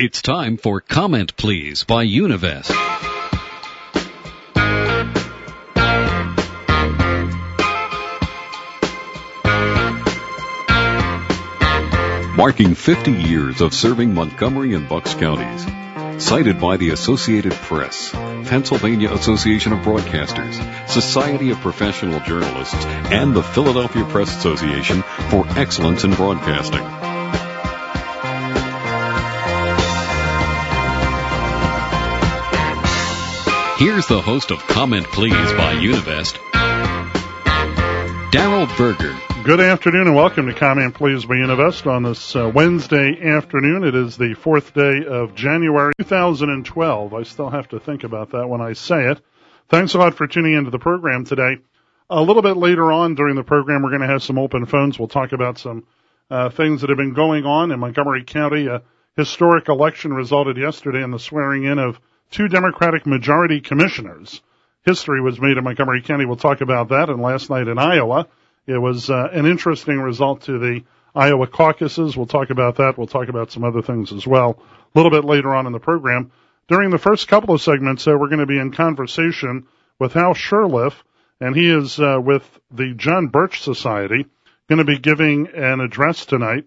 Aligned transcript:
It's 0.00 0.22
time 0.22 0.58
for 0.58 0.80
Comment 0.80 1.36
Please 1.36 1.82
by 1.82 2.06
Univest. 2.06 2.70
Marking 12.36 12.76
50 12.76 13.10
years 13.10 13.60
of 13.60 13.74
serving 13.74 14.14
Montgomery 14.14 14.74
and 14.74 14.88
Bucks 14.88 15.14
counties. 15.14 15.66
Cited 16.24 16.60
by 16.60 16.76
the 16.76 16.90
Associated 16.90 17.54
Press, 17.54 18.12
Pennsylvania 18.12 19.12
Association 19.12 19.72
of 19.72 19.80
Broadcasters, 19.80 20.88
Society 20.88 21.50
of 21.50 21.58
Professional 21.58 22.20
Journalists, 22.20 22.84
and 23.10 23.34
the 23.34 23.42
Philadelphia 23.42 24.04
Press 24.04 24.30
Association 24.36 25.02
for 25.30 25.44
excellence 25.58 26.04
in 26.04 26.14
broadcasting. 26.14 26.97
Here's 33.78 34.08
the 34.08 34.20
host 34.20 34.50
of 34.50 34.58
Comment 34.66 35.06
Please 35.06 35.52
by 35.52 35.74
Univest, 35.74 36.34
Darrell 38.32 38.66
Berger. 38.76 39.16
Good 39.44 39.60
afternoon 39.60 40.08
and 40.08 40.16
welcome 40.16 40.46
to 40.46 40.52
Comment 40.52 40.92
Please 40.96 41.24
by 41.24 41.36
Univest 41.36 41.86
on 41.86 42.02
this 42.02 42.34
uh, 42.34 42.50
Wednesday 42.52 43.16
afternoon. 43.22 43.84
It 43.84 43.94
is 43.94 44.16
the 44.16 44.34
fourth 44.34 44.74
day 44.74 45.04
of 45.06 45.36
January 45.36 45.92
2012. 46.00 47.14
I 47.14 47.22
still 47.22 47.50
have 47.50 47.68
to 47.68 47.78
think 47.78 48.02
about 48.02 48.32
that 48.32 48.48
when 48.48 48.60
I 48.60 48.72
say 48.72 49.12
it. 49.12 49.20
Thanks 49.68 49.94
a 49.94 49.98
lot 49.98 50.16
for 50.16 50.26
tuning 50.26 50.54
into 50.54 50.72
the 50.72 50.80
program 50.80 51.24
today. 51.24 51.58
A 52.10 52.20
little 52.20 52.42
bit 52.42 52.56
later 52.56 52.90
on 52.90 53.14
during 53.14 53.36
the 53.36 53.44
program, 53.44 53.84
we're 53.84 53.90
going 53.90 54.02
to 54.02 54.08
have 54.08 54.24
some 54.24 54.40
open 54.40 54.66
phones. 54.66 54.98
We'll 54.98 55.06
talk 55.06 55.30
about 55.30 55.56
some 55.56 55.84
uh, 56.28 56.50
things 56.50 56.80
that 56.80 56.90
have 56.90 56.98
been 56.98 57.14
going 57.14 57.44
on 57.44 57.70
in 57.70 57.78
Montgomery 57.78 58.24
County. 58.24 58.66
A 58.66 58.82
historic 59.16 59.68
election 59.68 60.12
resulted 60.12 60.56
yesterday 60.56 61.04
in 61.04 61.12
the 61.12 61.20
swearing 61.20 61.62
in 61.62 61.78
of 61.78 62.00
two 62.30 62.48
Democratic 62.48 63.06
majority 63.06 63.60
commissioners. 63.60 64.40
History 64.84 65.20
was 65.20 65.40
made 65.40 65.56
in 65.56 65.64
Montgomery 65.64 66.02
County. 66.02 66.24
We'll 66.24 66.36
talk 66.36 66.60
about 66.60 66.88
that. 66.88 67.10
And 67.10 67.20
last 67.20 67.50
night 67.50 67.68
in 67.68 67.78
Iowa, 67.78 68.26
it 68.66 68.78
was 68.78 69.10
uh, 69.10 69.28
an 69.32 69.46
interesting 69.46 69.98
result 69.98 70.42
to 70.42 70.58
the 70.58 70.84
Iowa 71.14 71.46
caucuses. 71.46 72.16
We'll 72.16 72.26
talk 72.26 72.50
about 72.50 72.76
that. 72.76 72.96
We'll 72.96 73.06
talk 73.06 73.28
about 73.28 73.50
some 73.50 73.64
other 73.64 73.82
things 73.82 74.12
as 74.12 74.26
well 74.26 74.62
a 74.94 74.98
little 74.98 75.10
bit 75.10 75.24
later 75.24 75.54
on 75.54 75.66
in 75.66 75.72
the 75.72 75.80
program. 75.80 76.30
During 76.68 76.90
the 76.90 76.98
first 76.98 77.28
couple 77.28 77.54
of 77.54 77.62
segments, 77.62 78.06
uh, 78.06 78.12
we're 78.18 78.28
going 78.28 78.40
to 78.40 78.46
be 78.46 78.58
in 78.58 78.72
conversation 78.72 79.66
with 79.98 80.12
Hal 80.12 80.34
Shurtleff, 80.34 80.94
and 81.40 81.56
he 81.56 81.70
is 81.70 81.98
uh, 81.98 82.18
with 82.22 82.44
the 82.70 82.94
John 82.94 83.28
Birch 83.28 83.62
Society, 83.62 84.26
going 84.68 84.78
to 84.78 84.84
be 84.84 84.98
giving 84.98 85.48
an 85.48 85.80
address 85.80 86.26
tonight 86.26 86.66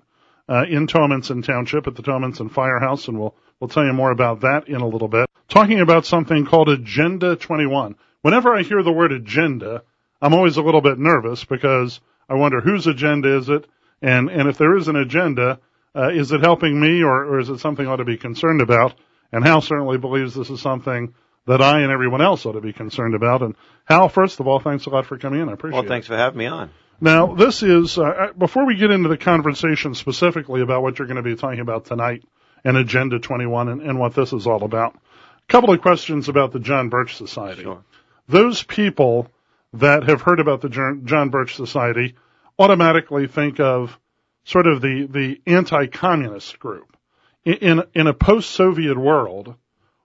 uh, 0.52 0.66
in 0.70 0.86
Towamencin 0.86 1.46
Township 1.46 1.88
at 1.88 1.96
the 1.96 2.04
Towamencin 2.04 2.52
Firehouse, 2.52 3.08
and 3.08 3.18
we'll 3.18 3.34
we'll 3.60 3.70
tell 3.70 3.86
you 3.86 3.94
more 3.94 4.12
about 4.12 4.42
that 4.42 4.68
in 4.68 4.82
a 4.82 4.88
little 4.88 5.08
bit. 5.08 5.30
Talking 5.48 5.80
about 5.80 6.06
something 6.06 6.46
called 6.46 6.68
Agenda 6.68 7.38
21. 7.38 7.96
Whenever 8.22 8.54
I 8.54 8.64
hear 8.64 8.84
the 8.84 8.92
word 8.92 9.14
agenda, 9.14 9.84
I'm 10.22 10.34
always 10.34 10.58
a 10.58 10.62
little 10.62 10.82
bit 10.82 11.00
nervous 11.00 11.46
because 11.46 12.02
I 12.28 12.34
wonder 12.34 12.60
whose 12.60 12.86
agenda 12.86 13.38
is 13.38 13.48
it, 13.48 13.66
and 14.02 14.30
and 14.30 14.50
if 14.50 14.58
there 14.58 14.76
is 14.76 14.90
an 14.90 14.98
agenda, 14.98 15.60
uh, 15.96 16.10
is 16.10 16.34
it 16.34 16.42
helping 16.42 16.78
me 16.80 17.02
or, 17.02 17.24
or 17.24 17.40
is 17.40 17.50
it 17.50 17.60
something 17.60 17.88
I 17.88 17.92
ought 17.92 17.98
to 17.98 18.06
be 18.06 18.18
concerned 18.18 18.62
about? 18.62 18.94
And 19.32 19.46
Hal 19.46 19.62
certainly 19.62 19.98
believes 19.98 20.36
this 20.36 20.50
is 20.50 20.60
something 20.60 21.14
that 21.48 21.62
I 21.62 21.80
and 21.80 21.92
everyone 21.92 22.22
else 22.22 22.46
ought 22.46 22.54
to 22.54 22.62
be 22.62 22.74
concerned 22.74 23.16
about. 23.16 23.42
And 23.42 23.56
Hal, 23.86 24.10
first 24.10 24.42
of 24.42 24.48
all, 24.48 24.60
thanks 24.60 24.86
a 24.86 24.90
lot 24.90 25.06
for 25.06 25.18
coming 25.18 25.40
in. 25.40 25.48
I 25.48 25.54
appreciate 25.54 25.80
it. 25.80 25.82
Well, 25.84 25.90
thanks 25.90 26.08
for 26.08 26.18
having 26.18 26.38
me 26.38 26.48
on. 26.48 26.70
Now, 27.04 27.34
this 27.34 27.64
is 27.64 27.98
uh, 27.98 28.28
before 28.38 28.68
we 28.68 28.76
get 28.76 28.92
into 28.92 29.10
the 29.10 29.18
conversation 29.18 29.96
specifically 29.96 30.62
about 30.62 30.84
what 30.84 31.00
you're 31.00 31.08
going 31.08 31.16
to 31.16 31.24
be 31.24 31.36
talking 31.36 31.60
about 31.60 31.86
tonight 31.86 32.24
and 32.64 32.78
Agenda 32.78 33.18
21 33.18 33.70
and, 33.70 33.82
and 33.82 34.00
what 34.00 34.14
this 34.14 34.32
is 34.34 34.46
all 34.46 34.64
about. 34.64 34.96
A 34.96 35.52
couple 35.52 35.74
of 35.74 35.82
questions 35.82 36.30
about 36.30 36.52
the 36.52 36.60
John 36.60 36.90
Birch 36.90 37.18
Society. 37.18 37.64
Sure. 37.64 37.84
Those 38.28 38.62
people 38.62 39.28
that 39.74 40.04
have 40.04 40.22
heard 40.22 40.40
about 40.40 40.62
the 40.62 40.70
John 40.70 41.30
Birch 41.30 41.56
Society 41.56 42.14
automatically 42.60 43.26
think 43.26 43.60
of 43.60 43.98
sort 44.44 44.68
of 44.68 44.82
the, 44.82 45.08
the 45.10 45.42
anti-communist 45.52 46.60
group. 46.60 46.96
In, 47.44 47.84
in, 47.96 48.06
a 48.06 48.14
post-Soviet 48.14 48.98
world, 48.98 49.56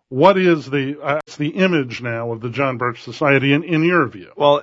what 0.09 0.38
is 0.38 0.71
the, 0.71 0.98
uh, 1.03 1.21
the 1.37 1.50
image 1.50 2.00
now 2.00 2.32
of 2.32 2.41
the 2.41 2.48
John 2.48 2.78
Birch 2.78 3.03
Society 3.03 3.53
in, 3.53 3.65
in 3.65 3.84
your 3.84 4.06
view? 4.06 4.32
Well, 4.34 4.62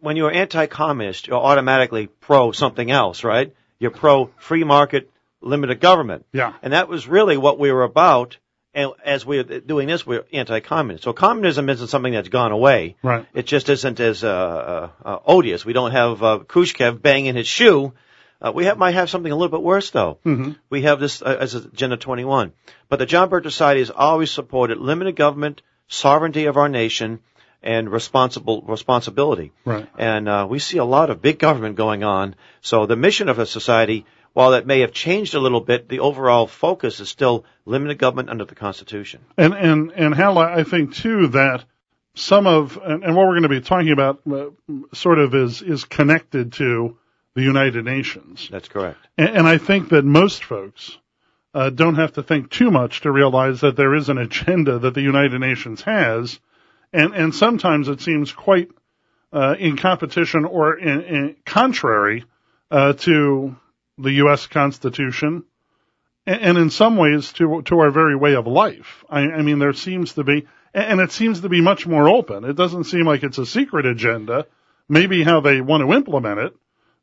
when 0.00 0.16
you're 0.16 0.32
anti-communist, 0.32 1.26
you're 1.26 1.36
automatically 1.36 2.06
pro 2.06 2.52
something 2.52 2.90
else, 2.90 3.24
right? 3.24 3.54
You're 3.78 3.90
pro 3.90 4.30
free 4.38 4.64
market, 4.64 5.10
limited 5.40 5.80
government. 5.80 6.26
Yeah. 6.32 6.52
And 6.62 6.72
that 6.72 6.88
was 6.88 7.08
really 7.08 7.36
what 7.36 7.58
we 7.58 7.72
were 7.72 7.82
about. 7.82 8.38
And 8.74 8.92
as 9.04 9.24
we're 9.24 9.42
doing 9.42 9.88
this, 9.88 10.06
we're 10.06 10.24
anti-communist. 10.32 11.04
So 11.04 11.12
communism 11.12 11.68
isn't 11.70 11.88
something 11.88 12.12
that's 12.12 12.28
gone 12.28 12.52
away. 12.52 12.96
Right. 13.02 13.26
It 13.32 13.46
just 13.46 13.68
isn't 13.70 14.00
as 14.00 14.22
uh, 14.22 14.28
uh, 14.28 14.88
uh, 15.04 15.18
odious. 15.24 15.64
We 15.64 15.72
don't 15.72 15.92
have 15.92 16.22
uh, 16.22 16.38
Khrushchev 16.40 17.00
banging 17.00 17.36
his 17.36 17.46
shoe. 17.46 17.94
Uh, 18.40 18.52
we 18.54 18.66
have, 18.66 18.76
might 18.76 18.94
have 18.94 19.08
something 19.08 19.32
a 19.32 19.34
little 19.34 19.56
bit 19.56 19.62
worse, 19.62 19.90
though. 19.90 20.18
Mm-hmm. 20.26 20.52
We 20.68 20.82
have 20.82 21.00
this 21.00 21.22
uh, 21.22 21.38
as 21.40 21.54
Agenda 21.54 21.96
21. 21.96 22.52
But 22.90 22.98
the 22.98 23.06
John 23.06 23.30
Birch 23.30 23.44
Society 23.44 23.80
has 23.80 23.90
always 23.90 24.30
supported 24.30 24.76
limited 24.76 25.16
government, 25.16 25.62
sovereignty 25.88 26.44
of 26.44 26.58
our 26.58 26.68
nation, 26.68 27.20
and 27.66 27.90
responsible 27.90 28.62
responsibility. 28.62 29.52
Right. 29.64 29.88
And 29.98 30.28
uh, 30.28 30.46
we 30.48 30.58
see 30.58 30.78
a 30.78 30.84
lot 30.84 31.10
of 31.10 31.20
big 31.20 31.38
government 31.38 31.76
going 31.76 32.04
on. 32.04 32.36
So 32.60 32.86
the 32.86 32.96
mission 32.96 33.28
of 33.28 33.38
a 33.38 33.46
society, 33.46 34.06
while 34.32 34.54
it 34.54 34.66
may 34.66 34.80
have 34.80 34.92
changed 34.92 35.34
a 35.34 35.40
little 35.40 35.60
bit, 35.60 35.88
the 35.88 35.98
overall 35.98 36.46
focus 36.46 37.00
is 37.00 37.08
still 37.08 37.44
limited 37.64 37.98
government 37.98 38.30
under 38.30 38.44
the 38.44 38.54
Constitution. 38.54 39.20
And 39.36 39.52
and 39.54 39.92
and 39.92 40.14
Hal, 40.14 40.38
I 40.38 40.62
think 40.62 40.94
too 40.94 41.28
that 41.28 41.64
some 42.14 42.46
of 42.46 42.78
and, 42.82 43.04
and 43.04 43.16
what 43.16 43.26
we're 43.26 43.40
going 43.40 43.42
to 43.42 43.48
be 43.48 43.60
talking 43.60 43.92
about 43.92 44.20
uh, 44.30 44.46
sort 44.94 45.18
of 45.18 45.34
is 45.34 45.62
is 45.62 45.84
connected 45.84 46.52
to 46.54 46.96
the 47.34 47.42
United 47.42 47.84
Nations. 47.84 48.48
That's 48.50 48.68
correct. 48.68 48.98
And, 49.18 49.38
and 49.38 49.48
I 49.48 49.58
think 49.58 49.90
that 49.90 50.04
most 50.04 50.44
folks 50.44 50.98
uh, 51.52 51.70
don't 51.70 51.96
have 51.96 52.12
to 52.12 52.22
think 52.22 52.50
too 52.50 52.70
much 52.70 53.00
to 53.00 53.10
realize 53.10 53.60
that 53.60 53.76
there 53.76 53.94
is 53.94 54.08
an 54.08 54.18
agenda 54.18 54.78
that 54.78 54.94
the 54.94 55.02
United 55.02 55.40
Nations 55.40 55.82
has, 55.82 56.38
and 56.92 57.14
and 57.14 57.34
sometimes 57.34 57.88
it 57.88 58.00
seems 58.00 58.32
quite 58.32 58.68
uh, 59.32 59.54
in 59.58 59.76
competition 59.76 60.44
or 60.44 60.78
in, 60.78 61.02
in 61.02 61.36
contrary 61.44 62.24
uh, 62.70 62.92
to 62.94 63.56
the 63.98 64.12
U.S. 64.12 64.46
Constitution, 64.46 65.44
and, 66.26 66.40
and 66.40 66.58
in 66.58 66.70
some 66.70 66.96
ways 66.96 67.32
to 67.34 67.62
to 67.62 67.78
our 67.80 67.90
very 67.90 68.16
way 68.16 68.34
of 68.34 68.46
life. 68.46 69.04
I, 69.08 69.20
I 69.20 69.42
mean, 69.42 69.58
there 69.58 69.72
seems 69.72 70.14
to 70.14 70.24
be, 70.24 70.46
and 70.74 71.00
it 71.00 71.12
seems 71.12 71.40
to 71.40 71.48
be 71.48 71.60
much 71.60 71.86
more 71.86 72.08
open. 72.08 72.44
It 72.44 72.56
doesn't 72.56 72.84
seem 72.84 73.06
like 73.06 73.22
it's 73.22 73.38
a 73.38 73.46
secret 73.46 73.86
agenda. 73.86 74.46
Maybe 74.88 75.22
how 75.22 75.40
they 75.40 75.60
want 75.60 75.82
to 75.82 75.92
implement 75.92 76.38
it 76.38 76.56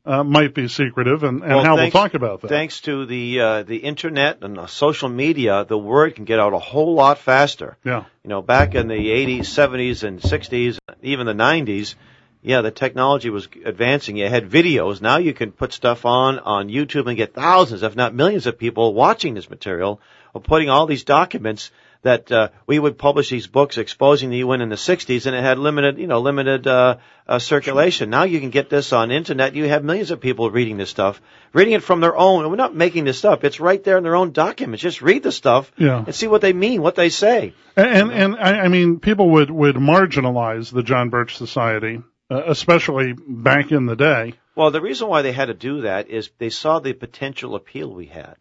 uh, 0.06 0.22
might 0.22 0.52
be 0.54 0.68
secretive, 0.68 1.22
and, 1.22 1.42
and 1.42 1.50
Well, 1.54 1.64
how 1.64 1.76
thanks- 1.76 1.94
we'll 1.94 2.02
talk 2.02 2.14
about 2.14 2.40
that. 2.42 2.48
Thanks 2.48 2.80
to 2.82 3.06
the 3.06 3.40
uh, 3.40 3.62
the 3.62 3.76
internet 3.78 4.42
and 4.42 4.56
the 4.56 4.66
social 4.66 5.08
media, 5.08 5.64
the 5.66 5.78
word 5.78 6.14
can 6.14 6.24
get 6.24 6.38
out 6.38 6.52
a 6.52 6.58
whole 6.58 6.94
lot 6.94 7.18
faster. 7.18 7.76
Yeah. 7.84 8.04
You 8.22 8.30
know, 8.30 8.42
back 8.42 8.74
in 8.74 8.88
the 8.88 8.94
80s, 8.94 9.40
70s, 9.40 10.02
and 10.02 10.20
60s, 10.20 10.78
even 11.02 11.26
the 11.26 11.32
90s, 11.34 11.94
yeah, 12.42 12.60
the 12.60 12.70
technology 12.70 13.30
was 13.30 13.48
advancing. 13.64 14.16
You 14.18 14.28
had 14.28 14.50
videos. 14.50 15.00
Now 15.00 15.16
you 15.16 15.32
can 15.32 15.52
put 15.52 15.72
stuff 15.72 16.04
on 16.04 16.38
on 16.38 16.68
YouTube 16.68 17.06
and 17.06 17.16
get 17.16 17.32
thousands, 17.32 17.82
if 17.82 17.96
not 17.96 18.14
millions, 18.14 18.46
of 18.46 18.58
people 18.58 18.92
watching 18.92 19.32
this 19.34 19.48
material 19.48 20.00
or 20.34 20.42
putting 20.42 20.68
all 20.68 20.86
these 20.86 21.04
documents 21.04 21.70
that 22.04 22.30
uh, 22.30 22.48
we 22.66 22.78
would 22.78 22.96
publish 22.98 23.28
these 23.30 23.46
books 23.46 23.76
exposing 23.78 24.30
the 24.30 24.36
UN 24.38 24.60
in 24.60 24.68
the 24.68 24.76
60s, 24.76 25.26
and 25.26 25.34
it 25.34 25.42
had 25.42 25.58
limited, 25.58 25.98
you 25.98 26.06
know, 26.06 26.20
limited 26.20 26.66
uh, 26.66 26.96
uh, 27.26 27.38
circulation. 27.38 28.10
Now 28.10 28.22
you 28.24 28.40
can 28.40 28.50
get 28.50 28.70
this 28.70 28.92
on 28.92 29.10
internet. 29.10 29.54
You 29.54 29.64
have 29.68 29.82
millions 29.82 30.10
of 30.10 30.20
people 30.20 30.50
reading 30.50 30.76
this 30.76 30.90
stuff, 30.90 31.20
reading 31.52 31.74
it 31.74 31.82
from 31.82 32.00
their 32.00 32.16
own. 32.16 32.42
And 32.42 32.50
we're 32.50 32.56
not 32.56 32.74
making 32.74 33.04
this 33.04 33.24
up. 33.24 33.42
It's 33.42 33.58
right 33.58 33.82
there 33.82 33.96
in 33.98 34.04
their 34.04 34.16
own 34.16 34.32
documents. 34.32 34.82
Just 34.82 35.02
read 35.02 35.22
the 35.22 35.32
stuff 35.32 35.72
Yeah. 35.76 36.04
and 36.06 36.14
see 36.14 36.26
what 36.28 36.42
they 36.42 36.52
mean, 36.52 36.82
what 36.82 36.94
they 36.94 37.08
say. 37.08 37.54
And 37.76 38.12
and 38.12 38.36
I, 38.36 38.60
I 38.60 38.68
mean, 38.68 39.00
people 39.00 39.30
would 39.30 39.50
would 39.50 39.76
marginalize 39.76 40.70
the 40.72 40.82
John 40.82 41.08
Birch 41.10 41.36
Society, 41.36 42.00
uh, 42.30 42.42
especially 42.46 43.14
back 43.28 43.72
in 43.72 43.86
the 43.86 43.96
day. 43.96 44.34
Well, 44.54 44.70
the 44.70 44.80
reason 44.80 45.08
why 45.08 45.22
they 45.22 45.32
had 45.32 45.46
to 45.46 45.54
do 45.54 45.80
that 45.80 46.08
is 46.08 46.30
they 46.38 46.50
saw 46.50 46.78
the 46.78 46.92
potential 46.92 47.56
appeal 47.56 47.92
we 47.92 48.06
had. 48.06 48.36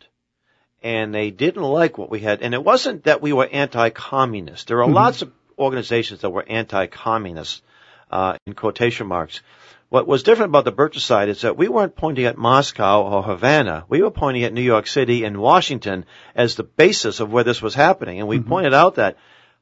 And 0.83 1.15
they 1.15 1.31
didn't 1.31 1.63
like 1.63 1.97
what 1.97 2.09
we 2.09 2.19
had. 2.19 2.41
And 2.41 2.53
it 2.53 2.63
wasn't 2.63 3.05
that 3.05 3.21
we 3.21 3.31
were 3.31 3.47
anti-communist. 3.47 4.67
There 4.67 4.83
are 4.83 4.89
lots 4.89 5.21
of 5.21 5.31
organizations 5.57 6.21
that 6.21 6.29
were 6.29 6.45
anti-communist, 6.45 7.63
uh, 8.11 8.35
in 8.45 8.53
quotation 8.53 9.07
marks. 9.07 9.41
What 9.87 10.07
was 10.07 10.23
different 10.23 10.49
about 10.49 10.65
the 10.65 10.71
Birch 10.71 10.95
Society 10.95 11.31
is 11.31 11.41
that 11.41 11.55
we 11.55 11.67
weren't 11.67 11.95
pointing 11.95 12.25
at 12.25 12.37
Moscow 12.37 13.03
or 13.03 13.23
Havana. 13.23 13.85
We 13.87 14.01
were 14.01 14.11
pointing 14.11 14.43
at 14.43 14.51
New 14.51 14.61
York 14.61 14.87
City 14.87 15.23
and 15.23 15.37
Washington 15.37 16.05
as 16.35 16.55
the 16.55 16.63
basis 16.63 17.19
of 17.19 17.31
where 17.31 17.43
this 17.43 17.61
was 17.61 17.75
happening. 17.75 18.19
And 18.19 18.27
we 18.27 18.39
pointed 18.39 18.73
out 18.73 18.95
that 18.95 19.17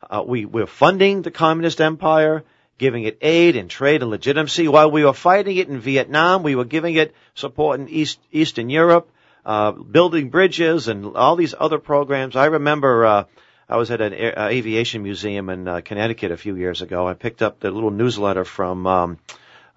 uh, 0.10 0.24
we 0.26 0.46
were 0.46 0.66
funding 0.66 1.22
the 1.22 1.32
communist 1.32 1.82
empire, 1.82 2.44
giving 2.78 3.04
it 3.04 3.18
aid 3.22 3.58
and 3.58 3.70
trade 3.70 4.02
and 4.02 4.10
legitimacy. 4.10 4.68
While 4.68 4.90
we 4.90 5.04
were 5.04 5.14
fighting 5.14 5.58
it 5.58 5.68
in 5.68 5.80
Vietnam, 5.80 6.44
we 6.44 6.56
were 6.56 6.66
giving 6.66 6.96
it 6.96 7.14
support 7.36 7.80
in 7.80 7.90
East, 7.90 8.18
Eastern 8.32 8.70
Europe. 8.70 9.12
Uh, 9.46 9.72
building 9.72 10.30
bridges 10.30 10.88
and 10.88 11.16
all 11.16 11.36
these 11.36 11.56
other 11.58 11.80
programs. 11.80 12.36
I 12.36 12.46
remember 12.46 13.06
uh, 13.06 13.24
I 13.70 13.78
was 13.78 13.90
at 13.92 14.02
an 14.02 14.14
a- 14.14 14.34
uh, 14.34 14.48
aviation 14.48 15.04
museum 15.04 15.50
in 15.50 15.68
uh, 15.68 15.82
Connecticut 15.82 16.32
a 16.32 16.38
few 16.38 16.56
years 16.56 16.82
ago. 16.82 17.08
I 17.08 17.14
picked 17.14 17.42
up 17.42 17.60
the 17.60 17.72
little 17.72 17.92
newsletter 17.92 18.44
from 18.46 18.86
um, 18.88 19.18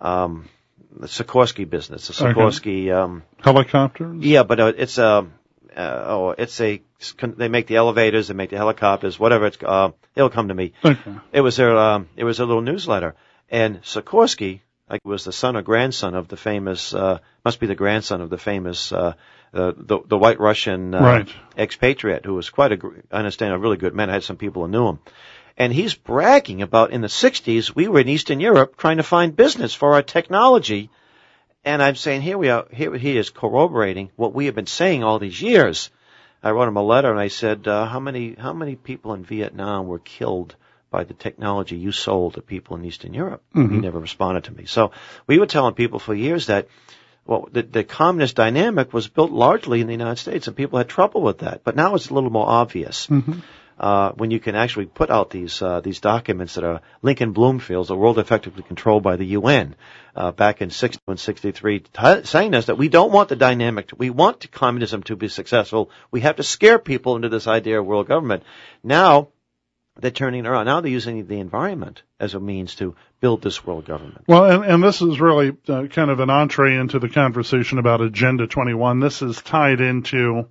um, 0.00 0.48
the 0.96 1.06
Sikorsky 1.06 1.68
business, 1.68 2.08
the 2.08 2.24
Okay. 2.24 2.34
Sikorsky. 2.40 2.92
Um, 2.94 3.22
Helicopters? 3.42 4.22
yeah, 4.22 4.42
but 4.42 4.60
uh, 4.60 4.72
it's 4.76 4.98
a 4.98 5.26
uh, 5.76 6.04
oh, 6.06 6.30
it's 6.38 6.60
a 6.60 6.80
they 7.36 7.48
make 7.48 7.66
the 7.66 7.76
elevators, 7.76 8.28
they 8.28 8.34
make 8.34 8.50
the 8.50 8.56
helicopters, 8.56 9.18
whatever 9.18 9.46
it's. 9.46 9.58
Uh, 9.62 9.90
it'll 10.14 10.30
come 10.30 10.48
to 10.48 10.54
me. 10.54 10.72
Okay. 10.84 11.14
It 11.32 11.40
was 11.40 11.56
their 11.56 11.76
um, 11.76 12.08
it 12.16 12.24
was 12.24 12.38
a 12.40 12.44
little 12.46 12.62
newsletter, 12.62 13.14
and 13.50 13.82
Sikorsky 13.82 14.60
like 14.94 15.04
was 15.04 15.24
the 15.24 15.32
son 15.32 15.56
or 15.56 15.62
grandson 15.62 16.14
of 16.14 16.28
the 16.28 16.36
famous 16.36 16.94
uh, 16.94 17.18
must 17.44 17.58
be 17.58 17.66
the 17.66 17.74
grandson 17.74 18.20
of 18.20 18.30
the 18.30 18.38
famous 18.38 18.92
uh, 18.92 19.14
uh, 19.52 19.72
the 19.76 19.98
the 20.06 20.16
white 20.16 20.38
Russian 20.38 20.94
uh, 20.94 21.02
Right. 21.02 21.28
expatriate 21.58 22.24
who 22.24 22.34
was 22.34 22.48
quite 22.50 22.70
a 22.72 22.78
I 23.10 23.18
understand 23.18 23.52
a 23.54 23.58
really 23.58 23.76
good 23.76 23.92
man. 23.92 24.08
I 24.08 24.12
had 24.12 24.22
some 24.22 24.36
people 24.36 24.62
who 24.62 24.70
knew 24.70 24.86
him. 24.90 24.98
And 25.56 25.72
he's 25.72 25.94
bragging 25.94 26.62
about 26.62 26.92
in 26.92 27.00
the 27.00 27.08
60s, 27.08 27.74
we 27.74 27.88
were 27.88 28.00
in 28.00 28.08
Eastern 28.08 28.40
Europe 28.40 28.76
trying 28.76 28.98
to 28.98 29.02
find 29.02 29.36
business 29.36 29.74
for 29.74 29.94
our 29.94 30.02
technology. 30.02 30.90
And 31.64 31.82
I'm 31.82 31.96
saying, 31.96 32.22
here 32.22 32.38
we 32.38 32.48
are, 32.50 32.66
here 32.72 32.94
he 32.96 33.16
is 33.16 33.30
corroborating 33.30 34.10
what 34.16 34.34
we 34.34 34.46
have 34.46 34.54
been 34.54 34.66
saying 34.80 35.02
all 35.02 35.18
these 35.18 35.40
years. 35.40 35.90
I 36.42 36.50
wrote 36.50 36.68
him 36.68 36.76
a 36.76 36.82
letter 36.82 37.10
and 37.10 37.20
I 37.20 37.28
said, 37.28 37.66
uh, 37.68 37.86
how 37.86 38.00
many, 38.00 38.34
how 38.34 38.52
many 38.52 38.74
people 38.76 39.14
in 39.14 39.24
Vietnam 39.24 39.86
were 39.86 40.00
killed 40.00 40.56
by 40.94 41.04
the 41.04 41.14
technology 41.26 41.76
you 41.76 41.92
sold 41.92 42.34
to 42.34 42.42
people 42.54 42.76
in 42.76 42.84
Eastern 42.84 43.14
Europe? 43.14 43.42
He 43.74 43.78
never 43.88 43.98
responded 43.98 44.44
to 44.44 44.52
me. 44.58 44.64
So 44.66 44.92
we 45.26 45.38
were 45.40 45.50
telling 45.54 45.74
people 45.74 45.98
for 45.98 46.14
years 46.14 46.46
that, 46.46 46.68
well, 47.26 47.48
the, 47.56 47.62
the 47.78 47.84
communist 47.84 48.36
dynamic 48.36 48.92
was 48.92 49.08
built 49.08 49.32
largely 49.46 49.80
in 49.80 49.88
the 49.88 49.98
United 50.02 50.20
States 50.26 50.46
and 50.46 50.56
people 50.56 50.78
had 50.78 50.88
trouble 50.88 51.22
with 51.22 51.38
that. 51.38 51.64
But 51.64 51.74
now 51.74 51.94
it's 51.96 52.10
a 52.10 52.14
little 52.14 52.30
more 52.30 52.48
obvious 52.48 53.08
uh, 53.78 54.12
when 54.12 54.30
you 54.30 54.40
can 54.40 54.54
actually 54.54 54.86
put 54.86 55.10
out 55.10 55.30
these 55.30 55.60
uh, 55.60 55.80
these 55.80 56.00
documents 56.00 56.54
that 56.54 56.64
are 56.64 56.80
Lincoln 57.02 57.32
Bloomfield's 57.32 57.90
a 57.90 57.96
world 57.96 58.18
effectively 58.18 58.62
controlled 58.62 59.02
by 59.02 59.16
the 59.16 59.26
UN 59.38 59.74
uh, 60.14 60.30
back 60.30 60.62
in 60.62 60.70
60 60.70 61.00
and 61.08 61.18
63, 61.18 61.80
t- 61.80 62.24
saying 62.24 62.54
us 62.54 62.66
that 62.66 62.78
we 62.78 62.88
don't 62.88 63.12
want 63.12 63.28
the 63.28 63.36
dynamic. 63.36 63.88
To, 63.88 63.96
we 63.96 64.10
want 64.10 64.50
communism 64.52 65.02
to 65.04 65.16
be 65.16 65.28
successful. 65.28 65.90
We 66.12 66.20
have 66.20 66.36
to 66.36 66.44
scare 66.44 66.78
people 66.78 67.16
into 67.16 67.28
this 67.28 67.48
idea 67.48 67.80
of 67.80 67.86
world 67.86 68.06
government. 68.06 68.44
Now 68.82 69.28
they're 70.00 70.10
turning 70.10 70.44
it 70.44 70.48
around. 70.48 70.66
Now 70.66 70.80
they're 70.80 70.90
using 70.90 71.26
the 71.26 71.38
environment 71.38 72.02
as 72.18 72.34
a 72.34 72.40
means 72.40 72.74
to 72.76 72.96
build 73.20 73.42
this 73.42 73.64
world 73.64 73.84
government. 73.86 74.24
Well, 74.26 74.44
and, 74.44 74.64
and 74.64 74.82
this 74.82 75.00
is 75.00 75.20
really 75.20 75.56
uh, 75.68 75.86
kind 75.86 76.10
of 76.10 76.20
an 76.20 76.30
entree 76.30 76.76
into 76.76 76.98
the 76.98 77.08
conversation 77.08 77.78
about 77.78 78.00
Agenda 78.00 78.46
21. 78.46 79.00
This 79.00 79.22
is 79.22 79.40
tied 79.40 79.80
into 79.80 80.48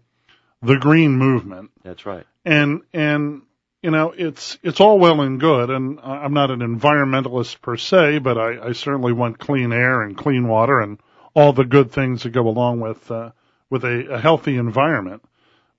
the 0.62 0.78
green 0.78 1.12
movement. 1.18 1.72
That's 1.84 2.06
right. 2.06 2.25
and 2.45 2.81
and 2.94 3.42
you 3.81 3.92
know 3.92 4.13
it's 4.18 4.57
it's 4.63 4.80
all 4.80 4.98
well 4.98 5.19
and 5.19 5.42
good 5.42 5.69
and 5.69 6.00
i'm 6.01 6.34
not 6.34 6.51
an 6.51 6.62
environmentalist 6.62 7.60
per 7.62 7.75
se 7.75 8.19
but 8.19 8.38
i, 8.38 8.69
I 8.69 8.72
certainly 8.72 9.12
want 9.12 9.40
clean 9.40 9.74
air 9.74 10.01
and 10.04 10.16
clean 10.18 10.48
water 10.48 10.80
and 10.80 11.00
all 11.34 11.51
the 11.51 11.66
good 11.66 11.92
things 11.92 12.24
that 12.24 12.30
go 12.30 12.48
along 12.48 12.80
with 12.80 13.12
uh, 13.12 13.31
with 13.69 13.84
a, 13.84 14.13
a 14.13 14.19
healthy 14.22 14.56
environment 14.56 15.22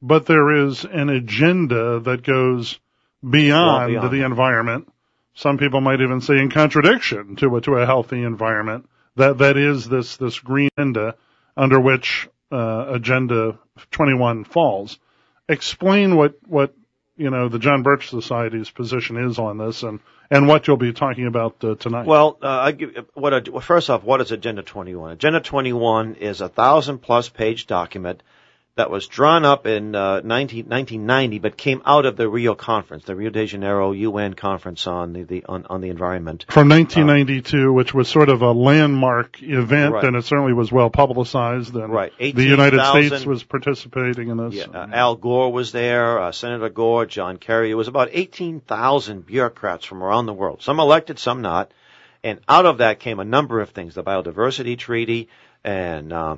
but 0.02 0.26
there 0.26 0.66
is 0.66 0.84
an 0.84 1.08
agenda 1.08 2.00
that 2.00 2.22
goes 2.22 2.78
beyond, 3.29 3.93
beyond 3.93 4.11
the 4.11 4.25
environment 4.25 4.88
some 5.35 5.59
people 5.59 5.81
might 5.81 6.00
even 6.00 6.21
say 6.21 6.38
in 6.38 6.50
contradiction 6.50 7.37
to 7.37 7.56
a 7.56 7.61
to 7.61 7.75
a 7.76 7.87
healthy 7.87 8.23
environment 8.23 8.88
that 9.17 9.38
that 9.38 9.56
is 9.56 9.88
this 9.88 10.17
this 10.17 10.38
green 10.38 10.71
agenda 10.76 11.17
under 11.56 11.81
which 11.81 12.29
uh, 12.53 12.87
agenda 12.88 13.59
21 13.91 14.44
falls 14.44 14.99
explain 15.49 16.17
what 16.17 16.35
what 16.47 16.75
you 17.17 17.31
know 17.31 17.49
the 17.49 17.59
John 17.59 17.82
Birch 17.82 18.11
Society's 18.11 18.71
position 18.71 19.17
is 19.17 19.38
on 19.38 19.59
this, 19.59 19.82
and 19.82 20.00
and 20.31 20.49
what 20.49 20.67
you'll 20.67 20.76
be 20.76 20.93
talking 20.93 21.26
about 21.26 21.62
uh, 21.62 21.75
tonight. 21.76 22.06
Well, 22.06 22.38
uh, 22.43 22.49
I 22.49 22.73
give 22.73 23.06
what 23.15 23.32
a, 23.32 23.50
well, 23.50 23.61
first 23.61 23.91
off, 23.91 24.03
what 24.03 24.21
is 24.21 24.32
Agenda 24.32 24.62
21? 24.62 25.12
Agenda 25.12 25.41
21 25.41 26.17
is 26.17 26.41
a 26.41 26.49
thousand 26.49 26.99
plus 26.99 27.29
page 27.29 27.67
document 27.67 28.23
that 28.76 28.91
was 28.91 29.06
drawn 29.06 29.44
up 29.44 29.67
in 29.67 29.94
uh, 29.94 30.21
19, 30.25 30.65
1990, 30.67 31.38
but 31.38 31.56
came 31.56 31.81
out 31.87 32.06
of 32.06 32.17
the 32.17 32.29
Rio 32.29 32.56
conference, 32.56 33.05
the 33.05 33.15
Rio 33.15 33.31
de 33.31 33.47
Janeiro 33.47 33.93
UN 33.93 34.35
conference 34.35 34.88
on 34.88 35.12
the, 35.12 35.23
the 35.23 35.44
on, 35.44 35.65
on 35.71 35.81
the 35.81 35.91
environment. 35.91 36.44
From 36.49 36.69
1992, 36.69 37.73
which 37.73 37.94
was 37.94 38.09
sort 38.09 38.29
of 38.29 38.43
a 38.43 38.50
landmark 38.50 39.41
event, 39.43 39.94
Right. 39.94 40.05
and 40.05 40.17
it 40.17 40.25
certainly 40.25 40.55
was 40.55 40.73
well 40.73 40.91
publicized. 40.91 41.76
And 41.76 41.93
Right. 41.93 42.12
the 42.19 42.43
United 42.43 42.81
18,000 42.81 43.06
States 43.09 43.26
was 43.26 43.44
participating 43.44 44.29
in 44.29 44.38
this. 44.38 44.55
Yeah, 44.55 44.65
uh, 44.75 44.88
Al 44.93 45.15
Gore 45.15 45.53
was 45.53 45.71
there, 45.71 46.19
uh, 46.19 46.32
Senator 46.32 46.69
Gore, 46.69 47.06
John 47.06 47.37
Kerry. 47.37 47.71
It 47.71 47.75
was 47.75 47.87
about 47.88 48.09
18,000 48.12 49.25
bureaucrats 49.25 49.85
from 49.85 50.03
around 50.03 50.26
the 50.26 50.35
world, 50.35 50.62
some 50.62 50.81
elected, 50.81 51.21
some 51.21 51.43
not. 51.43 51.71
And 52.25 52.41
out 52.49 52.67
of 52.67 52.79
that 52.79 52.99
came 52.99 53.21
a 53.21 53.25
number 53.25 53.61
of 53.61 53.71
things, 53.71 53.94
the 53.94 54.03
Biodiversity 54.03 54.76
Treaty, 54.79 55.29
and 55.62 56.12
uh, 56.12 56.37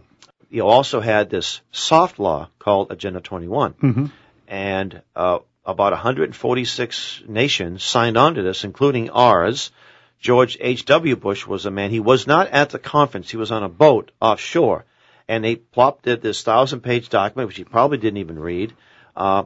you 0.50 0.66
also 0.66 1.00
had 1.00 1.31
this 1.31 1.60
soft 1.72 2.19
law 2.19 2.48
called 2.58 2.90
Agenda 2.90 3.20
21. 3.20 3.75
Mhm. 3.75 4.10
And 4.48 5.02
uh, 5.14 5.40
about 5.64 5.93
146 5.93 7.22
nations 7.26 7.82
signed 7.82 8.16
on 8.16 8.34
to 8.34 8.43
this, 8.43 8.64
including 8.64 9.10
ours. 9.10 9.72
George 10.20 10.56
H.W. 10.60 11.16
Bush 11.16 11.46
was 11.46 11.66
a 11.66 11.70
man, 11.70 11.90
he 11.90 12.00
was 12.00 12.26
not 12.26 12.48
at 12.48 12.70
the 12.70 12.78
conference, 12.78 13.31
he 13.31 13.37
was 13.37 13.50
on 13.50 13.62
a 13.62 13.69
boat 13.69 14.12
offshore. 14.20 14.84
And 15.28 15.44
they 15.44 15.56
plopped 15.56 16.04
this 16.04 16.43
thousand 16.43 16.81
page 16.82 17.08
document, 17.08 17.49
which 17.49 17.56
he 17.56 17.64
probably 17.64 17.99
didn't 17.99 18.19
even 18.19 18.38
read, 18.38 18.72
uh, 19.16 19.44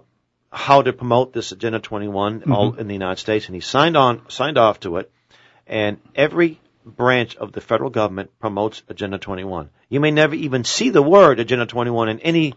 how 0.53 0.83
to 0.83 0.93
promote 0.93 1.33
this 1.33 1.53
Agenda 1.53 1.79
21 1.81 2.43
all 2.53 2.75
in 2.75 2.87
the 2.87 2.93
United 2.93 3.19
States. 3.19 3.47
And 3.47 3.55
he 3.55 3.61
signed 3.63 3.97
on, 3.97 4.29
signed 4.29 4.59
off 4.59 4.81
to 4.81 4.99
it. 4.99 5.11
And 5.67 5.99
every 6.15 6.61
branch 6.97 7.37
of 7.37 7.53
the 7.53 7.61
federal 7.61 7.91
government 7.91 8.31
promotes 8.39 8.83
Agenda 8.89 9.19
21. 9.19 9.71
You 9.89 10.01
may 10.01 10.11
never 10.11 10.35
even 10.35 10.65
see 10.65 10.91
the 10.91 11.03
word 11.03 11.41
Agenda 11.41 11.67
21 11.67 12.09
in 12.09 12.21
any 12.21 12.55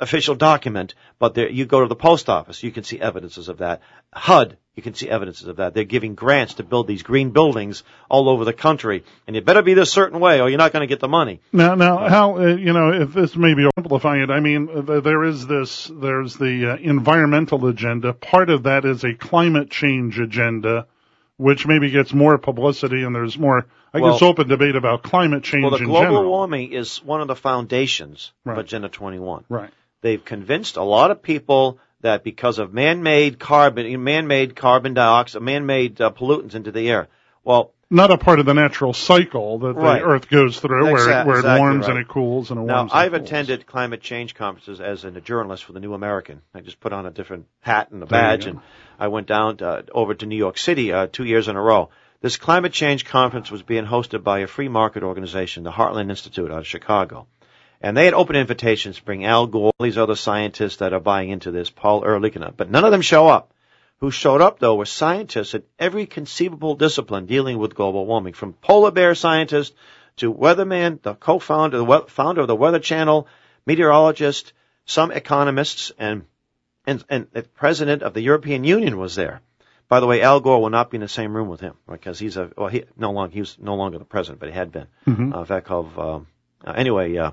official 0.00 0.34
document, 0.34 0.94
but 1.18 1.34
there, 1.34 1.48
you 1.48 1.64
go 1.64 1.80
to 1.80 1.88
the 1.88 1.96
post 1.96 2.28
office, 2.28 2.62
you 2.62 2.72
can 2.72 2.84
see 2.84 3.00
evidences 3.00 3.48
of 3.48 3.58
that. 3.58 3.82
HUD, 4.12 4.56
you 4.74 4.82
can 4.82 4.94
see 4.94 5.08
evidences 5.08 5.46
of 5.46 5.56
that. 5.56 5.74
They're 5.74 5.84
giving 5.84 6.14
grants 6.14 6.54
to 6.54 6.64
build 6.64 6.86
these 6.86 7.02
green 7.02 7.30
buildings 7.30 7.82
all 8.10 8.28
over 8.28 8.44
the 8.44 8.52
country, 8.52 9.04
and 9.26 9.36
it 9.36 9.44
better 9.44 9.62
be 9.62 9.74
this 9.74 9.92
certain 9.92 10.20
way, 10.20 10.40
or 10.40 10.48
you're 10.48 10.58
not 10.58 10.72
going 10.72 10.82
to 10.82 10.86
get 10.86 11.00
the 11.00 11.08
money. 11.08 11.40
Now, 11.52 11.74
now, 11.74 12.08
how 12.08 12.38
uh, 12.38 12.46
you 12.56 12.72
know 12.72 12.92
if 12.92 13.14
this 13.14 13.36
may 13.36 13.54
be 13.54 13.68
simplifying 13.76 14.22
it? 14.22 14.30
I 14.30 14.40
mean, 14.40 14.68
there 14.86 15.24
is 15.24 15.46
this. 15.46 15.90
There's 15.92 16.36
the 16.36 16.72
uh, 16.72 16.76
environmental 16.76 17.66
agenda. 17.66 18.12
Part 18.12 18.50
of 18.50 18.64
that 18.64 18.84
is 18.84 19.04
a 19.04 19.14
climate 19.14 19.70
change 19.70 20.18
agenda, 20.18 20.86
which 21.38 21.66
maybe 21.66 21.90
gets 21.90 22.12
more 22.12 22.38
publicity, 22.38 23.02
and 23.02 23.14
there's 23.14 23.38
more, 23.38 23.66
I 23.92 24.00
guess, 24.00 24.22
open 24.22 24.48
debate 24.48 24.76
about 24.76 25.02
climate 25.02 25.42
change 25.42 25.62
Well, 25.62 25.72
the 25.78 25.84
global 25.84 26.00
general. 26.02 26.30
warming 26.30 26.72
is 26.72 26.98
one 27.04 27.20
of 27.20 27.28
the 27.28 27.36
foundations 27.36 28.32
Right. 28.44 28.54
of 28.54 28.64
Agenda 28.64 28.88
21. 28.88 29.44
Right. 29.48 29.70
they've 30.02 30.24
convinced 30.24 30.76
a 30.76 30.82
lot 30.82 31.10
of 31.10 31.22
people 31.22 31.78
that 32.02 32.22
because 32.22 32.58
of 32.58 32.72
man-made 32.72 33.38
carbon, 33.38 34.02
man-made 34.04 34.54
carbon 34.54 34.94
dioxide, 34.94 35.42
man-made 35.42 36.00
uh, 36.00 36.10
pollutants 36.10 36.54
into 36.54 36.70
the 36.70 36.88
air. 36.88 37.08
Well, 37.42 37.72
Not 37.88 38.10
a 38.10 38.18
part 38.18 38.40
of 38.40 38.46
the 38.46 38.54
natural 38.54 38.92
cycle 38.92 39.60
that 39.60 39.74
Right. 39.74 40.00
the 40.00 40.06
Earth 40.06 40.28
goes 40.28 40.58
through, 40.58 40.84
where 40.90 41.08
it, 41.08 41.26
where 41.26 41.36
it 41.36 41.40
exactly 41.40 41.60
warms 41.60 41.86
and 41.86 41.98
it 41.98 42.08
cools 42.08 42.50
and 42.50 42.58
it 42.60 42.64
now 42.64 42.78
warms. 42.78 42.92
and 42.92 43.00
I've 43.00 43.14
attended 43.14 43.64
climate 43.66 44.00
change 44.00 44.34
conferences 44.34 44.80
as 44.80 45.04
a 45.04 45.20
journalist 45.20 45.64
for 45.64 45.72
the 45.72 45.78
New 45.78 45.94
American. 45.94 46.42
I 46.52 46.62
just 46.62 46.80
put 46.80 46.92
on 46.92 47.06
a 47.06 47.12
different 47.12 47.46
hat 47.60 47.92
and 47.92 48.02
a 48.02 48.06
badge, 48.06 48.46
and 48.46 48.58
I 48.98 49.06
went 49.06 49.28
down 49.28 49.58
to, 49.58 49.84
over 49.92 50.14
to 50.14 50.26
New 50.26 50.36
York 50.36 50.58
City 50.58 50.92
uh, 50.92 51.06
two 51.06 51.24
years 51.24 51.46
in 51.46 51.54
a 51.54 51.62
row. 51.62 51.90
This 52.22 52.36
climate 52.36 52.72
change 52.72 53.04
conference 53.04 53.52
was 53.52 53.62
being 53.62 53.84
hosted 53.84 54.24
by 54.24 54.40
a 54.40 54.48
free 54.48 54.68
market 54.68 55.04
organization, 55.04 55.62
the 55.62 55.70
Heartland 55.70 56.10
Institute 56.10 56.50
out 56.50 56.58
of 56.58 56.66
Chicago. 56.66 57.28
And 57.80 57.96
they 57.96 58.06
had 58.06 58.14
open 58.14 58.34
invitations 58.34 58.96
to 58.96 59.04
bring 59.04 59.24
Al 59.24 59.46
Gore, 59.46 59.72
all 59.78 59.84
these 59.84 59.98
other 59.98 60.16
scientists 60.16 60.76
that 60.78 60.92
are 60.92 60.98
buying 60.98 61.30
into 61.30 61.52
this, 61.52 61.70
Paul 61.70 62.04
Ehrlich, 62.04 62.34
and 62.34 62.56
but 62.56 62.68
none 62.68 62.84
of 62.84 62.90
them 62.90 63.02
show 63.02 63.28
up. 63.28 63.52
Who 64.00 64.10
showed 64.10 64.42
up 64.42 64.58
though 64.58 64.74
were 64.74 64.84
scientists 64.84 65.54
in 65.54 65.62
every 65.78 66.06
conceivable 66.06 66.74
discipline 66.74 67.26
dealing 67.26 67.58
with 67.58 67.74
global 67.74 68.04
warming, 68.04 68.34
from 68.34 68.52
polar 68.52 68.90
bear 68.90 69.14
scientists 69.14 69.74
to 70.16 70.32
weatherman, 70.32 71.00
the 71.02 71.14
co-founder, 71.14 71.78
the 71.78 72.04
founder 72.08 72.42
of 72.42 72.46
the 72.46 72.56
Weather 72.56 72.78
Channel, 72.78 73.26
meteorologist, 73.64 74.52
some 74.84 75.10
economists, 75.10 75.92
and 75.98 76.24
and 76.86 77.04
and 77.08 77.26
the 77.32 77.42
president 77.42 78.02
of 78.02 78.12
the 78.12 78.20
European 78.20 78.64
Union 78.64 78.98
was 78.98 79.14
there. 79.14 79.40
By 79.88 80.00
the 80.00 80.06
way, 80.06 80.20
Al 80.20 80.40
Gore 80.40 80.60
will 80.60 80.70
not 80.70 80.90
be 80.90 80.96
in 80.96 81.00
the 81.00 81.08
same 81.08 81.34
room 81.34 81.48
with 81.48 81.60
him 81.60 81.74
because 81.88 82.18
he's 82.18 82.36
a 82.36 82.50
well, 82.56 82.68
he 82.68 82.84
no 82.96 83.12
longer 83.12 83.32
he 83.32 83.40
was 83.40 83.56
no 83.58 83.76
longer 83.76 83.98
the 83.98 84.04
president, 84.04 84.40
but 84.40 84.48
he 84.48 84.54
had 84.54 84.72
been. 84.72 84.88
Uh, 85.06 85.40
in 85.40 85.44
fact, 85.46 85.70
of 85.70 85.98
um, 85.98 86.26
uh, 86.66 86.72
anyway, 86.72 87.16
uh, 87.16 87.30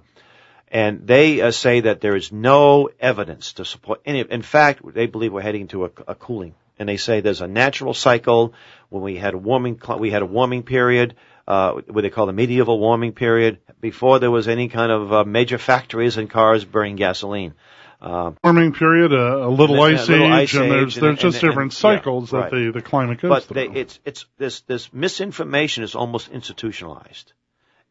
and 0.74 1.08
they 1.08 1.40
uh, 1.40 1.52
say 1.52 1.82
that 1.82 2.02
there 2.02 2.16
is 2.16 2.32
no 2.32 2.90
evidence 3.00 3.54
to 3.54 3.64
support 3.64 4.02
any. 4.06 4.20
In 4.20 4.42
fact, 4.42 4.82
they 4.94 5.08
believe 5.08 5.32
we're 5.32 5.42
heading 5.42 5.62
into 5.62 5.86
a, 5.86 5.92
a 6.08 6.16
cooling, 6.16 6.56
and 6.78 6.90
they 6.90 6.98
say 6.98 7.22
there's 7.22 7.42
a 7.42 7.48
natural 7.48 7.94
cycle 7.94 8.54
when 8.90 9.04
we 9.04 9.16
had 9.16 9.34
a 9.34 9.38
warming 9.38 9.80
we 10.00 10.12
had 10.12 10.22
a 10.22 10.26
warming 10.26 10.64
period. 10.64 11.16
uh, 11.48 11.74
what 11.88 12.02
they 12.02 12.10
call 12.10 12.26
the 12.26 12.34
medieval 12.34 12.80
warming 12.80 13.14
period, 13.14 13.60
before 13.82 14.20
there 14.20 14.32
was 14.32 14.48
any 14.48 14.70
kind 14.70 14.92
of 14.92 15.14
uh, 15.14 15.24
major 15.26 15.58
factories 15.58 16.18
and 16.18 16.30
cars 16.30 16.64
burning 16.64 16.96
gasoline. 16.96 17.54
Uh, 18.02 18.32
warming 18.44 18.74
period, 18.74 19.14
a, 19.14 19.46
a 19.46 19.50
little, 19.50 19.82
and, 19.84 19.96
ice, 19.96 20.08
a 20.08 20.12
little 20.12 20.28
age, 20.28 20.56
ice 20.56 20.56
and 20.56 20.64
age, 20.66 20.70
there's 20.72 20.98
and, 20.98 21.06
there's 21.06 21.20
just 21.20 21.42
different 21.42 21.74
yeah, 21.74 21.80
cycles 21.80 22.34
right. 22.34 22.52
that 22.52 22.56
the, 22.56 22.72
the 22.72 22.82
climate 22.82 23.22
goes 23.22 23.30
but 23.30 23.44
through. 23.44 23.74
They, 23.74 23.80
it's 23.80 24.00
it's 24.04 24.26
this 24.38 24.62
this 24.62 24.92
misinformation 24.94 25.84
is 25.84 25.96
almost 25.96 26.30
institutionalized, 26.30 27.32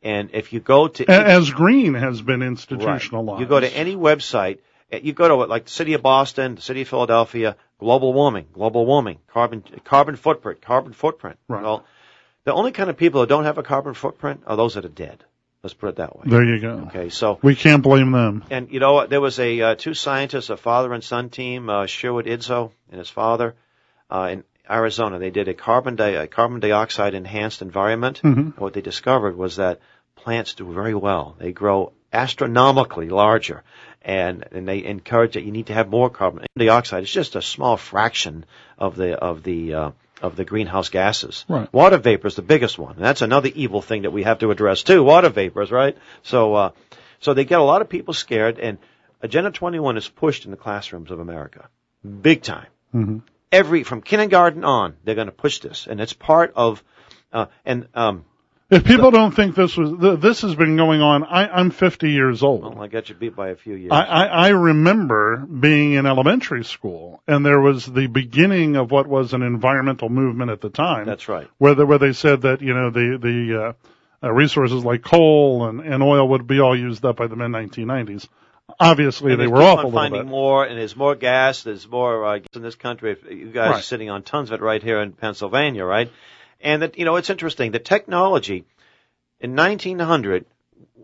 and 0.02 0.30
if 0.32 0.52
you 0.52 0.60
go 0.60 0.88
to 0.88 1.10
as 1.10 1.50
green 1.50 1.94
has 1.94 2.20
been 2.20 2.42
institutionalized, 2.42 3.12
right. 3.12 3.40
you 3.40 3.46
go 3.46 3.60
to 3.60 3.68
any 3.68 3.96
website, 3.96 4.58
eh, 4.90 5.00
you 5.02 5.12
go 5.12 5.28
to 5.28 5.34
like 5.34 5.64
the 5.64 5.70
city 5.70 5.94
of 5.94 6.02
Boston, 6.02 6.56
the 6.56 6.62
city 6.62 6.82
of 6.82 6.88
Philadelphia, 6.88 7.56
global 7.78 8.12
warming, 8.12 8.46
global 8.52 8.84
warming, 8.84 9.18
carbon 9.28 9.62
carbon 9.84 10.16
footprint, 10.16 10.60
carbon 10.60 10.92
footprint. 10.92 11.38
Right. 11.48 11.62
Well, 11.62 11.84
the 12.44 12.52
only 12.52 12.72
kind 12.72 12.90
of 12.90 12.96
people 12.96 13.20
that 13.20 13.28
don't 13.28 13.44
have 13.44 13.58
a 13.58 13.62
carbon 13.62 13.94
footprint 13.94 14.42
are 14.46 14.56
those 14.56 14.74
that 14.74 14.84
are 14.84 14.88
dead. 14.88 15.24
Let's 15.62 15.74
put 15.74 15.90
it 15.90 15.96
that 15.96 16.16
way. 16.16 16.24
There 16.26 16.42
you 16.42 16.60
go. 16.60 16.88
Okay, 16.88 17.08
so 17.08 17.38
we 17.40 17.54
can't 17.54 17.84
blame 17.84 18.10
them. 18.10 18.44
And 18.50 18.72
you 18.72 18.80
know 18.80 18.94
what? 18.94 19.10
There 19.10 19.20
was 19.20 19.38
a 19.38 19.60
uh, 19.60 19.74
two 19.76 19.94
scientists, 19.94 20.50
a 20.50 20.56
father 20.56 20.92
and 20.92 21.04
son 21.04 21.30
team, 21.30 21.70
uh, 21.70 21.86
Sherwood 21.86 22.26
Idso 22.26 22.72
and 22.90 22.98
his 22.98 23.08
father, 23.08 23.54
uh, 24.10 24.28
in 24.32 24.44
Arizona. 24.68 25.20
They 25.20 25.30
did 25.30 25.46
a 25.46 25.54
carbon 25.54 25.94
di- 25.94 26.14
a 26.14 26.26
carbon 26.26 26.58
dioxide 26.58 27.14
enhanced 27.14 27.62
environment. 27.62 28.20
Mm-hmm. 28.24 28.60
What 28.60 28.72
they 28.72 28.80
discovered 28.80 29.36
was 29.36 29.56
that 29.56 29.80
plants 30.22 30.54
do 30.54 30.72
very 30.72 30.94
well. 30.94 31.36
They 31.38 31.52
grow 31.52 31.92
astronomically 32.12 33.08
larger, 33.08 33.62
and 34.02 34.44
and 34.52 34.68
they 34.68 34.84
encourage 34.84 35.34
that 35.34 35.44
you 35.44 35.52
need 35.52 35.66
to 35.66 35.74
have 35.74 35.88
more 35.88 36.10
carbon 36.10 36.46
dioxide. 36.56 37.02
It's 37.02 37.12
just 37.12 37.36
a 37.36 37.42
small 37.42 37.76
fraction 37.76 38.44
of 38.78 38.96
the 38.96 39.16
of 39.16 39.42
the 39.42 39.74
uh, 39.74 39.90
of 40.22 40.36
the 40.36 40.44
greenhouse 40.44 40.88
gases. 40.88 41.44
Right. 41.48 41.70
Water 41.72 41.98
vapor 41.98 42.28
is 42.28 42.36
the 42.36 42.42
biggest 42.42 42.78
one. 42.78 42.94
And 42.94 43.04
that's 43.04 43.22
another 43.22 43.50
evil 43.54 43.82
thing 43.82 44.02
that 44.02 44.12
we 44.12 44.22
have 44.22 44.38
to 44.38 44.50
address 44.50 44.84
too. 44.84 45.02
Water 45.02 45.28
vapors, 45.28 45.70
right? 45.70 45.98
So, 46.22 46.54
uh, 46.54 46.70
so 47.20 47.34
they 47.34 47.44
get 47.44 47.58
a 47.58 47.64
lot 47.64 47.82
of 47.82 47.88
people 47.88 48.14
scared 48.14 48.58
and 48.58 48.78
Agenda 49.20 49.50
21 49.50 49.96
is 49.96 50.08
pushed 50.08 50.44
in 50.44 50.50
the 50.50 50.56
classrooms 50.56 51.10
of 51.10 51.20
America. 51.20 51.68
Big 52.04 52.42
time. 52.42 52.66
Mm-hmm. 52.94 53.18
Every, 53.50 53.82
from 53.82 54.00
kindergarten 54.00 54.64
on, 54.64 54.96
they're 55.04 55.14
going 55.14 55.26
to 55.26 55.32
push 55.32 55.58
this. 55.58 55.86
And 55.88 56.00
it's 56.00 56.12
part 56.12 56.52
of, 56.56 56.82
uh, 57.32 57.46
and, 57.64 57.88
um, 57.94 58.24
if 58.72 58.84
people 58.84 59.10
don't 59.10 59.32
think 59.34 59.54
this 59.54 59.76
was 59.76 60.20
this 60.20 60.40
has 60.42 60.54
been 60.54 60.76
going 60.76 61.00
on, 61.02 61.24
I, 61.24 61.46
I'm 61.48 61.70
50 61.70 62.10
years 62.10 62.42
old. 62.42 62.62
Well, 62.62 62.82
I 62.82 62.88
got 62.88 63.08
you 63.08 63.14
beat 63.14 63.36
by 63.36 63.50
a 63.50 63.56
few 63.56 63.74
years. 63.74 63.92
I, 63.92 64.02
I, 64.02 64.24
I 64.24 64.48
remember 64.48 65.36
being 65.38 65.92
in 65.92 66.06
elementary 66.06 66.64
school, 66.64 67.22
and 67.28 67.44
there 67.44 67.60
was 67.60 67.86
the 67.86 68.06
beginning 68.06 68.76
of 68.76 68.90
what 68.90 69.06
was 69.06 69.34
an 69.34 69.42
environmental 69.42 70.08
movement 70.08 70.50
at 70.50 70.60
the 70.60 70.70
time. 70.70 71.06
That's 71.06 71.28
right. 71.28 71.48
Where 71.58 71.74
the, 71.74 71.86
where 71.86 71.98
they 71.98 72.12
said 72.12 72.42
that 72.42 72.62
you 72.62 72.74
know 72.74 72.90
the 72.90 73.18
the 73.20 73.62
uh, 74.24 74.26
uh, 74.26 74.32
resources 74.32 74.84
like 74.84 75.02
coal 75.02 75.66
and, 75.68 75.80
and 75.80 76.02
oil 76.02 76.28
would 76.30 76.46
be 76.46 76.60
all 76.60 76.76
used 76.78 77.04
up 77.04 77.16
by 77.16 77.26
the 77.26 77.36
mid 77.36 77.50
1990s. 77.50 78.28
Obviously, 78.80 79.32
and 79.32 79.40
they 79.40 79.46
were 79.48 79.60
off 79.60 79.80
a 79.80 79.86
little 79.86 79.92
finding 79.92 80.22
bit. 80.22 80.30
more, 80.30 80.64
and 80.64 80.78
there's 80.78 80.96
more 80.96 81.14
gas. 81.14 81.62
There's 81.62 81.86
more 81.86 82.24
uh, 82.24 82.38
gas 82.38 82.48
in 82.54 82.62
this 82.62 82.74
country. 82.74 83.16
You 83.28 83.46
guys 83.52 83.70
Right. 83.70 83.78
are 83.80 83.82
sitting 83.82 84.08
on 84.08 84.22
tons 84.22 84.50
of 84.50 84.60
it 84.60 84.64
right 84.64 84.82
here 84.82 85.00
in 85.02 85.12
Pennsylvania, 85.12 85.84
right? 85.84 86.10
And 86.62 86.82
that 86.82 86.98
you 86.98 87.04
know, 87.04 87.16
it's 87.16 87.30
interesting. 87.30 87.72
The 87.72 87.78
technology 87.78 88.64
in 89.40 89.54
1900, 89.56 90.44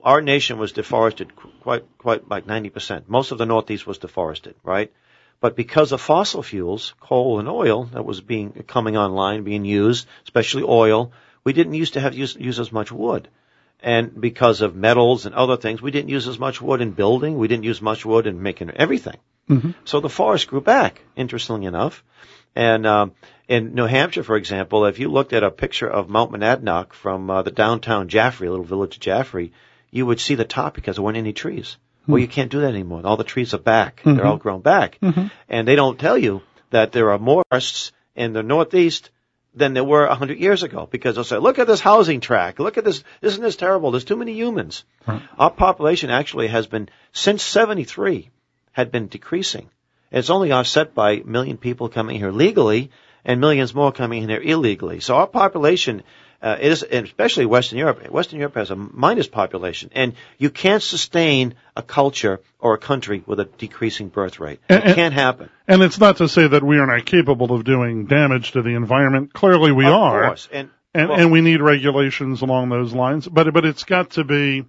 our 0.02 0.20
nation 0.22 0.58
was 0.58 0.72
deforested 0.72 1.34
quite 1.62 1.84
quite 1.98 2.28
like 2.28 2.46
90 2.46 2.70
percent. 2.70 3.08
Most 3.08 3.32
of 3.32 3.38
the 3.38 3.46
Northeast 3.46 3.86
was 3.86 3.98
deforested, 3.98 4.54
right? 4.62 4.92
But 5.40 5.56
because 5.56 5.92
of 5.92 6.00
fossil 6.00 6.42
fuels, 6.42 6.94
coal 7.00 7.38
and 7.38 7.48
oil 7.48 7.84
that 7.92 8.04
was 8.04 8.20
being 8.20 8.52
coming 8.66 8.96
online, 8.96 9.44
being 9.44 9.64
used, 9.64 10.06
especially 10.24 10.64
oil, 10.64 11.12
we 11.44 11.52
didn't 11.52 11.74
used 11.74 11.94
to 11.94 12.00
have 12.00 12.14
use, 12.14 12.34
use 12.36 12.58
as 12.58 12.72
much 12.72 12.90
wood. 12.90 13.28
And 13.80 14.20
because 14.20 14.60
of 14.60 14.74
metals 14.74 15.26
and 15.26 15.34
other 15.34 15.56
things, 15.56 15.80
we 15.80 15.92
didn't 15.92 16.08
use 16.08 16.26
as 16.26 16.38
much 16.38 16.60
wood 16.60 16.80
in 16.80 16.90
building. 16.90 17.38
We 17.38 17.46
didn't 17.46 17.64
use 17.64 17.80
much 17.80 18.04
wood 18.04 18.26
in 18.26 18.42
making 18.42 18.70
everything. 18.70 19.18
Mhm. 19.48 19.74
So 19.84 20.00
the 20.00 20.08
forest 20.08 20.48
grew 20.48 20.60
back, 20.60 21.00
interestingly 21.14 21.66
enough. 21.66 22.02
And 22.58 22.88
um, 22.88 23.12
in 23.46 23.76
New 23.76 23.84
Hampshire, 23.86 24.24
for 24.24 24.36
example, 24.36 24.86
if 24.86 24.98
you 24.98 25.08
looked 25.10 25.32
at 25.32 25.44
a 25.44 25.50
picture 25.50 25.88
of 25.88 26.08
Mount 26.08 26.32
Monadnock 26.32 26.92
from 26.92 27.30
uh, 27.30 27.42
the 27.42 27.52
downtown 27.52 28.08
Jaffrey, 28.08 28.48
little 28.48 28.64
village 28.64 28.96
of 28.96 29.00
Jaffrey, 29.00 29.52
you 29.92 30.04
would 30.04 30.18
see 30.18 30.34
the 30.34 30.44
top 30.44 30.74
because 30.74 30.96
there 30.96 31.04
weren't 31.04 31.16
any 31.16 31.32
trees. 31.32 31.76
Well, 32.08 32.18
you 32.18 32.26
can't 32.26 32.50
do 32.50 32.62
that 32.62 32.74
anymore. 32.74 33.02
All 33.04 33.16
the 33.16 33.22
trees 33.22 33.54
are 33.54 33.58
back. 33.58 34.02
They're 34.04 34.26
all 34.26 34.38
grown 34.38 34.60
back. 34.60 34.98
And 35.48 35.68
they 35.68 35.76
don't 35.76 36.00
tell 36.00 36.18
you 36.18 36.42
that 36.70 36.90
there 36.90 37.12
are 37.12 37.18
more 37.18 37.44
forests 37.48 37.92
in 38.16 38.32
the 38.32 38.42
Northeast 38.42 39.10
than 39.54 39.74
there 39.74 39.84
were 39.84 40.06
a 40.06 40.16
hundred 40.16 40.38
years 40.40 40.64
ago 40.64 40.88
because 40.90 41.14
they'll 41.14 41.22
say, 41.22 41.38
look 41.38 41.60
at 41.60 41.68
this 41.68 41.80
housing 41.80 42.20
tract. 42.20 42.58
Look 42.58 42.76
at 42.76 42.84
this. 42.84 43.04
Isn't 43.22 43.42
this 43.42 43.56
terrible? 43.56 43.92
There's 43.92 44.04
too 44.04 44.16
many 44.16 44.32
humans. 44.32 44.84
Our 45.38 45.50
population 45.52 46.10
actually 46.10 46.48
has 46.48 46.66
been, 46.66 46.88
since 47.12 47.42
73, 47.44 48.30
had 48.72 48.90
been 48.90 49.06
decreasing. 49.06 49.70
It's 50.10 50.30
only 50.30 50.52
offset 50.52 50.94
by 50.94 51.12
a 51.12 51.24
million 51.24 51.56
people 51.56 51.88
coming 51.88 52.16
here 52.16 52.30
legally 52.30 52.90
and 53.24 53.40
millions 53.40 53.74
more 53.74 53.92
coming 53.92 54.22
in 54.22 54.28
here 54.28 54.40
illegally. 54.40 55.00
So 55.00 55.16
our 55.16 55.26
population 55.26 56.02
uh, 56.40 56.56
is, 56.60 56.82
especially 56.82 57.46
Western 57.46 57.78
Europe, 57.78 58.08
Western 58.10 58.38
Europe 58.38 58.54
has 58.54 58.70
a 58.70 58.76
minus 58.76 59.26
population, 59.26 59.90
and 59.92 60.14
you 60.38 60.50
can't 60.50 60.82
sustain 60.82 61.54
a 61.76 61.82
culture 61.82 62.40
or 62.60 62.74
a 62.74 62.78
country 62.78 63.22
with 63.26 63.40
a 63.40 63.44
decreasing 63.44 64.08
birth 64.08 64.38
rate. 64.38 64.60
And- 64.68 64.84
It 64.84 64.94
can't 64.94 65.14
happen. 65.14 65.50
And 65.66 65.82
it's 65.82 65.98
not 65.98 66.18
to 66.18 66.28
say 66.28 66.46
that 66.46 66.62
we 66.62 66.78
are 66.78 66.86
not 66.86 67.04
capable 67.06 67.52
of 67.52 67.64
doing 67.64 68.06
damage 68.06 68.52
to 68.52 68.62
the 68.62 68.70
environment. 68.70 69.32
Clearly, 69.32 69.72
we 69.72 69.86
of 69.86 69.94
are. 69.94 70.26
course. 70.26 70.48
And, 70.52 70.70
and 70.94 71.08
well, 71.08 71.18
and 71.18 71.32
we 71.32 71.40
need 71.40 71.60
regulations 71.60 72.40
along 72.40 72.70
those 72.70 72.92
lines. 72.94 73.26
But 73.28 73.52
but 73.52 73.64
it's 73.66 73.84
got 73.84 74.10
to 74.10 74.24
be 74.24 74.64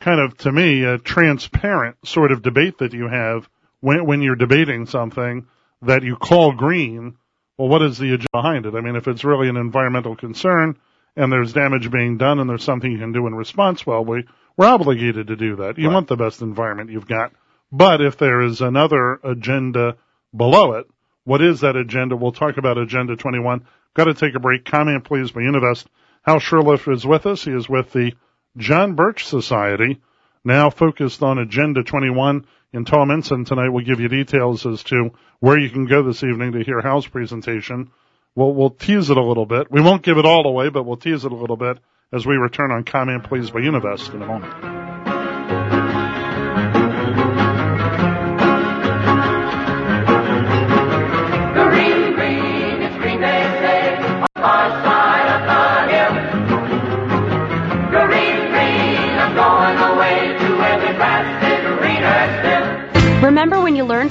kind 0.00 0.20
of 0.20 0.36
to 0.38 0.52
me 0.52 0.84
a 0.84 0.98
transparent 0.98 1.96
sort 2.04 2.32
of 2.32 2.42
debate 2.42 2.78
that 2.78 2.92
you 2.92 3.08
have 3.08 3.48
when 3.82 4.06
when 4.06 4.22
you're 4.22 4.36
debating 4.36 4.86
something 4.86 5.46
that 5.82 6.02
you 6.02 6.16
call 6.16 6.52
green. 6.52 7.16
Well, 7.58 7.68
what 7.68 7.82
is 7.82 7.98
the 7.98 8.14
agenda 8.14 8.28
behind 8.32 8.64
it? 8.64 8.74
I 8.74 8.80
mean, 8.80 8.96
if 8.96 9.06
it's 9.06 9.24
really 9.24 9.48
an 9.50 9.58
environmental 9.58 10.16
concern 10.16 10.78
and 11.16 11.30
there's 11.30 11.52
damage 11.52 11.90
being 11.90 12.16
done 12.16 12.38
and 12.40 12.48
there's 12.48 12.64
something 12.64 12.90
you 12.90 12.98
can 12.98 13.12
do 13.12 13.26
in 13.26 13.34
response, 13.34 13.86
well, 13.86 14.02
we 14.04 14.24
we're 14.56 14.66
obligated 14.66 15.26
to 15.26 15.36
do 15.36 15.56
that. 15.56 15.76
You 15.78 15.88
Right. 15.88 15.94
want 15.94 16.08
the 16.08 16.16
best 16.16 16.40
environment 16.40 16.90
you've 16.90 17.06
got. 17.06 17.32
But 17.70 18.00
if 18.00 18.16
there 18.16 18.40
is 18.40 18.60
another 18.62 19.18
agenda 19.24 19.96
below 20.34 20.72
it, 20.74 20.86
what 21.24 21.42
is 21.42 21.60
that 21.60 21.76
agenda? 21.76 22.16
We'll 22.16 22.32
talk 22.32 22.56
about 22.56 22.78
Agenda 22.78 23.16
21. 23.16 23.62
Got 23.94 24.04
to 24.04 24.14
take 24.14 24.34
a 24.34 24.40
break. 24.40 24.64
Comment, 24.64 25.04
please, 25.04 25.30
by 25.30 25.42
Univest. 25.42 25.86
Hal 26.22 26.38
Shurtleff 26.40 26.90
is 26.92 27.06
with 27.06 27.26
us. 27.26 27.44
He 27.44 27.52
is 27.52 27.68
with 27.68 27.92
the 27.92 28.12
John 28.56 28.94
Birch 28.94 29.24
Society, 29.26 30.00
now 30.44 30.68
focused 30.70 31.22
on 31.22 31.38
Agenda 31.38 31.82
21 31.82 32.44
in 32.72 32.84
Towamencin. 32.84 33.46
Tonight 33.46 33.68
we'll 33.68 33.84
give 33.84 34.00
you 34.00 34.08
details 34.08 34.66
as 34.66 34.82
to 34.84 35.10
where 35.40 35.58
you 35.58 35.70
can 35.70 35.86
go 35.86 36.02
this 36.02 36.22
evening 36.22 36.52
to 36.52 36.62
hear 36.62 36.80
Hal's 36.80 37.06
presentation. 37.06 37.90
We'll, 38.34 38.54
we'll 38.54 38.70
tease 38.70 39.10
it 39.10 39.16
a 39.16 39.22
little 39.22 39.46
bit. 39.46 39.70
We 39.70 39.80
won't 39.80 40.02
give 40.02 40.18
it 40.18 40.24
all 40.24 40.46
away, 40.46 40.70
but 40.70 40.84
we'll 40.84 40.96
tease 40.96 41.24
it 41.24 41.32
a 41.32 41.36
little 41.36 41.56
bit 41.56 41.78
as 42.12 42.26
we 42.26 42.36
return 42.36 42.70
on 42.70 42.84
Comment, 42.84 43.24
please, 43.24 43.50
by 43.50 43.60
Univest 43.60 44.14
in 44.14 44.22
a 44.22 44.26
moment. 44.26 44.72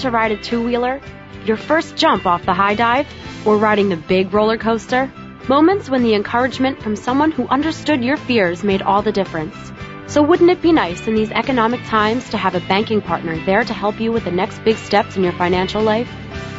To 0.01 0.11
ride 0.11 0.31
a 0.31 0.37
two 0.37 0.63
wheeler? 0.63 1.01
Your 1.45 1.57
first 1.57 1.95
jump 1.95 2.25
off 2.25 2.45
the 2.45 2.53
high 2.53 2.75
dive? 2.75 3.07
Or 3.45 3.57
riding 3.57 3.89
the 3.89 3.97
big 3.97 4.33
roller 4.33 4.57
coaster? 4.57 5.11
Moments 5.47 5.89
when 5.89 6.03
the 6.03 6.13
encouragement 6.13 6.81
from 6.81 6.95
someone 6.95 7.31
who 7.31 7.47
understood 7.47 8.03
your 8.03 8.17
fears 8.17 8.63
made 8.63 8.81
all 8.81 9.01
the 9.01 9.11
difference. 9.11 9.55
So 10.07 10.21
wouldn't 10.21 10.51
it 10.51 10.61
be 10.61 10.71
nice 10.71 11.07
in 11.07 11.15
these 11.15 11.31
economic 11.31 11.83
times 11.85 12.29
to 12.29 12.37
have 12.37 12.53
a 12.53 12.59
banking 12.67 13.01
partner 13.01 13.43
there 13.45 13.63
to 13.63 13.73
help 13.73 13.99
you 13.99 14.11
with 14.11 14.25
the 14.25 14.31
next 14.31 14.63
big 14.63 14.75
steps 14.75 15.17
in 15.17 15.23
your 15.23 15.33
financial 15.33 15.81
life? 15.81 16.09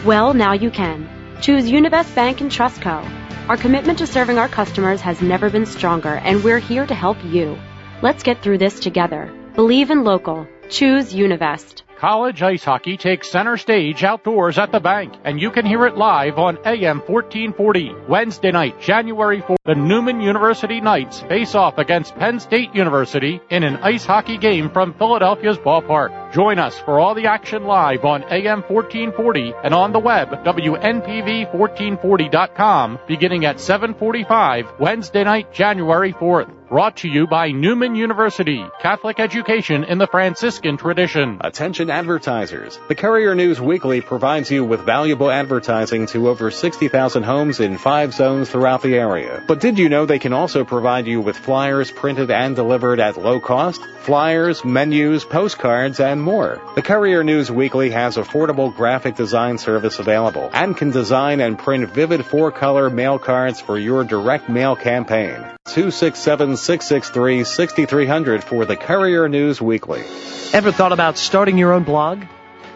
Well, 0.04 0.34
now 0.34 0.52
you 0.52 0.70
can. 0.70 1.08
Choose 1.40 1.70
Univest 1.70 2.14
Bank 2.14 2.40
and 2.40 2.50
Trust 2.50 2.80
Co. 2.80 3.06
Our 3.48 3.56
commitment 3.56 3.98
to 3.98 4.06
serving 4.06 4.38
our 4.38 4.48
customers 4.48 5.00
has 5.02 5.20
never 5.20 5.50
been 5.50 5.66
stronger, 5.66 6.14
and 6.14 6.42
we're 6.42 6.60
here 6.60 6.86
to 6.86 6.94
help 6.94 7.22
you. 7.24 7.58
Let's 8.00 8.22
get 8.22 8.40
through 8.42 8.58
this 8.58 8.80
together. 8.80 9.32
Believe 9.54 9.90
in 9.90 10.02
local. 10.02 10.46
Choose 10.70 11.12
Univest. 11.12 11.82
College 12.02 12.42
ice 12.42 12.64
hockey 12.64 12.96
takes 12.96 13.30
center 13.30 13.56
stage 13.56 14.02
outdoors 14.02 14.58
at 14.58 14.72
the 14.72 14.80
bank, 14.80 15.14
and 15.22 15.40
you 15.40 15.52
can 15.52 15.64
hear 15.64 15.86
it 15.86 15.96
live 15.96 16.36
on 16.36 16.58
AM 16.66 16.98
1440. 16.98 17.94
Wednesday 18.08 18.50
night, 18.50 18.80
January 18.80 19.40
4th, 19.40 19.54
the 19.64 19.76
Neumann 19.76 20.20
University 20.20 20.80
Knights 20.80 21.20
face 21.20 21.54
off 21.54 21.78
against 21.78 22.16
Penn 22.16 22.40
State 22.40 22.74
University 22.74 23.40
in 23.50 23.62
an 23.62 23.76
ice 23.76 24.04
hockey 24.04 24.36
game 24.36 24.68
from 24.70 24.94
Philadelphia's 24.94 25.58
ballpark. 25.58 26.21
Join 26.32 26.58
us 26.58 26.78
for 26.78 26.98
all 26.98 27.14
the 27.14 27.26
action 27.26 27.64
live 27.64 28.06
on 28.06 28.22
AM 28.22 28.62
1440 28.62 29.52
and 29.64 29.74
on 29.74 29.92
the 29.92 29.98
web, 29.98 30.30
WNPV1440.com, 30.30 32.98
beginning 33.06 33.44
at 33.44 33.60
745 33.60 34.80
Wednesday 34.80 35.24
night, 35.24 35.52
January 35.52 36.14
4th. 36.14 36.62
Brought 36.72 36.96
to 36.98 37.08
you 37.08 37.26
by 37.26 37.50
Neumann 37.50 37.94
University, 37.94 38.64
Catholic 38.80 39.20
education 39.20 39.84
in 39.84 39.98
the 39.98 40.06
Franciscan 40.06 40.78
tradition. 40.78 41.36
Attention 41.42 41.90
advertisers. 41.90 42.80
The 42.88 42.94
Courier 42.94 43.34
News 43.34 43.60
Weekly 43.60 44.00
provides 44.00 44.50
you 44.50 44.64
with 44.64 44.80
valuable 44.80 45.30
advertising 45.30 46.06
to 46.06 46.30
over 46.30 46.50
60,000 46.50 47.24
homes 47.24 47.60
in 47.60 47.76
five 47.76 48.14
zones 48.14 48.48
throughout 48.48 48.80
the 48.80 48.94
area. 48.94 49.44
But 49.46 49.60
did 49.60 49.78
you 49.78 49.90
know 49.90 50.06
they 50.06 50.18
can 50.18 50.32
also 50.32 50.64
provide 50.64 51.06
you 51.06 51.20
with 51.20 51.36
flyers 51.36 51.90
printed 51.90 52.30
and 52.30 52.56
delivered 52.56 53.00
at 53.00 53.18
low 53.18 53.38
cost? 53.38 53.82
Flyers, 54.04 54.64
menus, 54.64 55.24
postcards, 55.24 56.00
and 56.00 56.21
more. 56.22 56.60
The 56.74 56.82
Courier 56.82 57.22
News 57.22 57.50
Weekly 57.50 57.90
has 57.90 58.16
affordable 58.16 58.74
graphic 58.74 59.16
design 59.16 59.58
service 59.58 59.98
available 59.98 60.48
and 60.52 60.76
can 60.76 60.90
design 60.90 61.40
and 61.40 61.58
print 61.58 61.90
vivid 61.90 62.24
four-color 62.24 62.90
mail 62.90 63.18
cards 63.18 63.60
for 63.60 63.78
your 63.78 64.04
direct 64.04 64.48
mail 64.48 64.76
campaign. 64.76 65.44
267-663-6300 65.68 68.42
for 68.42 68.64
the 68.64 68.76
Courier 68.76 69.28
News 69.28 69.60
Weekly. 69.60 70.04
Ever 70.52 70.72
thought 70.72 70.92
about 70.92 71.18
starting 71.18 71.58
your 71.58 71.72
own 71.72 71.82
blog? 71.82 72.24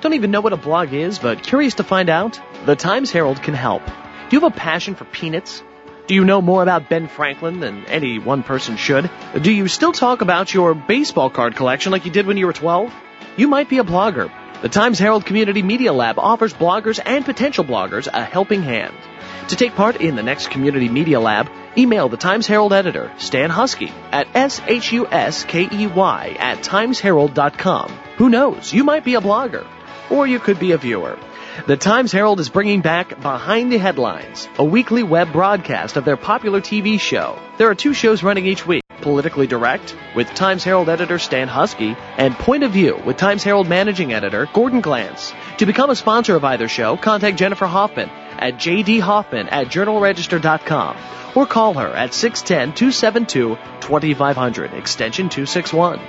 Don't 0.00 0.15
even 0.15 0.31
know 0.31 0.41
what 0.41 0.53
a 0.53 0.57
blog 0.57 0.93
is, 0.93 1.19
but 1.19 1.43
curious 1.43 1.75
to 1.75 1.85
find 1.85 2.11
out? 2.11 2.41
The 2.67 2.76
Times 2.76 3.11
Herald 3.11 3.43
can 3.43 3.55
help. 3.55 3.85
Do 3.87 4.37
you 4.37 4.41
have 4.41 4.53
a 4.53 4.57
passion 4.57 4.95
for 4.95 5.05
peanuts? 5.05 5.62
Do 6.07 6.15
you 6.15 6.25
know 6.25 6.41
more 6.41 6.62
about 6.62 6.88
Ben 6.88 7.09
Franklin 7.09 7.59
than 7.59 7.85
any 7.87 8.21
one 8.21 8.45
person 8.45 8.76
should? 8.76 9.11
Do 9.41 9.50
you 9.50 9.67
still 9.67 9.93
talk 9.93 10.21
about 10.21 10.55
your 10.55 10.75
baseball 10.75 11.31
card 11.31 11.57
collection 11.57 11.91
like 11.91 12.05
you 12.05 12.12
did 12.12 12.26
when 12.26 12.37
you 12.37 12.47
were 12.47 12.53
12? 12.53 12.95
You 13.38 13.49
might 13.49 13.69
be 13.69 13.78
a 13.78 13.85
blogger. 13.85 14.31
The 14.62 14.71
Times 14.71 14.99
Herald 14.99 15.26
Community 15.26 15.62
Media 15.62 15.93
Lab 15.93 16.19
offers 16.19 16.55
bloggers 16.55 16.99
and 17.05 17.23
potential 17.23 17.64
bloggers 17.64 18.09
a 18.11 18.25
helping 18.25 18.62
hand. 18.62 18.95
To 19.49 19.57
take 19.57 19.75
part 19.75 20.00
in 20.00 20.16
the 20.16 20.23
next 20.23 20.50
Community 20.50 20.88
Media 20.88 21.21
Lab, 21.21 21.50
email 21.76 22.09
the 22.09 22.16
Times 22.16 22.47
Herald 22.47 22.73
editor, 22.73 23.12
Stan 23.19 23.50
Huskey, 23.50 23.93
at 24.11 24.26
S-H-U-S-K-E-Y 24.35 26.37
at 26.38 26.61
timesherald.com. 26.61 27.90
Who 28.16 28.31
knows, 28.31 28.73
you 28.73 28.85
might 28.85 29.05
be 29.05 29.16
a 29.16 29.21
blogger. 29.21 29.66
Or 30.11 30.26
you 30.26 30.38
could 30.38 30.59
be 30.59 30.73
a 30.73 30.78
viewer. 30.78 31.19
The 31.64 31.76
Times 31.76 32.12
Herald 32.12 32.38
is 32.38 32.50
bringing 32.50 32.82
back 32.82 33.22
Behind 33.22 33.72
the 33.72 33.78
Headlines, 33.78 34.46
a 34.58 34.64
weekly 34.64 35.02
web 35.02 35.32
broadcast 35.32 35.96
of 35.96 36.04
their 36.04 36.18
popular 36.18 36.60
TV 36.60 37.00
show. 37.00 37.38
There 37.56 37.70
are 37.70 37.75
two 37.75 37.94
shows 37.94 38.22
running 38.22 38.44
each 38.46 38.66
week. 38.66 38.82
Politically 39.00 39.46
Direct 39.46 39.96
with 40.14 40.28
Times 40.34 40.62
Herald 40.62 40.90
editor 40.90 41.18
Stan 41.18 41.48
Huskey 41.48 41.96
and 42.18 42.34
Point 42.34 42.62
of 42.62 42.72
View 42.72 43.00
with 43.04 43.16
Times 43.16 43.42
Herald 43.42 43.68
managing 43.68 44.12
editor 44.12 44.46
Gordon 44.52 44.82
Glantz. 44.82 45.32
To 45.56 45.64
become 45.66 45.88
a 45.90 45.96
sponsor 45.96 46.36
of 46.36 46.44
either 46.44 46.68
show, 46.68 46.96
contact 46.96 47.38
Jennifer 47.38 47.66
Hoffman 47.66 48.10
at 48.10 48.56
jdhoffman 48.56 49.48
at 49.50 49.68
journalregister.com 49.68 50.96
or 51.34 51.46
call 51.46 51.72
her 51.75 51.88
at 51.88 52.10
610-272-2500 52.10 54.75
extension 54.75 55.30
261. 55.30 56.00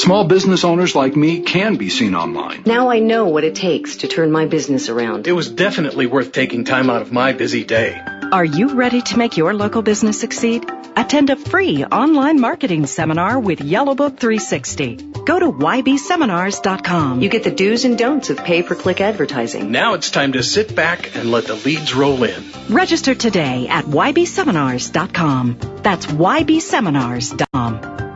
Small 0.00 0.24
business 0.24 0.64
owners 0.64 0.96
like 0.96 1.14
me 1.14 1.40
can 1.40 1.76
be 1.76 1.90
seen 1.90 2.14
online. 2.14 2.62
Now 2.64 2.88
I 2.88 3.00
know 3.00 3.26
what 3.26 3.44
it 3.44 3.54
takes 3.54 3.96
to 3.96 4.08
turn 4.08 4.32
my 4.32 4.46
business 4.46 4.88
around. 4.88 5.26
It 5.26 5.32
was 5.32 5.50
definitely 5.50 6.06
worth 6.06 6.32
taking 6.32 6.64
time 6.64 6.88
out 6.88 7.02
of 7.02 7.12
my 7.12 7.34
busy 7.34 7.64
day. 7.64 8.00
Are 8.32 8.46
you 8.46 8.72
ready 8.72 9.02
to 9.02 9.18
make 9.18 9.36
your 9.36 9.52
local 9.52 9.82
business 9.82 10.18
succeed? 10.18 10.64
Attend 10.96 11.28
a 11.28 11.36
free 11.36 11.84
online 11.84 12.40
marketing 12.40 12.86
seminar 12.86 13.38
with 13.38 13.58
Yellowbook 13.58 14.18
360. 14.18 14.96
Go 15.26 15.38
to 15.38 15.52
ybseminars.com. 15.52 17.20
You 17.20 17.28
get 17.28 17.44
the 17.44 17.50
do's 17.50 17.84
and 17.84 17.98
don'ts 17.98 18.30
of 18.30 18.38
pay-per-click 18.38 19.02
advertising. 19.02 19.70
Now 19.70 19.92
it's 19.92 20.10
time 20.10 20.32
to 20.32 20.42
sit 20.42 20.74
back 20.74 21.14
and 21.14 21.30
let 21.30 21.44
the 21.44 21.56
leads 21.56 21.94
roll 21.94 22.24
in. 22.24 22.42
Register 22.70 23.14
today 23.14 23.68
at 23.68 23.84
ybseminars.com. 23.84 25.58
That's 25.82 26.06
ybseminars.com. 26.06 28.09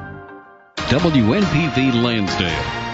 WNPV 0.89 2.03
Lansdale. 2.03 2.85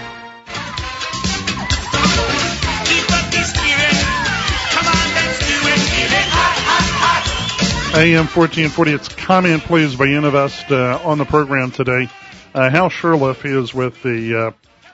AM 7.93 8.25
1440, 8.27 8.91
it's 8.93 9.09
Comment 9.09 9.61
Please 9.63 9.97
by 9.97 10.05
Univest 10.05 10.71
uh, 10.71 11.05
on 11.05 11.17
the 11.17 11.25
program 11.25 11.71
today. 11.71 12.07
Uh, 12.53 12.69
Hal 12.69 12.89
Shurtleff, 12.89 13.45
is 13.45 13.73
with 13.73 14.01
the 14.01 14.53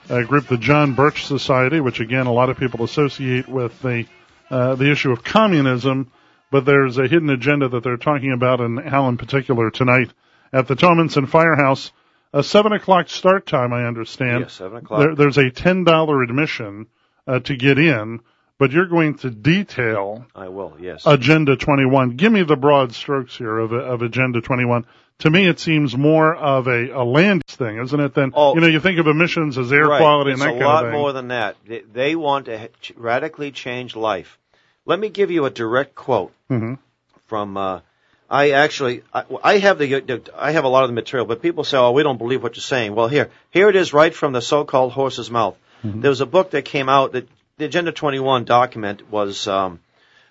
uh, 0.09 0.13
uh, 0.13 0.23
group, 0.23 0.47
the 0.47 0.57
John 0.57 0.95
Birch 0.95 1.25
Society, 1.25 1.79
which 1.79 1.99
again, 1.99 2.25
a 2.25 2.33
lot 2.33 2.49
of 2.49 2.57
people 2.57 2.83
associate 2.83 3.47
with 3.47 3.79
the, 3.83 4.07
uh, 4.49 4.73
the 4.73 4.91
issue 4.91 5.11
of 5.11 5.23
communism, 5.23 6.11
but 6.49 6.65
there's 6.65 6.97
a 6.97 7.07
hidden 7.07 7.29
agenda 7.29 7.69
that 7.69 7.83
they're 7.83 7.97
talking 7.97 8.31
about, 8.31 8.59
and 8.59 8.79
Hal 8.79 9.07
in 9.09 9.17
particular 9.17 9.69
tonight 9.69 10.11
at 10.51 10.67
the 10.67 10.75
Towamencin 10.75 11.29
Firehouse. 11.29 11.91
A 12.33 12.43
seven 12.43 12.73
o'clock 12.73 13.09
start 13.09 13.45
time, 13.45 13.73
I 13.73 13.85
understand. 13.85 14.41
Yes, 14.41 14.53
seven 14.53 14.79
o'clock. 14.79 14.99
There, 14.99 15.15
there's 15.15 15.37
a 15.37 15.49
ten 15.49 15.83
dollar 15.83 16.21
admission 16.21 16.87
uh, 17.25 17.39
to 17.39 17.55
get 17.55 17.77
in, 17.79 18.19
but 18.57 18.71
you're 18.71 18.85
going 18.87 19.15
to 19.19 19.29
detail 19.29 20.25
I 20.35 20.49
will, 20.49 20.75
yes. 20.79 21.03
Agenda 21.05 21.55
21. 21.55 22.11
Give 22.11 22.31
me 22.31 22.43
the 22.43 22.55
broad 22.55 22.93
strokes 22.93 23.37
here 23.37 23.57
of, 23.57 23.71
of 23.71 24.01
Agenda 24.01 24.41
21. 24.41 24.85
To 25.19 25.29
me, 25.29 25.47
it 25.47 25.59
seems 25.59 25.97
more 25.97 26.35
of 26.35 26.67
a, 26.67 26.89
a 26.89 27.03
land 27.03 27.43
thing, 27.47 27.79
isn't 27.79 27.99
it? 27.99 28.13
Than 28.13 28.31
Oh. 28.35 28.53
you 28.55 28.61
know, 28.61 28.67
you 28.67 28.79
think 28.79 28.99
of 28.99 29.07
emissions 29.07 29.57
as 29.57 29.71
air 29.71 29.87
right. 29.87 29.99
quality 29.99 30.31
it's 30.31 30.41
and 30.41 30.49
that 30.51 30.55
a 30.55 30.59
kind 30.59 30.65
lot 30.65 30.85
of 30.85 30.91
thing. 30.91 30.93
a 30.93 30.97
lot 30.97 31.01
more 31.01 31.13
than 31.13 31.27
that. 31.29 31.55
They, 31.67 31.79
they 31.81 32.15
want 32.15 32.45
to 32.45 32.69
radically 32.95 33.51
change 33.51 33.95
life. 33.95 34.37
Let 34.85 34.99
me 34.99 35.09
give 35.09 35.31
you 35.31 35.45
a 35.45 35.49
direct 35.49 35.95
quote 35.95 36.33
hmm 36.49 36.75
from. 37.25 37.57
Uh, 37.57 37.81
I 38.29 38.51
actually, 38.51 39.03
I, 39.13 39.23
I 39.43 39.57
have 39.59 39.77
the, 39.77 40.01
the, 40.01 40.21
I 40.35 40.51
have 40.51 40.65
a 40.65 40.67
lot 40.67 40.83
of 40.83 40.89
the 40.89 40.93
material, 40.93 41.25
but 41.25 41.41
people 41.41 41.63
say, 41.63 41.77
"Oh, 41.77 41.91
we 41.91 42.03
don't 42.03 42.17
believe 42.17 42.43
what 42.43 42.55
you're 42.55 42.61
saying." 42.61 42.93
Well, 42.93 43.07
here, 43.07 43.29
here 43.51 43.69
it 43.69 43.75
is, 43.75 43.93
right 43.93 44.13
from 44.13 44.33
the 44.33 44.41
so-called 44.41 44.91
horse's 44.91 45.31
mouth. 45.31 45.57
There 45.83 46.09
was 46.09 46.21
a 46.21 46.25
book 46.25 46.51
that 46.51 46.65
came 46.65 46.89
out 46.89 47.13
that 47.13 47.27
the 47.57 47.65
Agenda 47.65 47.91
21 47.91 48.45
document 48.45 49.09
was 49.09 49.47
um, 49.47 49.79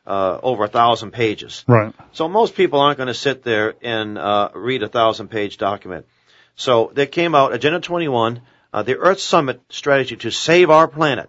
uh, 0.06 0.38
over 0.42 0.64
a 0.64 0.68
thousand 0.68 1.12
pages. 1.12 1.64
Right. 1.66 1.94
So 2.12 2.28
most 2.28 2.54
people 2.54 2.80
aren't 2.80 2.98
going 2.98 3.08
to 3.08 3.14
sit 3.14 3.42
there 3.42 3.74
and 3.82 4.18
uh, 4.18 4.50
read 4.54 4.82
a 4.82 4.88
thousand 4.88 5.28
page 5.28 5.56
document. 5.56 6.06
So 6.56 6.90
there 6.94 7.06
came 7.06 7.34
out 7.34 7.52
Agenda 7.52 7.80
21, 7.80 8.40
uh, 8.72 8.82
the 8.82 8.96
Earth 8.96 9.20
Summit 9.20 9.60
strategy 9.68 10.16
to 10.16 10.30
save 10.30 10.70
our 10.70 10.88
planet. 10.88 11.28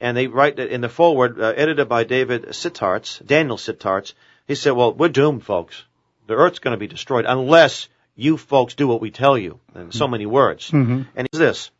And 0.00 0.16
they 0.16 0.26
write 0.26 0.56
that 0.56 0.68
in 0.68 0.80
the 0.80 0.88
forward, 0.88 1.40
uh, 1.40 1.52
edited 1.56 1.88
by 1.88 2.04
David 2.04 2.46
Sitarz, 2.48 3.24
Daniel 3.24 3.56
Sitarz. 3.56 4.14
He 4.48 4.56
said, 4.56 4.72
well, 4.72 4.92
we're 4.92 5.08
doomed, 5.08 5.44
folks. 5.44 5.84
The 6.26 6.34
Earth's 6.34 6.58
going 6.60 6.72
to 6.72 6.78
be 6.78 6.86
destroyed 6.86 7.24
unless 7.26 7.88
you 8.14 8.36
folks 8.36 8.74
do 8.74 8.86
what 8.86 9.00
we 9.00 9.10
tell 9.10 9.36
you. 9.38 9.58
In 9.74 9.92
so 9.92 10.06
many 10.06 10.26
words. 10.26 10.70
Mhm. 10.70 11.06
And 11.16 11.26
it's 11.26 11.38
this. 11.38 11.70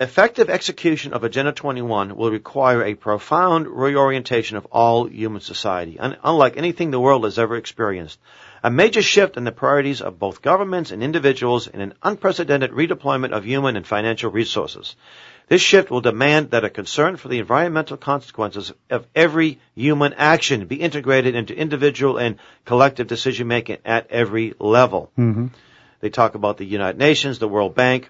Effective 0.00 0.50
execution 0.50 1.12
of 1.12 1.22
Agenda 1.22 1.52
21 1.52 2.16
will 2.16 2.30
require 2.32 2.82
a 2.82 2.94
profound 2.94 3.68
reorientation 3.68 4.56
of 4.56 4.66
all 4.66 5.04
human 5.06 5.40
society, 5.40 6.00
un- 6.00 6.16
unlike 6.24 6.56
anything 6.56 6.90
the 6.90 6.98
world 6.98 7.22
has 7.24 7.38
ever 7.38 7.56
experienced. 7.56 8.18
A 8.64 8.70
major 8.70 9.02
shift 9.02 9.36
in 9.36 9.44
the 9.44 9.52
priorities 9.52 10.00
of 10.00 10.18
both 10.18 10.40
governments 10.40 10.90
and 10.90 11.02
individuals 11.02 11.66
in 11.66 11.82
an 11.82 11.92
unprecedented 12.02 12.70
redeployment 12.70 13.32
of 13.32 13.44
human 13.44 13.76
and 13.76 13.86
financial 13.86 14.30
resources. 14.30 14.96
This 15.48 15.60
shift 15.60 15.90
will 15.90 16.00
demand 16.00 16.52
that 16.52 16.64
a 16.64 16.70
concern 16.70 17.18
for 17.18 17.28
the 17.28 17.40
environmental 17.40 17.98
consequences 17.98 18.72
of 18.88 19.06
every 19.14 19.58
human 19.74 20.14
action 20.14 20.64
be 20.66 20.76
integrated 20.76 21.34
into 21.34 21.54
individual 21.54 22.16
and 22.16 22.36
collective 22.64 23.06
decision 23.06 23.48
making 23.48 23.80
at 23.84 24.10
every 24.10 24.54
level. 24.58 25.10
hmm 25.14 25.48
They 26.00 26.08
talk 26.08 26.34
about 26.34 26.56
the 26.56 26.64
United 26.64 26.98
Nations, 26.98 27.38
the 27.38 27.48
World 27.48 27.74
Bank. 27.74 28.08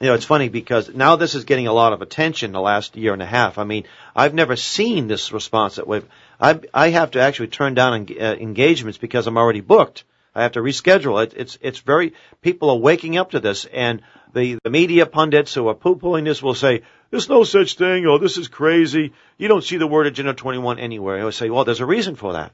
You 0.00 0.06
know, 0.06 0.14
it's 0.14 0.24
funny 0.24 0.48
because 0.48 0.88
now 0.94 1.16
this 1.16 1.34
is 1.34 1.44
getting 1.44 1.66
a 1.66 1.72
lot 1.74 1.92
of 1.92 2.00
attention 2.00 2.48
in 2.48 2.52
the 2.52 2.60
last 2.60 2.96
year 2.96 3.12
and 3.12 3.22
a 3.22 3.26
half. 3.26 3.58
I 3.58 3.64
mean, 3.64 3.84
I've 4.16 4.34
never 4.34 4.56
seen 4.56 5.08
this 5.08 5.30
response 5.30 5.76
that 5.76 5.86
way. 5.86 6.00
I 6.44 6.60
I 6.86 6.90
have 6.90 7.12
to 7.12 7.20
actually 7.20 7.48
turn 7.48 7.74
down 7.74 7.94
en- 7.94 8.16
uh, 8.20 8.34
engagements 8.48 8.98
because 8.98 9.26
I'm 9.26 9.36
already 9.38 9.60
booked. 9.60 10.04
I 10.34 10.42
have 10.42 10.52
to 10.52 10.60
reschedule 10.60 11.22
it. 11.24 11.34
It's 11.36 11.58
it's 11.60 11.78
very 11.80 12.12
people 12.42 12.70
are 12.70 12.76
waking 12.76 13.16
up 13.16 13.30
to 13.32 13.40
this, 13.40 13.66
and 13.66 14.02
the 14.32 14.58
the 14.64 14.70
media 14.70 15.06
pundits 15.06 15.54
who 15.54 15.68
are 15.68 15.74
poo 15.74 15.96
pooing 15.96 16.24
this 16.24 16.42
will 16.42 16.54
say 16.54 16.82
there's 17.10 17.28
no 17.28 17.44
such 17.44 17.76
thing, 17.76 18.06
or 18.06 18.18
this 18.18 18.36
is 18.36 18.48
crazy. 18.48 19.12
You 19.38 19.46
don't 19.48 19.62
see 19.62 19.76
the 19.76 19.86
word 19.86 20.08
Agenda 20.08 20.34
21 20.34 20.80
anywhere. 20.80 21.20
I 21.20 21.24
would 21.24 21.34
say, 21.34 21.50
well, 21.50 21.64
there's 21.64 21.80
a 21.80 21.86
reason 21.86 22.16
for 22.16 22.32
that 22.32 22.52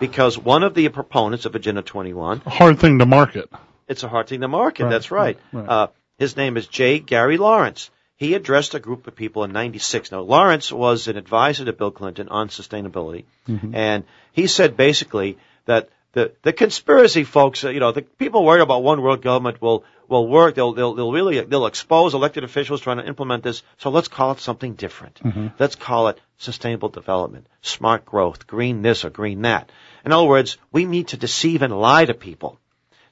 because 0.00 0.36
one 0.36 0.64
of 0.64 0.74
the 0.74 0.88
proponents 0.88 1.46
of 1.46 1.54
Agenda 1.54 1.82
21 1.82 2.40
Hard 2.40 2.80
thing 2.80 2.98
to 2.98 3.06
market. 3.06 3.48
it's 3.86 4.02
a 4.02 4.08
hard 4.08 4.26
thing 4.26 4.40
to 4.40 4.48
market. 4.48 4.84
Right, 4.84 4.90
That's 4.90 5.10
right. 5.12 5.38
right, 5.52 5.60
right. 5.60 5.68
Uh, 5.68 5.86
his 6.18 6.36
name 6.36 6.56
is 6.56 6.66
J. 6.66 6.98
Gary 6.98 7.38
Lawrence. 7.38 7.90
He 8.20 8.34
addressed 8.34 8.74
a 8.74 8.80
group 8.80 9.06
of 9.06 9.16
people 9.16 9.44
in 9.44 9.52
'96. 9.52 10.12
Now, 10.12 10.20
Lawrence 10.20 10.70
was 10.70 11.08
an 11.08 11.16
advisor 11.16 11.64
to 11.64 11.72
Bill 11.72 11.90
Clinton 11.90 12.28
on 12.28 12.50
sustainability, 12.50 13.24
Mhm. 13.48 13.74
and 13.74 14.04
he 14.32 14.46
said 14.46 14.76
basically 14.76 15.38
that 15.64 15.88
the 16.12 16.32
the 16.42 16.52
conspiracy 16.52 17.24
folks, 17.24 17.62
you 17.62 17.80
know, 17.80 17.92
the 17.92 18.02
people 18.02 18.44
worried 18.44 18.60
about 18.60 18.82
one 18.82 19.00
world 19.00 19.22
government 19.22 19.62
will 19.62 19.84
will 20.06 20.26
work. 20.28 20.54
They'll 20.54 20.74
they'll 20.74 20.92
they'll 20.96 21.12
really 21.20 21.40
they'll 21.40 21.64
expose 21.64 22.12
elected 22.12 22.44
officials 22.44 22.82
trying 22.82 22.98
to 22.98 23.06
implement 23.06 23.42
this. 23.42 23.62
So 23.78 23.88
let's 23.88 24.08
call 24.08 24.32
it 24.32 24.40
something 24.40 24.74
different. 24.74 25.18
Let's 25.58 25.76
call 25.76 26.08
it 26.08 26.20
sustainable 26.36 26.90
development, 26.90 27.46
smart 27.62 28.04
growth, 28.04 28.46
green 28.46 28.82
this 28.82 29.04
or 29.06 29.10
green 29.10 29.42
that. 29.48 29.70
In 30.04 30.12
other 30.12 30.28
words, 30.36 30.58
we 30.72 30.84
need 30.84 31.08
to 31.08 31.16
deceive 31.16 31.62
and 31.62 31.80
lie 31.88 32.04
to 32.04 32.14
people. 32.28 32.58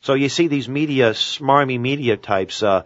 So 0.02 0.12
you 0.14 0.28
see 0.28 0.48
these 0.48 0.68
media, 0.68 1.12
smarmy 1.12 1.80
media 1.80 2.16
types, 2.16 2.62
uh, 2.62 2.82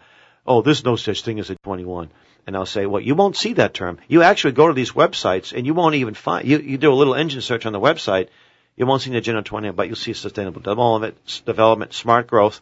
oh, 0.47 0.63
there's 0.63 0.85
no 0.85 0.97
such 0.97 1.23
thing 1.23 1.39
as 1.39 1.51
a 1.51 1.57
21. 1.57 2.11
And 2.47 2.57
I'll 2.57 2.67
say, 2.67 2.87
well, 2.87 3.01
you 3.01 3.15
won't 3.15 3.37
see 3.37 3.53
that 3.55 3.75
term. 3.75 3.99
You 4.09 4.23
actually 4.23 4.53
go 4.53 4.67
to 4.67 4.75
these 4.75 4.93
websites 4.93 5.53
and 5.57 5.65
you 5.65 5.75
won't 5.75 5.95
even 5.95 6.15
find, 6.15 6.47
you, 6.47 6.59
you 6.59 6.79
do 6.79 6.93
a 6.93 6.95
little 6.95 7.15
engine 7.15 7.41
search 7.41 7.67
on 7.67 7.73
the 7.73 7.81
website, 7.81 8.29
you 8.77 8.87
won't 8.87 9.03
see 9.03 9.11
the 9.11 9.19
Agenda 9.19 9.43
20, 9.43 9.71
but 9.73 9.87
you'll 9.87 9.97
see 9.97 10.13
sustainable 10.13 10.61
development, 10.61 11.43
development, 11.45 11.93
smart 11.93 12.27
growth. 12.27 12.61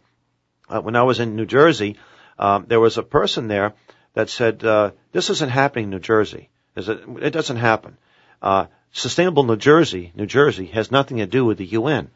Uh, 0.69 0.81
when 0.81 0.97
I 0.97 1.05
was 1.05 1.21
in 1.21 1.37
New 1.37 1.47
Jersey, 1.47 1.97
um, 2.38 2.66
there 2.69 2.81
was 2.81 2.99
a 2.99 3.03
person 3.03 3.49
there 3.49 3.75
that 4.14 4.29
said, 4.29 4.64
uh, 4.64 4.90
this 5.12 5.31
isn't 5.31 5.51
happening 5.51 5.85
in 5.85 5.90
New 5.90 6.01
Jersey. 6.01 6.51
It 6.77 7.33
doesn't 7.33 7.57
happen. 7.57 7.97
Uh, 8.43 8.66
sustainable 8.93 9.45
New 9.45 9.57
Jersey, 9.57 10.12
New 10.14 10.27
Jersey 10.27 10.66
has 10.66 10.90
nothing 10.90 11.19
to 11.19 11.27
do 11.27 11.45
with 11.45 11.59
the 11.59 11.66
UN. 11.66 12.11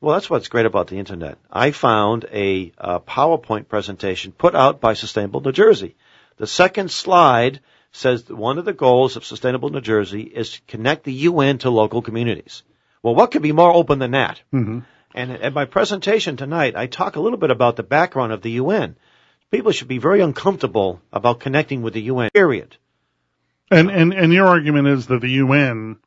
Well, 0.00 0.14
that's 0.14 0.28
what's 0.28 0.48
great 0.48 0.66
about 0.66 0.88
the 0.88 0.98
internet. 0.98 1.38
I 1.50 1.70
found 1.70 2.26
a, 2.30 2.72
uh 2.78 2.98
PowerPoint 3.00 3.68
presentation 3.68 4.32
put 4.32 4.54
out 4.54 4.80
by 4.80 4.94
Sustainable 4.94 5.40
New 5.40 5.52
Jersey. 5.52 5.96
The 6.36 6.46
second 6.46 6.90
slide 6.90 7.60
says 7.92 8.24
that 8.24 8.34
one 8.36 8.58
of 8.58 8.64
the 8.64 8.72
goals 8.72 9.16
of 9.16 9.24
Sustainable 9.24 9.70
New 9.70 9.80
Jersey 9.80 10.22
is 10.22 10.50
to 10.50 10.60
connect 10.66 11.04
the 11.04 11.12
UN 11.12 11.58
to 11.58 11.70
local 11.70 12.02
communities. 12.02 12.64
Well, 13.02 13.14
what 13.14 13.30
could 13.30 13.42
be 13.42 13.52
more 13.52 13.72
open 13.72 13.98
than 14.00 14.10
that? 14.12 14.42
Mm-hmm. 14.52 14.80
And 15.14 15.30
at 15.30 15.54
my 15.54 15.64
presentation 15.64 16.36
tonight, 16.36 16.74
I 16.74 16.86
talk 16.86 17.14
a 17.14 17.20
little 17.20 17.38
bit 17.38 17.52
about 17.52 17.76
the 17.76 17.84
background 17.84 18.32
of 18.32 18.42
the 18.42 18.52
UN. 18.52 18.96
People 19.52 19.70
should 19.70 19.86
be 19.86 19.98
very 19.98 20.20
uncomfortable 20.20 21.00
about 21.12 21.38
connecting 21.38 21.82
with 21.82 21.94
the 21.94 22.02
UN, 22.02 22.30
period. 22.34 22.76
And, 23.70 23.90
and, 23.90 24.12
and 24.12 24.32
your 24.32 24.46
argument 24.46 24.88
is 24.88 25.06
that 25.06 25.20
the 25.20 25.30
UN 25.30 25.98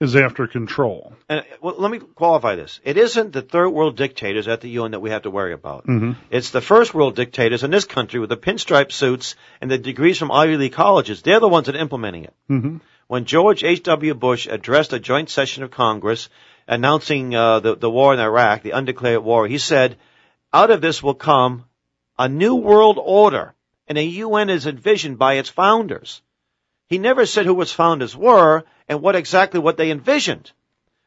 is 0.00 0.14
after 0.14 0.46
control. 0.46 1.14
And 1.28 1.44
well, 1.62 1.76
let 1.78 1.90
me 1.90 1.98
qualify 1.98 2.54
this. 2.54 2.80
It 2.84 2.98
isn't 2.98 3.32
the 3.32 3.40
third 3.40 3.70
world 3.70 3.96
dictators 3.96 4.46
at 4.46 4.60
the 4.60 4.68
UN 4.70 4.90
that 4.90 5.00
we 5.00 5.10
have 5.10 5.22
to 5.22 5.30
worry 5.30 5.54
about. 5.54 5.86
Mm-hmm. 5.86 6.12
It's 6.30 6.50
the 6.50 6.60
first 6.60 6.92
world 6.92 7.16
dictators 7.16 7.64
in 7.64 7.70
this 7.70 7.86
country 7.86 8.20
with 8.20 8.28
the 8.28 8.36
pinstripe 8.36 8.92
suits 8.92 9.36
and 9.60 9.70
the 9.70 9.78
degrees 9.78 10.18
from 10.18 10.30
Ivy 10.30 10.58
League 10.58 10.72
colleges. 10.72 11.22
They're 11.22 11.40
the 11.40 11.48
ones 11.48 11.66
that 11.66 11.76
are 11.76 11.80
implementing 11.80 12.24
it. 12.24 12.34
Mm-hmm. 12.50 12.76
When 13.06 13.24
George 13.24 13.64
H.W. 13.64 14.14
Bush 14.14 14.46
addressed 14.46 14.92
a 14.92 14.98
joint 14.98 15.30
session 15.30 15.62
of 15.62 15.70
Congress 15.70 16.28
announcing 16.66 17.34
uh, 17.34 17.60
the, 17.60 17.76
the 17.76 17.90
war 17.90 18.12
in 18.12 18.20
Iraq, 18.20 18.62
the 18.62 18.72
undeclared 18.72 19.22
war, 19.22 19.46
he 19.46 19.58
said, 19.58 19.96
out 20.52 20.70
of 20.70 20.80
this 20.80 21.02
will 21.02 21.14
come 21.14 21.64
a 22.18 22.28
new 22.28 22.56
world 22.56 22.98
order, 23.00 23.54
and 23.88 23.96
a 23.96 24.02
UN 24.02 24.50
is 24.50 24.66
envisioned 24.66 25.18
by 25.18 25.34
its 25.34 25.48
founders. 25.48 26.20
He 26.88 26.98
never 26.98 27.26
said 27.26 27.46
who 27.46 27.60
its 27.62 27.72
founders 27.72 28.16
were 28.16 28.64
and 28.88 29.02
what 29.02 29.16
exactly 29.16 29.60
what 29.60 29.76
they 29.76 29.90
envisioned. 29.90 30.52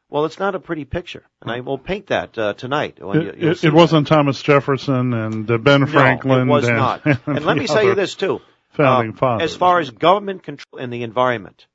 Well, 0.09 0.25
it's 0.25 0.39
not 0.39 0.55
a 0.55 0.59
pretty 0.59 0.85
picture, 0.85 1.23
and 1.41 1.51
I 1.51 1.59
will 1.59 1.77
paint 1.77 2.07
that 2.07 2.35
uh, 2.35 2.53
tonight. 2.53 2.97
When 2.99 3.21
It, 3.21 3.37
you'll 3.37 3.51
it, 3.51 3.63
it 3.63 3.73
wasn't 3.73 4.07
Thomas 4.07 4.41
Jefferson 4.41 5.13
and 5.13 5.49
uh, 5.49 5.57
Ben 5.59 5.85
Franklin. 5.85 6.47
No, 6.47 6.53
it 6.53 6.57
was 6.57 6.67
and, 6.67 6.77
not. 6.77 7.01
and 7.05 7.19
And 7.27 7.45
let 7.45 7.55
me 7.57 7.67
tell 7.67 7.83
you 7.83 7.93
this 7.93 8.15
too. 8.15 8.41
Founding 8.71 9.13
Uh, 9.13 9.17
fathers. 9.17 9.51
As 9.51 9.57
far 9.57 9.79
as 9.79 9.91
government 9.91 10.41
control 10.41 10.81
in 10.81 10.89
the 10.89 11.03
environment, 11.03 11.67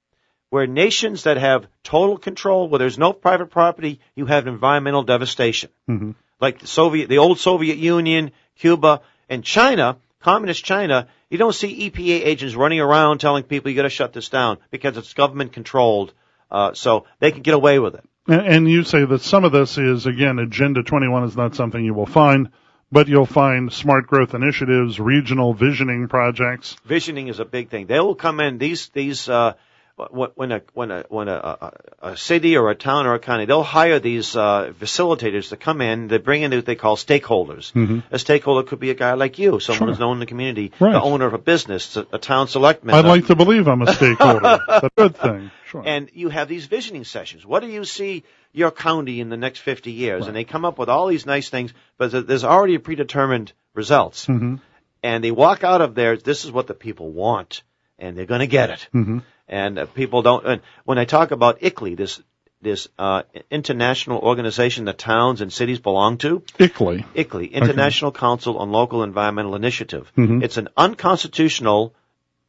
where 0.50 0.66
nations 0.66 1.24
that 1.24 1.36
have 1.36 1.66
total 1.84 2.18
control, 2.18 2.68
where 2.68 2.80
there's 2.80 2.98
no 2.98 3.12
private 3.12 3.50
property, 3.50 4.00
you 4.16 4.26
have 4.26 4.48
environmental 4.48 5.04
devastation. 5.04 5.70
hmm 5.86 6.12
Like 6.40 6.58
the 6.58 6.66
Soviet, 6.66 7.08
the 7.08 7.18
old 7.18 7.38
Soviet 7.38 7.78
Union, 7.78 8.32
Cuba, 8.58 9.00
and 9.28 9.44
China, 9.44 9.96
communist 10.24 10.64
China, 10.64 11.06
you 11.30 11.38
don't 11.38 11.54
see 11.54 11.90
EPA 11.90 12.26
agents 12.26 12.54
running 12.56 12.80
around 12.80 13.18
telling 13.18 13.44
people 13.44 13.70
you 13.70 13.76
got 13.76 13.82
to 13.82 13.90
shut 13.90 14.12
this 14.12 14.28
down 14.28 14.58
because 14.70 14.96
it's 14.96 15.12
government 15.12 15.52
controlled. 15.52 16.12
Uh, 16.50 16.72
so 16.74 17.04
they 17.20 17.30
can 17.30 17.42
get 17.42 17.54
away 17.54 17.78
with 17.78 17.94
it. 17.94 18.04
And, 18.26 18.46
and 18.46 18.70
you 18.70 18.84
say 18.84 19.04
that 19.04 19.20
some 19.22 19.44
of 19.44 19.52
this 19.52 19.76
is, 19.76 20.06
again, 20.06 20.38
Agenda 20.38 20.82
21 20.82 21.24
is 21.24 21.36
not 21.36 21.54
something 21.54 21.84
you 21.84 21.94
will 21.94 22.06
find, 22.06 22.50
but 22.90 23.08
you'll 23.08 23.26
find 23.26 23.72
smart 23.72 24.06
growth 24.06 24.34
initiatives, 24.34 24.98
regional 24.98 25.52
visioning 25.52 26.08
projects. 26.08 26.76
Visioning 26.84 27.28
is 27.28 27.40
a 27.40 27.44
big 27.44 27.70
thing. 27.70 27.86
They 27.86 28.00
will 28.00 28.14
come 28.14 28.40
in 28.40 28.58
these 28.58 28.88
these 28.90 29.28
uh, 29.28 29.54
when 29.96 30.50
a 30.50 30.60
when 30.72 30.90
a 30.90 31.04
when 31.08 31.28
a, 31.28 31.32
a, 31.34 31.72
a 32.10 32.16
city 32.16 32.56
or 32.56 32.68
a 32.70 32.74
town 32.74 33.06
or 33.06 33.14
a 33.14 33.18
county 33.20 33.44
they'll 33.44 33.62
hire 33.62 34.00
these 34.00 34.34
uh, 34.34 34.72
facilitators 34.80 35.50
to 35.50 35.56
come 35.56 35.80
in. 35.80 36.08
They 36.08 36.18
bring 36.18 36.42
in 36.42 36.50
what 36.50 36.66
they 36.66 36.74
call 36.74 36.96
stakeholders. 36.96 37.72
Mhm. 37.72 38.02
A 38.10 38.18
stakeholder 38.18 38.66
could 38.66 38.80
be 38.80 38.90
a 38.90 38.94
guy 38.94 39.14
like 39.14 39.38
you, 39.38 39.60
someone 39.60 39.78
Sure. 39.78 39.88
who's 39.88 40.00
known 40.00 40.14
in 40.16 40.20
the 40.20 40.26
community, 40.26 40.72
Right. 40.80 40.92
the 40.92 41.00
owner 41.00 41.26
of 41.26 41.34
a 41.34 41.38
business, 41.38 41.96
a, 41.96 42.06
a 42.12 42.18
town 42.18 42.48
selectman. 42.48 42.94
I'd 42.94 43.04
like 43.04 43.26
to 43.28 43.36
believe 43.36 43.68
I'm 43.68 43.82
a 43.82 43.92
stakeholder. 43.94 44.40
That's 44.68 44.84
a 44.84 44.90
good 44.96 45.16
thing. 45.16 45.50
Sure. 45.68 45.82
and 45.86 46.08
you 46.12 46.28
have 46.28 46.48
these 46.48 46.66
visioning 46.66 47.04
sessions. 47.04 47.44
What 47.46 47.60
do 47.60 47.68
you 47.68 47.84
see 47.84 48.24
your 48.52 48.70
county 48.70 49.20
in 49.20 49.28
the 49.28 49.36
next 49.36 49.60
50 49.60 49.90
years? 49.92 50.26
And 50.26 50.34
they 50.36 50.44
come 50.44 50.64
up 50.64 50.78
with 50.78 50.88
all 50.88 51.06
these 51.08 51.26
nice 51.26 51.48
things, 51.50 51.72
but 51.98 52.26
there's 52.26 52.44
already 52.44 52.78
predetermined 52.78 53.52
results. 53.74 54.26
hmm 54.26 54.56
And 55.04 55.22
they 55.22 55.30
walk 55.30 55.62
out 55.64 55.80
of 55.82 55.94
there, 55.94 56.16
this 56.16 56.44
is 56.44 56.50
what 56.52 56.66
the 56.66 56.74
people 56.74 57.10
want, 57.12 57.62
and 57.98 58.16
they're 58.16 58.26
going 58.26 58.40
to 58.40 58.46
get 58.58 58.70
it. 58.70 58.88
hmm 58.92 59.18
And 59.48 59.78
uh, 59.78 59.86
people 59.86 60.22
don't, 60.22 60.46
and 60.46 60.62
when 60.84 60.98
I 60.98 61.04
talk 61.04 61.30
about 61.30 61.60
ICLEI, 61.60 61.96
this, 61.96 62.22
this, 62.62 62.88
uh, 62.98 63.22
international 63.50 64.18
organization 64.18 64.86
that 64.86 64.96
towns 64.98 65.40
and 65.42 65.52
cities 65.52 65.80
belong 65.80 66.18
to, 66.18 66.40
ICLEI. 66.58 67.04
ICLEI, 67.14 67.52
International 67.52 68.10
Council 68.10 68.58
on 68.58 68.72
Local 68.72 69.02
Environmental 69.02 69.54
Initiative. 69.54 70.10
Mhm. 70.16 70.42
It's 70.42 70.56
an 70.56 70.68
unconstitutional 70.76 71.94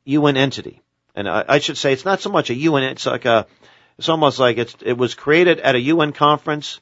UN 0.05 0.38
entity. 0.38 0.81
And 1.15 1.27
I, 1.27 1.43
I 1.47 1.60
should 1.60 1.77
say 1.77 1.93
it's 1.93 2.05
not 2.05 2.21
so 2.21 2.29
much 2.29 2.49
a 2.49 2.55
UN, 2.55 2.84
it's 2.84 3.05
like 3.05 3.25
a, 3.25 3.47
it's 3.97 4.10
almost 4.10 4.39
like 4.39 4.58
it's, 4.58 4.75
it 4.81 4.97
was 4.97 5.15
created 5.15 5.60
at 5.60 5.75
a 5.75 5.79
UN 5.79 6.13
conference 6.13 6.79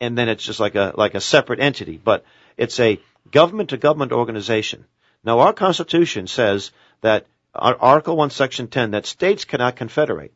and 0.00 0.16
then 0.16 0.28
it's 0.28 0.44
just 0.44 0.60
like 0.60 0.74
a, 0.74 0.92
like 0.96 1.14
a 1.14 1.20
separate 1.20 1.60
entity, 1.60 2.00
but 2.02 2.24
it's 2.56 2.78
a 2.80 3.00
government 3.30 3.70
to 3.70 3.76
government 3.76 4.12
organization. 4.12 4.84
Now 5.24 5.40
our 5.40 5.52
constitution 5.52 6.26
says 6.26 6.70
that 7.00 7.26
Article 7.56 8.16
1, 8.16 8.30
Section 8.30 8.68
10, 8.68 8.92
that 8.92 9.06
states 9.06 9.44
cannot 9.44 9.76
confederate. 9.76 10.32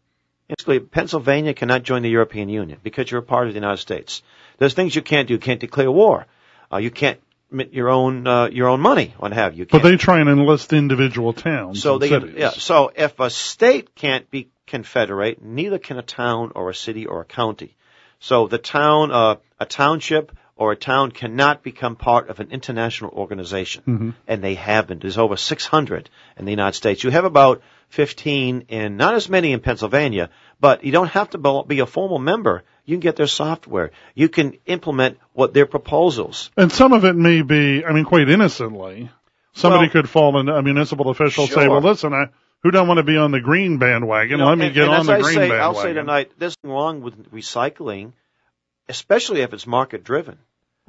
Basically, 0.49 0.81
Pennsylvania 0.81 1.55
cannot 1.55 1.83
join 1.85 2.03
the 2.03 2.11
European 2.11 2.49
Union 2.49 2.79
because 2.83 3.11
you're 3.11 3.21
a 3.21 3.23
part 3.23 3.47
of 3.47 3.53
the 3.53 3.59
United 3.59 3.77
States. 3.77 4.23
There's 4.59 4.75
things 4.75 4.95
you 4.97 5.03
can't 5.03 5.29
do. 5.29 5.35
You 5.35 5.41
can't 5.41 5.61
declare 5.61 5.91
war. 5.91 6.27
Uh, 6.73 6.79
you 6.79 6.91
can't 6.91 7.21
mint 7.53 7.73
your 7.73 7.89
own 7.89 8.27
uh, 8.27 8.49
your 8.51 8.69
own 8.69 8.81
money, 8.81 9.15
what 9.19 9.33
have 9.33 9.55
you. 9.55 9.61
you. 9.61 9.65
But 9.67 9.83
can't- 9.83 9.85
they 9.85 9.97
try 9.97 10.21
and 10.21 10.29
enlist 10.29 10.73
individual 10.73 11.33
towns. 11.33 11.83
so 11.83 11.95
and 11.95 12.03
they 12.03 12.09
cities. 12.09 12.35
yeah. 12.37 12.51
So 12.51 12.91
if 12.95 13.19
a 13.21 13.31
state 13.31 13.95
can't 13.95 14.29
be 14.31 14.49
confederate, 14.67 15.43
neither 15.43 15.79
can 15.79 15.99
a 15.99 16.03
town 16.03 16.53
or 16.55 16.71
a 16.71 16.75
city 16.75 17.07
or 17.07 17.21
a 17.21 17.25
county. 17.25 17.77
So 18.19 18.47
the 18.49 18.59
town, 18.59 19.11
uh, 19.13 19.37
a 19.59 19.67
township 19.67 20.33
or 20.61 20.73
a 20.73 20.77
town 20.77 21.11
cannot 21.11 21.63
become 21.63 21.97
part 21.97 22.29
of 22.29 22.39
an 22.39 22.49
international 22.51 23.11
organization, 23.13 23.83
Mhm. 23.89 24.15
and 24.29 24.45
they 24.45 24.55
haven't. 24.55 25.01
There's 25.01 25.17
over 25.17 25.37
600 25.39 26.11
in 26.37 26.45
the 26.45 26.51
United 26.51 26.77
States. 26.77 27.03
You 27.03 27.09
have 27.11 27.25
about 27.25 27.63
15 27.89 28.67
in, 28.69 28.99
not 28.99 29.15
as 29.15 29.31
many 29.31 29.53
in 29.53 29.61
Pennsylvania, 29.61 30.29
but 30.61 30.85
you 30.85 30.93
don't 30.93 31.09
have 31.09 31.31
to 31.31 31.39
be- 31.67 31.81
a 31.81 31.87
formal 31.87 32.19
member. 32.19 32.63
You 32.85 32.95
can 32.97 33.01
get 33.01 33.17
their 33.17 33.27
software. 33.27 33.91
You 34.15 34.29
can 34.29 34.53
implement 34.67 35.17
what 35.33 35.55
their 35.55 35.65
proposals. 35.65 36.51
And 36.59 36.71
some 36.71 36.93
of 36.93 37.07
it 37.07 37.17
may 37.17 37.41
be, 37.41 37.83
I 37.87 37.93
mean, 37.95 38.05
quite 38.05 38.29
innocently. 38.29 39.09
Somebody 39.55 39.85
Well- 39.87 39.91
could 39.93 40.09
fall 40.11 40.39
in 40.41 40.49
a 40.51 40.63
municipal 40.63 41.09
official 41.09 41.47
say, 41.47 41.69
well, 41.69 41.81
listen, 41.81 42.13
I, 42.13 42.27
who 42.63 42.71
don't 42.71 42.87
want 42.87 42.99
to 42.99 43.03
be 43.15 43.17
on 43.17 43.31
the 43.31 43.41
green 43.41 43.79
bandwagon? 43.79 44.33
You 44.33 44.37
know, 44.37 44.49
Let 44.51 44.59
me 44.59 44.67
and- 44.67 44.75
get 44.75 44.85
and 44.85 44.93
on 44.93 45.07
the 45.07 45.15
I 45.15 45.21
green 45.23 45.33
say, 45.35 45.49
bandwagon. 45.49 45.65
I'll 45.65 45.83
say 45.83 45.93
tonight, 45.95 46.31
there's 46.39 46.55
nothing 46.63 46.75
wrong 46.77 47.01
with 47.01 47.33
recycling, 47.33 48.13
especially 48.89 49.41
if 49.41 49.55
it's 49.55 49.67
market 49.67 50.05
driven. 50.05 50.39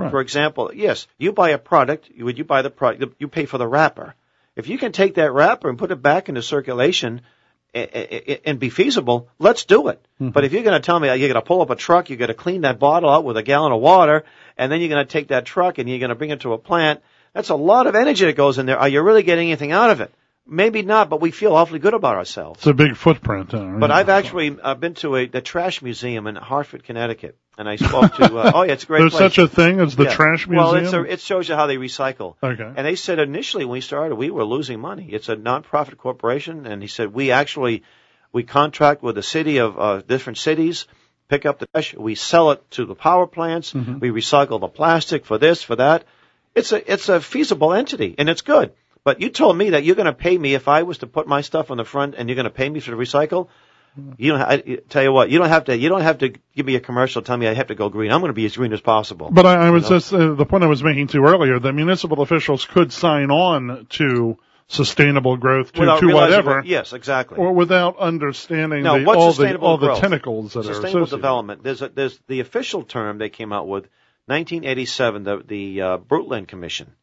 Right. 0.03 0.11
For 0.11 0.21
example, 0.21 0.71
yes, 0.73 1.07
you 1.17 1.31
buy 1.31 1.51
a 1.51 1.57
product, 1.57 2.09
you 2.13 2.25
would 2.25 2.37
you 2.37 2.43
buy 2.43 2.61
the 2.61 2.69
product, 2.69 3.15
you 3.19 3.27
pay 3.27 3.45
for 3.45 3.57
the 3.57 3.67
wrapper. 3.67 4.15
If 4.55 4.67
you 4.67 4.77
can 4.77 4.91
take 4.91 5.15
that 5.15 5.31
wrapper 5.31 5.69
and 5.69 5.77
put 5.77 5.91
it 5.91 6.01
back 6.01 6.29
into 6.29 6.41
circulation 6.41 7.21
and, 7.73 7.89
and 8.45 8.59
be 8.59 8.69
feasible, 8.69 9.29
let's 9.39 9.65
do 9.65 9.87
it. 9.87 10.05
Mm-hmm. 10.15 10.29
But 10.29 10.43
if 10.43 10.51
you're 10.51 10.63
going 10.63 10.79
to 10.79 10.85
tell 10.85 10.99
me 10.99 11.07
you're 11.07 11.17
going 11.17 11.33
to 11.33 11.41
pull 11.41 11.61
up 11.61 11.69
a 11.69 11.75
truck, 11.75 12.09
you're 12.09 12.17
going 12.17 12.27
to 12.27 12.33
clean 12.33 12.61
that 12.61 12.79
bottle 12.79 13.09
out 13.09 13.23
with 13.23 13.37
a 13.37 13.43
gallon 13.43 13.71
of 13.71 13.79
water, 13.79 14.25
and 14.57 14.71
then 14.71 14.81
you're 14.81 14.89
going 14.89 15.05
to 15.05 15.11
take 15.11 15.29
that 15.29 15.45
truck 15.45 15.77
and 15.77 15.89
you're 15.89 15.99
going 15.99 16.09
to 16.09 16.15
bring 16.15 16.31
it 16.31 16.41
to 16.41 16.53
a 16.53 16.57
plant, 16.57 17.01
that's 17.33 17.49
a 17.49 17.55
lot 17.55 17.87
of 17.87 17.95
energy 17.95 18.25
that 18.25 18.35
goes 18.35 18.57
in 18.57 18.65
there. 18.65 18.77
Are 18.77 18.89
you 18.89 19.01
really 19.01 19.23
getting 19.23 19.47
anything 19.47 19.71
out 19.71 19.89
of 19.89 20.01
it? 20.01 20.13
Maybe 20.47 20.81
not, 20.81 21.09
but 21.09 21.21
we 21.21 21.31
feel 21.31 21.55
awfully 21.55 21.79
good 21.79 21.93
about 21.93 22.15
ourselves. 22.15 22.59
It's 22.59 22.67
a 22.67 22.73
big 22.73 22.95
footprint. 22.95 23.51
But 23.51 23.89
yeah. 23.89 23.95
I've 23.95 24.09
actually 24.09 24.57
uh, 24.61 24.73
been 24.75 24.95
to 24.95 25.15
a 25.15 25.27
the 25.27 25.39
trash 25.41 25.81
museum 25.81 26.25
in 26.27 26.35
Hartford, 26.35 26.83
Connecticut, 26.83 27.37
and 27.57 27.69
I 27.69 27.75
spoke 27.75 28.15
to. 28.15 28.37
Uh, 28.37 28.51
oh 28.55 28.63
yeah, 28.63 28.73
it's 28.73 28.83
a 28.83 28.87
great. 28.87 28.99
There's 28.99 29.11
place. 29.11 29.33
such 29.33 29.37
a 29.37 29.47
thing 29.47 29.79
as 29.79 29.95
the 29.95 30.05
Yeah. 30.05 30.13
trash 30.15 30.47
Well, 30.47 30.73
museum? 30.73 31.05
it's 31.05 31.11
a, 31.11 31.13
it 31.13 31.19
shows 31.21 31.47
you 31.47 31.55
how 31.55 31.67
they 31.67 31.77
recycle. 31.77 32.35
Okay. 32.41 32.63
And 32.75 32.85
they 32.87 32.95
said 32.95 33.19
initially 33.19 33.65
when 33.65 33.73
we 33.73 33.81
started, 33.81 34.15
we 34.15 34.31
were 34.31 34.43
losing 34.43 34.79
money. 34.79 35.09
It's 35.11 35.29
a 35.29 35.35
nonprofit 35.35 35.97
corporation, 35.97 36.65
and 36.65 36.81
he 36.81 36.87
said 36.87 37.13
we 37.13 37.31
actually 37.31 37.83
we 38.33 38.43
contract 38.43 39.03
with 39.03 39.17
a 39.19 39.23
city 39.23 39.57
of 39.59 39.79
uh, 39.79 40.01
different 40.01 40.39
cities, 40.39 40.87
pick 41.29 41.45
up 41.45 41.59
the 41.59 41.67
trash, 41.67 41.93
we 41.93 42.15
sell 42.15 42.51
it 42.51 42.71
to 42.71 42.85
the 42.85 42.95
power 42.95 43.27
plants, 43.27 43.73
we 43.75 44.09
recycle 44.09 44.59
the 44.59 44.67
plastic 44.67 45.25
for 45.25 45.37
this, 45.37 45.61
for 45.61 45.75
that. 45.75 46.03
It's 46.55 46.71
a 46.71 46.91
it's 46.91 47.09
a 47.09 47.21
feasible 47.21 47.73
entity 47.73 48.15
and 48.17 48.27
it's 48.27 48.41
good. 48.41 48.73
But 49.03 49.19
you 49.19 49.29
told 49.29 49.57
me 49.57 49.71
that 49.71 49.83
you're 49.83 49.95
going 49.95 50.05
to 50.05 50.13
pay 50.13 50.37
me 50.37 50.53
if 50.53 50.67
I 50.67 50.83
was 50.83 50.99
to 50.99 51.07
put 51.07 51.27
my 51.27 51.41
stuff 51.41 51.71
on 51.71 51.77
the 51.77 51.85
front 51.85 52.15
and 52.15 52.29
you're 52.29 52.35
going 52.35 52.45
to 52.45 52.51
pay 52.51 52.69
me 52.69 52.79
for 52.79 52.91
the 52.91 52.97
recycle. 52.97 53.47
You 54.17 54.31
don't. 54.31 54.41
I, 54.41 54.57
tell 54.87 55.03
you 55.03 55.11
what, 55.11 55.29
you 55.29 55.37
don't 55.39 55.49
have 55.49 55.65
to. 55.65 55.77
You 55.77 55.89
don't 55.89 56.01
have 56.01 56.19
to 56.19 56.29
give 56.55 56.65
me 56.65 56.75
a 56.75 56.79
commercial. 56.79 57.21
Tell 57.21 57.35
me 57.35 57.47
I 57.47 57.53
have 57.53 57.67
to 57.67 57.75
go 57.75 57.89
green. 57.89 58.11
I'm 58.11 58.21
going 58.21 58.29
to 58.29 58.33
be 58.33 58.45
as 58.45 58.55
green 58.55 58.71
as 58.71 58.79
possible. 58.79 59.29
But 59.31 59.45
I, 59.45 59.67
I 59.67 59.69
was 59.71 59.83
You 59.83 59.89
know? 59.89 59.95
just 59.97 60.13
uh, 60.13 60.33
the 60.33 60.45
point 60.45 60.63
I 60.63 60.67
was 60.67 60.81
making 60.81 61.07
to 61.07 61.25
earlier 61.25 61.59
that 61.59 61.73
municipal 61.73 62.21
officials 62.21 62.65
could 62.65 62.93
sign 62.93 63.31
on 63.31 63.87
to 63.89 64.37
sustainable 64.67 65.35
growth 65.35 65.73
to, 65.73 65.81
to 65.99 66.13
whatever, 66.13 66.57
what- 66.57 66.65
yes, 66.65 66.93
exactly. 66.93 67.37
or 67.37 67.51
without 67.51 67.97
understanding 67.99 68.83
Now, 68.83 68.97
the, 68.99 69.03
what's 69.03 69.17
all 69.17 69.27
the 69.27 69.33
sustainable 69.33 69.67
all 69.67 69.77
the 69.77 69.95
tentacles 69.95 70.53
that 70.53 70.59
are 70.59 70.73
sustainable 70.73 71.07
development. 71.07 71.61
There's 71.61 71.81
a, 71.81 71.89
there's 71.89 72.17
the 72.27 72.39
official 72.39 72.83
term 72.83 73.17
they 73.17 73.29
came 73.29 73.51
out 73.51 73.67
with, 73.67 73.89
1987. 74.27 75.23
The 75.23 75.43
the 75.45 75.81
uh, 75.81 75.97
Brundtland 75.97 76.47
Commission 76.47 76.93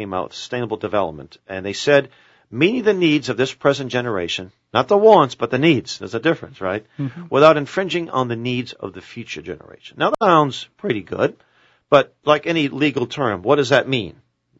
came 0.00 0.14
out 0.14 0.28
with 0.28 0.34
sustainable 0.34 0.78
development, 0.78 1.36
and 1.46 1.66
they 1.66 1.74
said 1.74 2.08
meeting 2.50 2.84
the 2.84 2.94
needs 2.94 3.28
of 3.28 3.36
this 3.36 3.52
present 3.52 3.92
generation, 3.92 4.50
not 4.72 4.88
the 4.88 4.96
wants, 4.96 5.34
but 5.34 5.50
the 5.50 5.58
needs. 5.58 5.98
There's 5.98 6.14
a 6.14 6.20
difference, 6.28 6.58
right? 6.62 6.86
Without 7.28 7.58
infringing 7.58 8.08
on 8.08 8.28
the 8.28 8.36
needs 8.36 8.72
of 8.72 8.94
the 8.94 9.02
future 9.02 9.42
generation. 9.42 9.98
Now 9.98 10.08
that 10.10 10.24
sounds 10.24 10.68
pretty 10.78 11.02
good, 11.02 11.36
but 11.90 12.14
like 12.24 12.46
any 12.46 12.68
legal 12.68 13.06
term, 13.06 13.42
what 13.42 13.56
does 13.56 13.68
that 13.68 13.88
mean? 13.88 14.14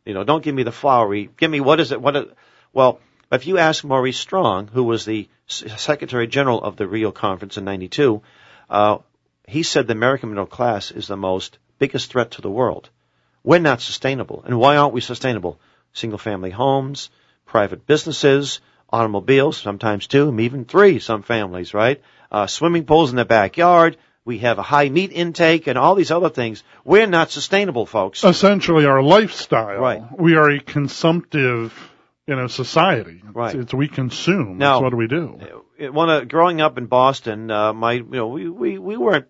You 0.05 0.12
know, 0.12 0.24
don't 0.24 0.44
give 0.44 0.55
me 0.55 0.62
the 0.62 0.79
flowery. 0.83 1.31
Give 1.38 1.50
me 1.50 1.61
what 1.61 1.81
is 1.81 1.90
it? 1.90 2.03
What? 2.03 2.16
Is, 2.16 2.26
well, 2.74 3.00
if 3.33 3.46
you 3.46 3.57
ask 3.57 3.83
Maurice 3.83 4.18
Strong, 4.18 4.68
who 4.68 4.85
was 4.85 5.07
the 5.07 5.26
Secretary 5.46 6.26
General 6.26 6.62
of 6.62 6.76
the 6.76 6.87
Rio 6.87 7.12
Conference 7.12 7.57
in 7.57 7.64
'92, 7.64 8.20
uh, 8.68 8.98
he 9.48 9.62
said 9.62 9.87
the 9.87 10.00
American 10.00 10.29
middle 10.29 10.53
class 10.59 10.90
is 10.90 11.07
the 11.07 11.16
most 11.16 11.59
biggest 11.79 12.11
threat 12.11 12.33
to 12.33 12.42
the 12.42 12.57
world. 12.61 12.90
We're 13.42 13.59
not 13.59 13.81
sustainable, 13.81 14.42
and 14.46 14.59
why 14.59 14.76
aren't 14.76 14.94
we 14.94 15.00
sustainable? 15.00 15.59
Single-family 15.92 16.50
homes, 16.50 17.11
private 17.46 17.87
businesses, 17.87 18.61
automobiles, 18.92 19.57
sometimes 19.57 20.07
two, 20.07 20.38
even 20.40 20.64
three. 20.64 20.98
Some 20.98 21.22
families, 21.22 21.74
right? 21.74 22.03
Uh, 22.31 22.46
swimming 22.46 22.85
pools 22.85 23.11
in 23.11 23.16
the 23.16 23.24
backyard. 23.24 23.96
We 24.24 24.38
have 24.38 24.59
a 24.59 24.62
high 24.62 24.88
meat 24.90 25.12
intake 25.12 25.66
and 25.66 25.79
all 25.79 25.94
these 25.94 26.11
other 26.11 26.29
things. 26.29 26.62
We're 26.85 27.07
not 27.07 27.31
sustainable, 27.31 27.87
folks. 27.87 28.22
Essentially, 28.22 28.85
our 28.85 29.03
lifestyle. 29.03 29.79
Right. 29.79 30.03
We 30.18 30.37
are 30.37 30.50
a 30.50 30.61
consumptive, 30.61 31.72
you 32.26 32.37
know, 32.37 32.46
society. 32.46 33.22
Right. 33.33 33.55
It's, 33.55 33.64
it's 33.64 33.74
we 33.74 33.88
consume. 33.88 34.59
Now- 34.59 34.74
That's 34.74 34.83
what 34.83 34.90
do 34.90 34.96
we 34.96 35.09
do? 35.09 35.62
when 35.92 36.11
uh, 36.11 36.20
growing 36.24 36.61
up 36.61 36.76
in 36.76 36.87
Boston, 36.87 37.50
uh, 37.50 37.72
my 37.72 37.92
you 37.92 38.05
know 38.05 38.29
we, 38.29 38.50
we 38.50 38.79
we 38.79 38.96
weren't 38.98 39.26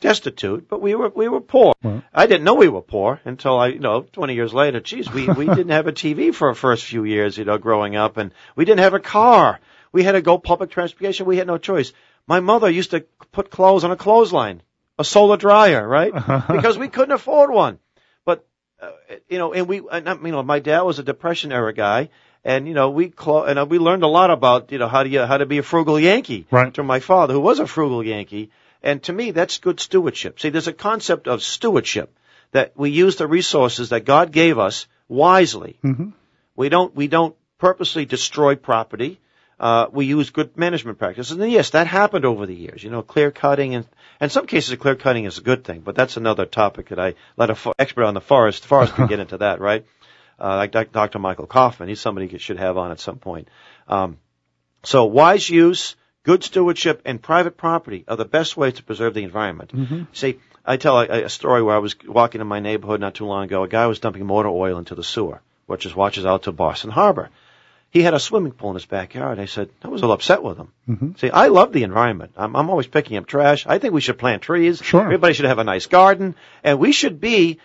destitute, 0.00 0.68
but 0.68 0.80
we 0.80 0.94
were 0.94 1.08
we 1.08 1.28
were 1.28 1.40
poor. 1.40 1.74
I 2.14 2.26
didn't 2.26 2.44
know 2.44 2.54
we 2.54 2.68
were 2.68 2.82
poor 2.82 3.20
until 3.24 3.58
I 3.58 3.68
you 3.68 3.80
know 3.80 4.02
20 4.02 4.34
years 4.34 4.54
later. 4.54 4.80
Geez, 4.80 5.10
we 5.10 5.28
we 5.28 5.46
didn't 5.58 5.70
have 5.70 5.86
a 5.86 5.92
TV 5.92 6.34
for 6.34 6.48
our 6.48 6.54
first 6.54 6.84
few 6.84 7.04
years, 7.04 7.36
you 7.36 7.44
know, 7.44 7.58
growing 7.58 7.96
up, 7.96 8.16
and 8.16 8.32
we 8.56 8.64
didn't 8.64 8.80
have 8.80 8.94
a 8.94 9.00
car. 9.00 9.60
We 9.92 10.02
had 10.02 10.12
to 10.12 10.22
go 10.22 10.38
public 10.38 10.70
transportation. 10.70 11.26
We 11.26 11.38
had 11.38 11.46
no 11.46 11.58
choice. 11.58 11.92
My 12.26 12.40
mother 12.40 12.68
used 12.68 12.90
to 12.90 13.00
put 13.32 13.50
clothes 13.50 13.84
on 13.84 13.90
a 13.90 13.96
clothesline, 13.96 14.62
a 14.98 15.04
solar 15.04 15.36
dryer, 15.36 15.86
right? 15.86 16.12
because 16.48 16.76
we 16.76 16.88
couldn't 16.88 17.12
afford 17.12 17.50
one. 17.50 17.78
But 18.24 18.46
uh, 18.80 18.90
you 19.28 19.38
know, 19.38 19.54
and 19.54 19.66
we, 19.66 19.82
and, 19.90 20.06
you 20.24 20.32
know, 20.32 20.42
my 20.42 20.58
dad 20.58 20.82
was 20.82 20.98
a 20.98 21.02
depression 21.02 21.52
era 21.52 21.72
guy, 21.72 22.10
and 22.44 22.68
you 22.68 22.74
know, 22.74 22.90
we 22.90 23.08
clo- 23.08 23.44
and 23.44 23.58
uh, 23.58 23.66
we 23.66 23.78
learned 23.78 24.02
a 24.02 24.08
lot 24.08 24.30
about 24.30 24.70
you 24.70 24.78
know 24.78 24.88
how 24.88 25.02
do 25.02 25.10
you 25.10 25.22
how 25.22 25.38
to 25.38 25.46
be 25.46 25.58
a 25.58 25.62
frugal 25.62 25.98
Yankee. 25.98 26.46
Right. 26.50 26.72
To 26.74 26.82
my 26.82 27.00
father, 27.00 27.34
who 27.34 27.40
was 27.40 27.58
a 27.58 27.66
frugal 27.66 28.04
Yankee, 28.04 28.50
and 28.82 29.02
to 29.04 29.12
me, 29.12 29.30
that's 29.32 29.58
good 29.58 29.80
stewardship. 29.80 30.40
See, 30.40 30.50
there's 30.50 30.68
a 30.68 30.72
concept 30.72 31.28
of 31.28 31.42
stewardship 31.42 32.16
that 32.52 32.72
we 32.76 32.90
use 32.90 33.16
the 33.16 33.26
resources 33.26 33.90
that 33.90 34.04
God 34.04 34.32
gave 34.32 34.58
us 34.58 34.86
wisely. 35.08 35.78
Mhm. 35.84 36.12
We 36.56 36.68
don't 36.68 36.94
we 36.94 37.08
don't 37.08 37.34
purposely 37.58 38.04
destroy 38.04 38.56
property. 38.56 39.20
Uh, 39.60 39.86
we 39.90 40.06
use 40.06 40.30
good 40.30 40.56
management 40.56 40.98
practices, 40.98 41.36
and 41.36 41.50
yes, 41.50 41.70
that 41.70 41.88
happened 41.88 42.24
over 42.24 42.46
the 42.46 42.54
years. 42.54 42.82
You 42.84 42.90
know, 42.90 43.02
clear 43.02 43.32
cutting, 43.32 43.74
and 43.74 43.86
in 44.20 44.30
some 44.30 44.46
cases, 44.46 44.76
clear 44.76 44.94
cutting 44.94 45.24
is 45.24 45.38
a 45.38 45.42
good 45.42 45.64
thing. 45.64 45.80
But 45.80 45.96
that's 45.96 46.16
another 46.16 46.46
topic 46.46 46.90
that 46.90 47.00
I 47.00 47.14
let 47.36 47.50
a 47.50 47.56
fo- 47.56 47.72
expert 47.76 48.04
on 48.04 48.14
the 48.14 48.20
forest 48.20 48.64
forest 48.64 48.94
can 48.94 49.08
get 49.08 49.18
into 49.18 49.38
that, 49.38 49.60
right? 49.70 49.84
Uh, 50.40 50.56
like 50.56 50.92
Dr. 50.92 51.18
Michael 51.18 51.48
Kaufman, 51.48 51.88
he's 51.88 52.00
somebody 52.00 52.28
you 52.28 52.38
should 52.38 52.58
have 52.60 52.76
on 52.76 52.92
at 52.92 53.00
some 53.00 53.18
point. 53.18 53.48
Um, 53.88 54.18
so 54.84 55.06
wise 55.06 55.50
use, 55.50 55.96
good 56.28 56.44
stewardship, 56.44 57.00
and 57.06 57.22
private 57.22 57.56
property 57.56 58.04
are 58.06 58.16
the 58.16 58.26
best 58.26 58.54
ways 58.54 58.74
to 58.74 58.82
preserve 58.82 59.14
the 59.14 59.24
environment. 59.24 59.70
Mm-hmm. 59.74 60.02
See, 60.12 60.38
I 60.62 60.76
tell 60.76 61.00
a, 61.00 61.24
a 61.24 61.30
story 61.30 61.62
where 61.62 61.74
I 61.74 61.78
was 61.78 61.96
walking 62.06 62.42
in 62.42 62.46
my 62.46 62.60
neighborhood 62.60 63.00
not 63.00 63.14
too 63.14 63.24
long 63.24 63.44
ago. 63.44 63.62
A 63.62 63.68
guy 63.68 63.86
was 63.86 63.98
dumping 63.98 64.26
motor 64.26 64.50
oil 64.50 64.76
into 64.76 64.94
the 64.94 65.02
sewer, 65.02 65.40
which 65.64 65.86
is 65.86 65.96
watches 65.96 66.26
out 66.26 66.42
to 66.42 66.52
Boston 66.52 66.90
Harbor. 66.90 67.30
He 67.88 68.02
had 68.02 68.12
a 68.12 68.20
swimming 68.20 68.52
pool 68.52 68.72
in 68.72 68.74
his 68.74 68.84
backyard. 68.84 69.38
I 69.38 69.46
said, 69.46 69.70
I 69.82 69.88
was 69.88 70.02
a 70.02 70.04
little 70.04 70.16
upset 70.16 70.42
with 70.42 70.58
him. 70.58 70.72
Mm-hmm. 70.86 71.12
See, 71.16 71.30
I 71.30 71.46
love 71.46 71.72
the 71.72 71.84
environment. 71.84 72.32
I'm, 72.36 72.54
I'm 72.54 72.68
always 72.68 72.86
picking 72.86 73.16
up 73.16 73.24
trash. 73.24 73.64
I 73.66 73.78
think 73.78 73.94
we 73.94 74.02
should 74.02 74.18
plant 74.18 74.42
trees. 74.42 74.82
Sure. 74.84 75.04
Everybody 75.04 75.32
should 75.32 75.46
have 75.46 75.58
a 75.58 75.64
nice 75.64 75.86
garden. 75.86 76.34
And 76.62 76.78
we 76.78 76.92
should 76.92 77.18
be 77.18 77.60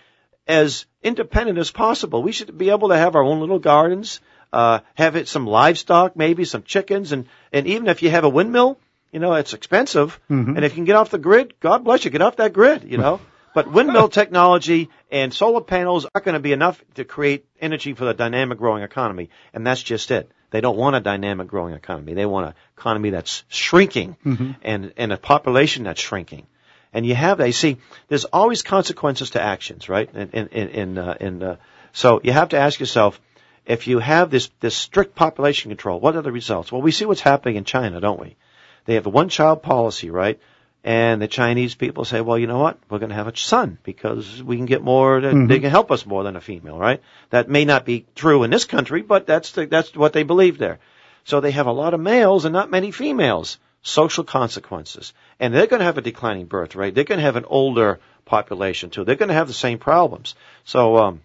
as 0.48 0.86
independent 1.02 1.58
as 1.58 1.70
possible. 1.70 2.22
We 2.22 2.32
should 2.32 2.56
be 2.56 2.70
able 2.70 2.88
to 2.88 2.96
have 2.96 3.14
our 3.14 3.22
own 3.22 3.40
little 3.40 3.58
gardens, 3.58 4.22
uh, 4.54 4.78
have 4.94 5.16
it 5.16 5.28
some 5.28 5.46
livestock, 5.46 6.16
maybe 6.16 6.44
some 6.44 6.62
chickens, 6.62 7.12
and, 7.12 7.26
and 7.52 7.66
even 7.66 7.88
if 7.88 8.02
you 8.02 8.10
have 8.10 8.24
a 8.24 8.28
windmill, 8.28 8.78
you 9.12 9.20
know, 9.20 9.34
it's 9.34 9.52
expensive. 9.54 10.18
Mhm. 10.30 10.56
And 10.56 10.64
if 10.64 10.72
you 10.72 10.76
can 10.76 10.84
get 10.84 10.96
off 10.96 11.10
the 11.10 11.18
grid, 11.18 11.54
God 11.60 11.84
bless 11.84 12.04
you, 12.04 12.10
get 12.10 12.22
off 12.22 12.36
that 12.36 12.52
grid, 12.52 12.84
you 12.84 12.98
know. 12.98 13.20
but 13.54 13.70
windmill 13.70 14.08
technology 14.08 14.88
and 15.10 15.32
solar 15.32 15.60
panels 15.60 16.06
aren't 16.12 16.24
going 16.24 16.34
to 16.34 16.40
be 16.40 16.52
enough 16.52 16.82
to 16.94 17.04
create 17.04 17.44
energy 17.60 17.94
for 17.94 18.04
the 18.04 18.14
dynamic 18.14 18.58
growing 18.58 18.82
economy. 18.82 19.28
And 19.52 19.66
that's 19.66 19.82
just 19.82 20.10
it. 20.10 20.30
They 20.50 20.60
don't 20.60 20.76
want 20.76 20.96
a 20.96 21.00
dynamic 21.00 21.48
growing 21.48 21.74
economy. 21.74 22.14
They 22.14 22.26
want 22.26 22.46
an 22.48 22.54
economy 22.78 23.10
that's 23.10 23.44
shrinking 23.48 24.16
Mhm. 24.24 24.56
and, 24.62 24.92
and 24.96 25.12
a 25.12 25.16
population 25.16 25.84
that's 25.84 26.00
shrinking. 26.00 26.46
And 26.92 27.04
you 27.06 27.14
have 27.16 27.38
that. 27.38 27.46
You 27.46 27.52
see, 27.52 27.76
there's 28.08 28.24
always 28.24 28.62
consequences 28.62 29.30
to 29.30 29.40
actions, 29.40 29.88
right? 29.88 30.08
In, 30.14 30.28
in, 30.30 30.68
in, 30.82 30.98
uh, 30.98 31.16
in 31.20 31.42
uh, 31.42 31.56
so 31.92 32.20
you 32.24 32.32
have 32.32 32.50
to 32.50 32.58
ask 32.58 32.78
yourself, 32.80 33.20
if 33.66 33.86
you 33.86 33.98
have 33.98 34.30
this, 34.30 34.50
this 34.60 34.76
strict 34.76 35.14
population 35.14 35.70
control, 35.70 36.00
what 36.00 36.16
are 36.16 36.22
the 36.22 36.32
results? 36.32 36.70
Well, 36.70 36.82
we 36.82 36.90
see 36.92 37.04
what's 37.04 37.20
happening 37.20 37.56
in 37.56 37.64
China, 37.64 38.00
don't 38.00 38.20
we? 38.20 38.36
They 38.84 38.94
have 38.94 39.06
a 39.06 39.10
one 39.10 39.28
child 39.28 39.62
policy, 39.62 40.10
right? 40.10 40.38
And 40.86 41.22
the 41.22 41.28
Chinese 41.28 41.74
people 41.74 42.04
say, 42.04 42.20
well, 42.20 42.38
you 42.38 42.46
know 42.46 42.58
what? 42.58 42.78
We're 42.90 42.98
going 42.98 43.08
to 43.08 43.14
have 43.14 43.26
a 43.26 43.34
son 43.36 43.78
because 43.84 44.42
we 44.42 44.56
can 44.56 44.66
get 44.66 44.82
more, 44.82 45.18
Mhm. 45.20 45.48
they 45.48 45.58
can 45.58 45.70
help 45.70 45.90
us 45.90 46.04
more 46.04 46.24
than 46.24 46.36
a 46.36 46.42
female, 46.42 46.78
right? 46.78 47.00
That 47.30 47.48
may 47.48 47.64
not 47.64 47.86
be 47.86 48.04
true 48.14 48.42
in 48.42 48.50
this 48.50 48.66
country, 48.66 49.00
but 49.00 49.26
that's 49.26 49.52
the, 49.52 49.64
that's 49.64 49.96
what 49.96 50.12
they 50.12 50.24
believe 50.24 50.58
there. 50.58 50.78
So 51.24 51.40
they 51.40 51.52
have 51.52 51.66
a 51.66 51.72
lot 51.72 51.94
of 51.94 52.00
males 52.00 52.44
and 52.44 52.52
not 52.52 52.70
many 52.70 52.90
females. 52.90 53.58
Social 53.86 54.24
consequences. 54.24 55.12
And 55.38 55.52
they're 55.54 55.66
going 55.66 55.80
to 55.80 55.84
have 55.86 55.98
a 55.98 56.02
declining 56.02 56.46
birth 56.46 56.74
rate. 56.74 56.94
They're 56.94 57.04
going 57.04 57.18
to 57.18 57.24
have 57.24 57.36
an 57.36 57.44
older 57.46 58.00
population 58.24 58.88
too. 58.88 59.04
They're 59.04 59.14
going 59.16 59.28
to 59.28 59.34
have 59.34 59.46
the 59.46 59.52
same 59.52 59.78
problems. 59.78 60.34
So, 60.64 60.96
um, 60.96 61.20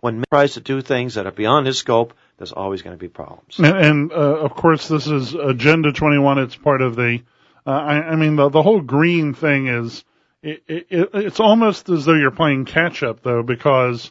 when 0.00 0.16
man 0.16 0.24
tries 0.30 0.54
to 0.54 0.60
do 0.60 0.80
things 0.80 1.14
that 1.14 1.26
are 1.26 1.32
beyond 1.32 1.66
his 1.66 1.78
scope, 1.78 2.14
there's 2.38 2.52
always 2.52 2.82
going 2.82 2.96
to 2.96 3.00
be 3.00 3.08
problems. 3.08 3.58
And, 3.58 3.66
and 3.66 4.12
uh, 4.12 4.14
of 4.14 4.54
course, 4.54 4.88
this 4.88 5.06
is 5.06 5.34
Agenda 5.34 5.92
21. 5.92 6.38
It's 6.38 6.56
part 6.56 6.82
of 6.82 6.96
the. 6.96 7.22
Uh, 7.66 7.70
I, 7.70 7.94
I 8.12 8.16
mean, 8.16 8.36
the 8.36 8.48
the 8.48 8.62
whole 8.62 8.80
green 8.80 9.34
thing 9.34 9.68
is. 9.68 10.04
It, 10.42 10.62
it, 10.68 10.86
it's 11.12 11.38
almost 11.38 11.90
as 11.90 12.06
though 12.06 12.14
you're 12.14 12.30
playing 12.30 12.64
catch 12.64 13.02
up, 13.02 13.22
though, 13.22 13.42
because 13.42 14.10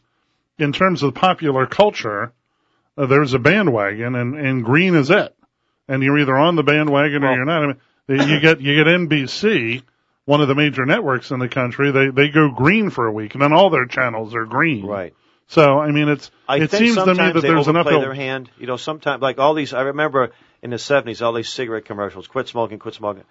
in 0.59 0.73
terms 0.73 1.01
of 1.01 1.15
popular 1.15 1.65
culture, 1.65 2.33
uh, 2.95 3.07
there's 3.07 3.33
a 3.33 3.39
bandwagon, 3.39 4.13
and 4.13 4.35
and 4.35 4.63
green 4.63 4.93
is 4.93 5.09
it. 5.09 5.35
And 5.87 6.03
you're 6.03 6.19
either 6.19 6.37
on 6.37 6.55
the 6.55 6.61
bandwagon 6.61 7.23
or 7.23 7.33
you're 7.33 7.45
not. 7.45 7.63
I 7.63 7.67
mean, 7.67 8.29
you 8.29 8.39
get 8.39 8.61
you 8.61 8.75
get 8.75 8.85
NBC, 8.85 9.81
one 10.25 10.41
of 10.41 10.47
the 10.47 10.53
major 10.53 10.85
networks 10.85 11.31
in 11.31 11.39
the 11.39 11.49
country. 11.49 11.91
They 11.91 12.09
they 12.09 12.29
go 12.29 12.51
green 12.51 12.91
for 12.91 13.07
a 13.07 13.11
week, 13.11 13.33
and 13.33 13.41
then 13.41 13.53
all 13.53 13.71
their 13.71 13.87
channels 13.87 14.35
are 14.35 14.45
green. 14.45 14.85
Right. 14.85 15.15
So 15.49 15.79
I 15.79 15.91
mean, 15.91 16.07
it's 16.09 16.29
I 16.47 16.57
it 16.57 16.71
seems 16.71 16.95
to 16.95 17.05
me 17.07 17.31
that 17.31 17.41
there's 17.41 17.67
enough. 17.67 17.87
il- 17.87 18.01
their 18.01 18.13
hand. 18.13 18.49
You 18.59 18.67
know, 18.67 18.77
sometimes 18.77 19.21
like 19.21 19.39
all 19.39 19.53
these. 19.55 19.73
I 19.73 19.81
remember 19.81 20.31
in 20.61 20.69
the 20.69 20.77
'70s, 20.77 21.21
all 21.23 21.33
these 21.33 21.49
cigarette 21.49 21.85
commercials: 21.85 22.27
"Quit 22.27 22.47
smoking, 22.47 22.79
quit 22.79 22.93
smoking." 22.93 23.23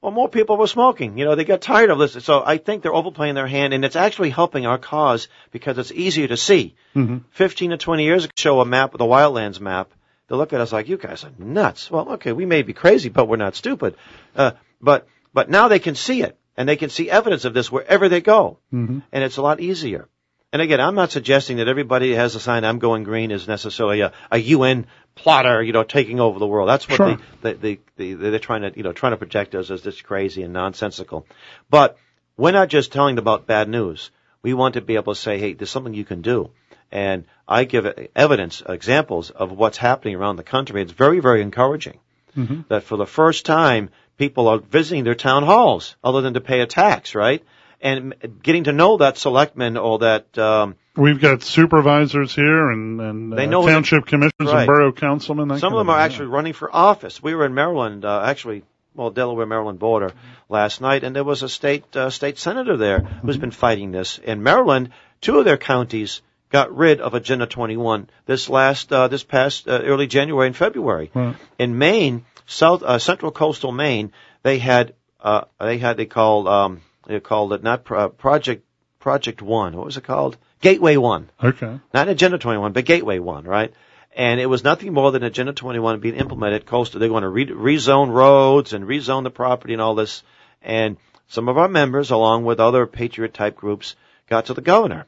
Well, 0.00 0.12
more 0.12 0.28
people 0.28 0.56
were 0.56 0.68
smoking. 0.68 1.18
You 1.18 1.24
know, 1.24 1.34
they 1.34 1.44
got 1.44 1.60
tired 1.60 1.90
of 1.90 1.98
this. 1.98 2.12
So 2.24 2.42
I 2.44 2.58
think 2.58 2.82
they're 2.82 2.94
overplaying 2.94 3.34
their 3.34 3.48
hand, 3.48 3.74
and 3.74 3.84
it's 3.84 3.96
actually 3.96 4.30
helping 4.30 4.64
our 4.64 4.78
cause 4.78 5.26
because 5.50 5.78
it's 5.78 5.90
easier 5.90 6.28
to 6.28 6.36
see. 6.36 6.76
Mhm. 6.94 7.22
15 7.30 7.70
to 7.70 7.76
20 7.76 8.04
years 8.04 8.24
ago, 8.24 8.30
show 8.36 8.60
a 8.60 8.64
map, 8.64 8.92
the 8.92 9.04
wildlands 9.04 9.58
map. 9.58 9.90
They 10.28 10.36
look 10.36 10.52
at 10.52 10.60
us 10.60 10.72
like, 10.72 10.88
you 10.88 10.96
guys 10.98 11.24
are 11.24 11.30
nuts. 11.38 11.90
Well, 11.90 12.12
okay, 12.14 12.32
we 12.32 12.46
may 12.46 12.62
be 12.62 12.72
crazy, 12.74 13.08
but 13.08 13.26
we're 13.26 13.36
not 13.36 13.54
stupid. 13.56 13.96
Uh, 14.36 14.52
but, 14.80 15.06
but 15.32 15.48
now 15.48 15.68
they 15.68 15.78
can 15.78 15.94
see 15.94 16.22
it, 16.22 16.36
and 16.56 16.68
they 16.68 16.76
can 16.76 16.90
see 16.90 17.10
evidence 17.10 17.44
of 17.44 17.54
this 17.54 17.70
wherever 17.72 18.08
they 18.08 18.20
go. 18.20 18.58
Mhm. 18.72 19.02
And 19.12 19.24
it's 19.24 19.36
a 19.38 19.42
lot 19.42 19.60
easier. 19.60 20.08
And 20.56 20.62
again, 20.62 20.80
I'm 20.80 20.94
not 20.94 21.10
suggesting 21.10 21.58
that 21.58 21.68
everybody 21.68 22.14
has 22.14 22.34
a 22.34 22.40
sign 22.40 22.64
"I'm 22.64 22.78
going 22.78 23.02
green" 23.04 23.30
is 23.30 23.46
necessarily 23.46 24.00
a, 24.00 24.12
a 24.30 24.38
UN 24.38 24.86
plotter, 25.14 25.62
you 25.62 25.74
know, 25.74 25.82
taking 25.82 26.18
over 26.18 26.38
the 26.38 26.46
world. 26.46 26.66
That's 26.70 26.88
what 26.88 26.96
Sure. 26.96 27.18
they, 27.42 27.52
they, 27.52 27.74
they, 27.98 28.14
they, 28.14 28.30
they're 28.30 28.38
trying 28.38 28.62
to, 28.62 28.72
you 28.74 28.82
know, 28.82 28.92
trying 28.92 29.12
to 29.12 29.18
project 29.18 29.54
us 29.54 29.70
as 29.70 29.82
this 29.82 30.00
crazy 30.00 30.42
and 30.44 30.54
nonsensical. 30.54 31.26
But 31.68 31.98
we're 32.38 32.52
not 32.52 32.68
just 32.68 32.90
telling 32.90 33.18
about 33.18 33.46
bad 33.46 33.68
news. 33.68 34.10
We 34.40 34.54
want 34.54 34.74
to 34.76 34.80
be 34.80 34.94
able 34.94 35.14
to 35.14 35.20
say, 35.20 35.38
hey, 35.38 35.52
there's 35.52 35.70
something 35.70 35.92
you 35.92 36.06
can 36.06 36.22
do. 36.22 36.48
And 36.90 37.26
I 37.46 37.64
give 37.64 37.84
evidence, 38.16 38.62
examples 38.66 39.28
of 39.28 39.52
what's 39.52 39.76
happening 39.76 40.14
around 40.16 40.36
the 40.36 40.42
country. 40.54 40.80
It's 40.80 40.92
very, 40.92 41.20
very 41.20 41.42
encouraging 41.42 41.98
Mm-hmm. 42.36 42.60
that 42.68 42.82
for 42.82 42.96
the 42.98 43.06
first 43.06 43.46
time, 43.46 43.88
people 44.18 44.48
are 44.48 44.58
visiting 44.58 45.04
their 45.04 45.14
town 45.14 45.42
halls 45.42 45.96
other 46.04 46.20
than 46.20 46.34
to 46.34 46.40
pay 46.42 46.60
a 46.60 46.66
tax, 46.66 47.14
right? 47.14 47.42
And 47.86 48.40
getting 48.42 48.64
to 48.64 48.72
know 48.72 48.96
that 48.96 49.16
selectman 49.16 49.76
or 49.76 50.00
that, 50.00 50.36
um, 50.36 50.74
We've 50.96 51.20
got 51.20 51.42
supervisors 51.42 52.34
here 52.34 52.70
and, 52.70 53.00
and 53.00 53.32
They 53.32 53.44
uh, 53.44 53.50
know 53.50 53.64
township 53.64 54.06
commissioners 54.06 54.50
and 54.50 54.66
borough 54.66 54.92
councilmen. 54.92 55.56
Some 55.58 55.72
of 55.72 55.78
them 55.78 55.90
are 55.90 55.98
actually 55.98 56.26
running 56.26 56.52
for 56.52 56.74
office. 56.74 57.22
We 57.22 57.34
were 57.34 57.46
in 57.46 57.54
Maryland, 57.54 58.04
uh, 58.04 58.22
actually, 58.24 58.64
well, 58.96 59.10
Delaware 59.10 59.46
Maryland 59.46 59.78
border 59.78 60.12
last 60.48 60.80
night, 60.80 61.04
and 61.04 61.14
there 61.14 61.22
was 61.22 61.44
a 61.44 61.48
state 61.48 61.94
uh, 61.94 62.10
state 62.10 62.38
senator 62.38 62.76
there 62.76 63.00
who's 63.00 63.36
been 63.36 63.52
fighting 63.52 63.92
this. 63.92 64.18
In 64.18 64.42
Maryland, 64.42 64.90
two 65.20 65.38
of 65.38 65.44
their 65.44 65.58
counties 65.58 66.22
got 66.50 66.74
rid 66.74 67.00
of 67.00 67.14
Agenda 67.14 67.46
21 67.46 68.08
this 68.24 68.48
last 68.48 68.92
uh, 68.92 69.06
this 69.06 69.22
past 69.22 69.68
uh, 69.68 69.80
early 69.84 70.08
January 70.08 70.48
and 70.48 70.56
February. 70.56 71.12
Right. 71.14 71.36
In 71.58 71.78
Maine, 71.78 72.24
South 72.46 72.82
uh, 72.82 72.98
Central 72.98 73.30
Coastal 73.30 73.70
Maine, 73.70 74.12
they 74.42 74.58
had 74.58 74.94
uh, 75.20 75.42
they 75.60 75.78
had 75.78 75.96
they 75.96 76.06
called 76.06 76.48
um, 76.48 76.80
they 77.06 77.20
called 77.20 77.52
it 77.52 77.62
not 77.62 77.84
pro- 77.84 78.08
Project 78.08 78.64
Project 78.98 79.40
One. 79.42 79.76
What 79.76 79.86
was 79.86 79.96
it 79.96 80.04
called? 80.04 80.36
Gateway 80.60 80.96
One 80.96 81.30
Okay. 81.42 81.78
not 81.94 82.08
Agenda 82.08 82.38
21, 82.38 82.72
but 82.72 82.84
Gateway 82.84 83.18
1, 83.18 83.44
right? 83.44 83.72
And 84.16 84.40
it 84.40 84.46
was 84.46 84.64
nothing 84.64 84.94
more 84.94 85.12
than 85.12 85.22
Agenda 85.22 85.52
21 85.52 86.00
being 86.00 86.14
implemented 86.16 86.64
coastal. 86.66 86.98
They're 87.00 87.08
going 87.10 87.22
to 87.22 87.28
re- 87.28 87.46
rezone 87.46 88.10
roads 88.10 88.72
and 88.72 88.84
rezone 88.86 89.22
the 89.24 89.30
property 89.30 89.74
and 89.74 89.82
all 89.82 89.94
this. 89.94 90.22
And 90.62 90.96
some 91.28 91.48
of 91.48 91.58
our 91.58 91.68
members, 91.68 92.10
along 92.10 92.44
with 92.44 92.58
other 92.58 92.86
patriot 92.86 93.34
type 93.34 93.56
groups, 93.56 93.94
got 94.28 94.46
to 94.46 94.54
the 94.54 94.62
governor. 94.62 95.06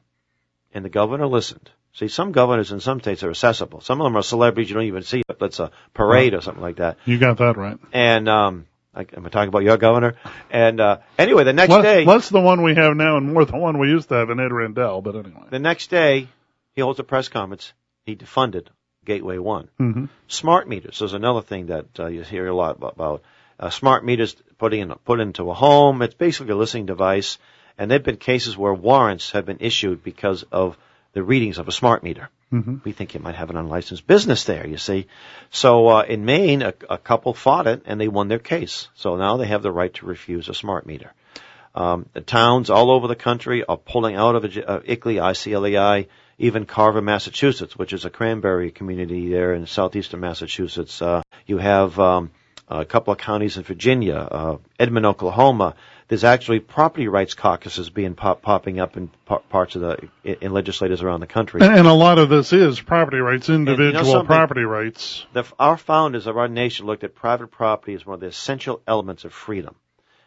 And 0.74 0.84
the 0.84 0.90
governor 0.90 1.26
listened. 1.26 1.70
See, 1.94 2.08
some 2.08 2.32
governors 2.32 2.70
in 2.70 2.80
some 2.80 3.00
states 3.00 3.22
are 3.24 3.30
accessible. 3.30 3.80
Some 3.80 4.00
of 4.00 4.04
them 4.04 4.16
are 4.16 4.22
celebrities 4.22 4.68
you 4.68 4.74
don't 4.74 4.84
even 4.84 5.02
see. 5.02 5.22
but 5.26 5.42
it's 5.46 5.58
a 5.58 5.70
parade 5.94 6.34
or 6.34 6.42
something 6.42 6.62
like 6.62 6.76
that. 6.76 6.98
You 7.06 7.16
got 7.18 7.38
that 7.38 7.56
right. 7.56 7.78
And, 7.92 8.28
um, 8.28 8.66
I, 8.94 9.00
am 9.16 9.26
I 9.26 9.28
talking 9.28 9.48
about 9.48 9.62
your 9.62 9.76
governor? 9.76 10.14
And, 10.50 10.80
uh, 10.80 10.98
anyway, 11.18 11.44
the 11.44 11.52
next 11.52 11.70
less, 11.70 11.82
day. 11.82 12.04
less 12.04 12.28
the 12.28 12.40
one 12.40 12.62
we 12.62 12.74
have 12.74 12.96
now 12.96 13.16
and 13.16 13.32
more 13.32 13.44
the 13.44 13.56
one 13.56 13.78
we 13.78 13.88
used 13.88 14.08
to 14.08 14.16
have 14.16 14.30
in 14.30 14.40
Ed 14.40 14.52
Rendell, 14.52 15.02
but 15.02 15.14
anyway. 15.14 15.46
The 15.50 15.58
next 15.58 15.90
day, 15.90 16.28
he 16.74 16.80
holds 16.80 16.98
a 16.98 17.04
press 17.04 17.28
conference. 17.28 17.72
He 18.04 18.16
defunded 18.16 18.68
Gateway 19.04 19.38
One. 19.38 19.68
hmm 19.78 20.06
Smart 20.26 20.68
meters 20.68 21.02
is 21.02 21.12
another 21.12 21.42
thing 21.42 21.66
that 21.66 21.86
uh, 21.98 22.06
you 22.06 22.22
hear 22.22 22.46
a 22.46 22.54
lot 22.54 22.76
about. 22.76 22.94
about. 22.94 23.22
Uh, 23.60 23.70
smart 23.70 24.04
meters 24.04 24.36
putting 24.56 24.82
in, 24.82 24.94
put 25.04 25.18
into 25.18 25.50
a 25.50 25.54
home. 25.54 26.00
It's 26.02 26.14
basically 26.14 26.52
a 26.52 26.56
listening 26.56 26.86
device, 26.86 27.38
and 27.76 27.90
there've 27.90 28.04
been 28.04 28.16
cases 28.16 28.56
where 28.56 28.72
warrants 28.72 29.32
have 29.32 29.46
been 29.46 29.58
issued 29.60 30.04
because 30.04 30.44
of 30.52 30.78
the 31.18 31.24
readings 31.24 31.58
of 31.58 31.66
a 31.66 31.72
smart 31.72 32.04
meter. 32.04 32.30
hmm 32.50 32.76
We 32.84 32.92
think 32.92 33.14
you 33.14 33.20
might 33.20 33.34
have 33.34 33.50
an 33.50 33.56
unlicensed 33.56 34.06
business 34.06 34.44
there, 34.44 34.64
you 34.64 34.76
see. 34.76 35.08
So 35.50 35.88
uh, 35.88 36.02
in 36.02 36.24
Maine, 36.24 36.62
a, 36.62 36.74
a 36.88 36.96
couple 36.96 37.34
fought 37.34 37.66
it 37.66 37.82
and 37.86 38.00
they 38.00 38.06
won 38.06 38.28
their 38.28 38.38
case. 38.38 38.88
So 38.94 39.16
now 39.16 39.36
they 39.36 39.48
have 39.48 39.64
the 39.64 39.72
right 39.72 39.92
to 39.94 40.06
refuse 40.06 40.48
a 40.48 40.54
smart 40.54 40.86
meter. 40.86 41.12
Um, 41.74 42.06
the 42.12 42.20
towns 42.20 42.70
all 42.70 42.92
over 42.92 43.08
the 43.08 43.16
country 43.16 43.64
are 43.64 43.76
pulling 43.76 44.14
out 44.14 44.36
of 44.36 44.44
uh, 44.44 44.80
ICLEI, 44.94 45.18
ICLEI, 45.34 46.06
even 46.38 46.66
Carver, 46.66 47.02
Massachusetts, 47.02 47.76
which 47.76 47.92
is 47.92 48.04
a 48.04 48.10
cranberry 48.10 48.70
community 48.70 49.28
there 49.28 49.54
in 49.54 49.66
southeastern 49.66 50.20
Massachusetts. 50.20 51.02
Uh, 51.02 51.22
you 51.46 51.58
have 51.58 51.98
um, 51.98 52.30
a 52.70 52.84
couple 52.84 53.12
of 53.12 53.18
counties 53.18 53.56
in 53.56 53.62
Virginia, 53.62 54.16
uh, 54.16 54.56
Edmond, 54.78 55.06
Oklahoma. 55.06 55.74
There's 56.08 56.24
actually 56.24 56.60
property 56.60 57.06
rights 57.06 57.34
caucuses 57.34 57.90
being 57.90 58.14
pop- 58.14 58.40
popping 58.40 58.80
up 58.80 58.96
in 58.96 59.08
par- 59.26 59.42
parts 59.50 59.76
of 59.76 59.82
the 59.82 60.08
in, 60.24 60.36
in 60.40 60.52
legislators 60.52 61.02
around 61.02 61.20
the 61.20 61.26
country. 61.26 61.60
And, 61.62 61.74
and 61.74 61.86
a 61.86 61.92
lot 61.92 62.18
of 62.18 62.28
this 62.30 62.52
is 62.52 62.80
property 62.80 63.18
rights, 63.18 63.48
you 63.48 63.58
know 63.58 63.72
individual 63.72 64.24
property 64.24 64.62
rights. 64.62 65.26
the, 65.34 65.44
our 65.58 65.76
founders 65.76 66.26
of 66.26 66.36
our 66.36 66.48
nation 66.48 66.86
looked 66.86 67.04
at 67.04 67.14
private 67.14 67.48
property 67.48 67.94
as 67.94 68.06
one 68.06 68.14
of 68.14 68.20
the 68.20 68.26
essential 68.26 68.80
elements 68.86 69.24
of 69.24 69.32
freedom. 69.32 69.74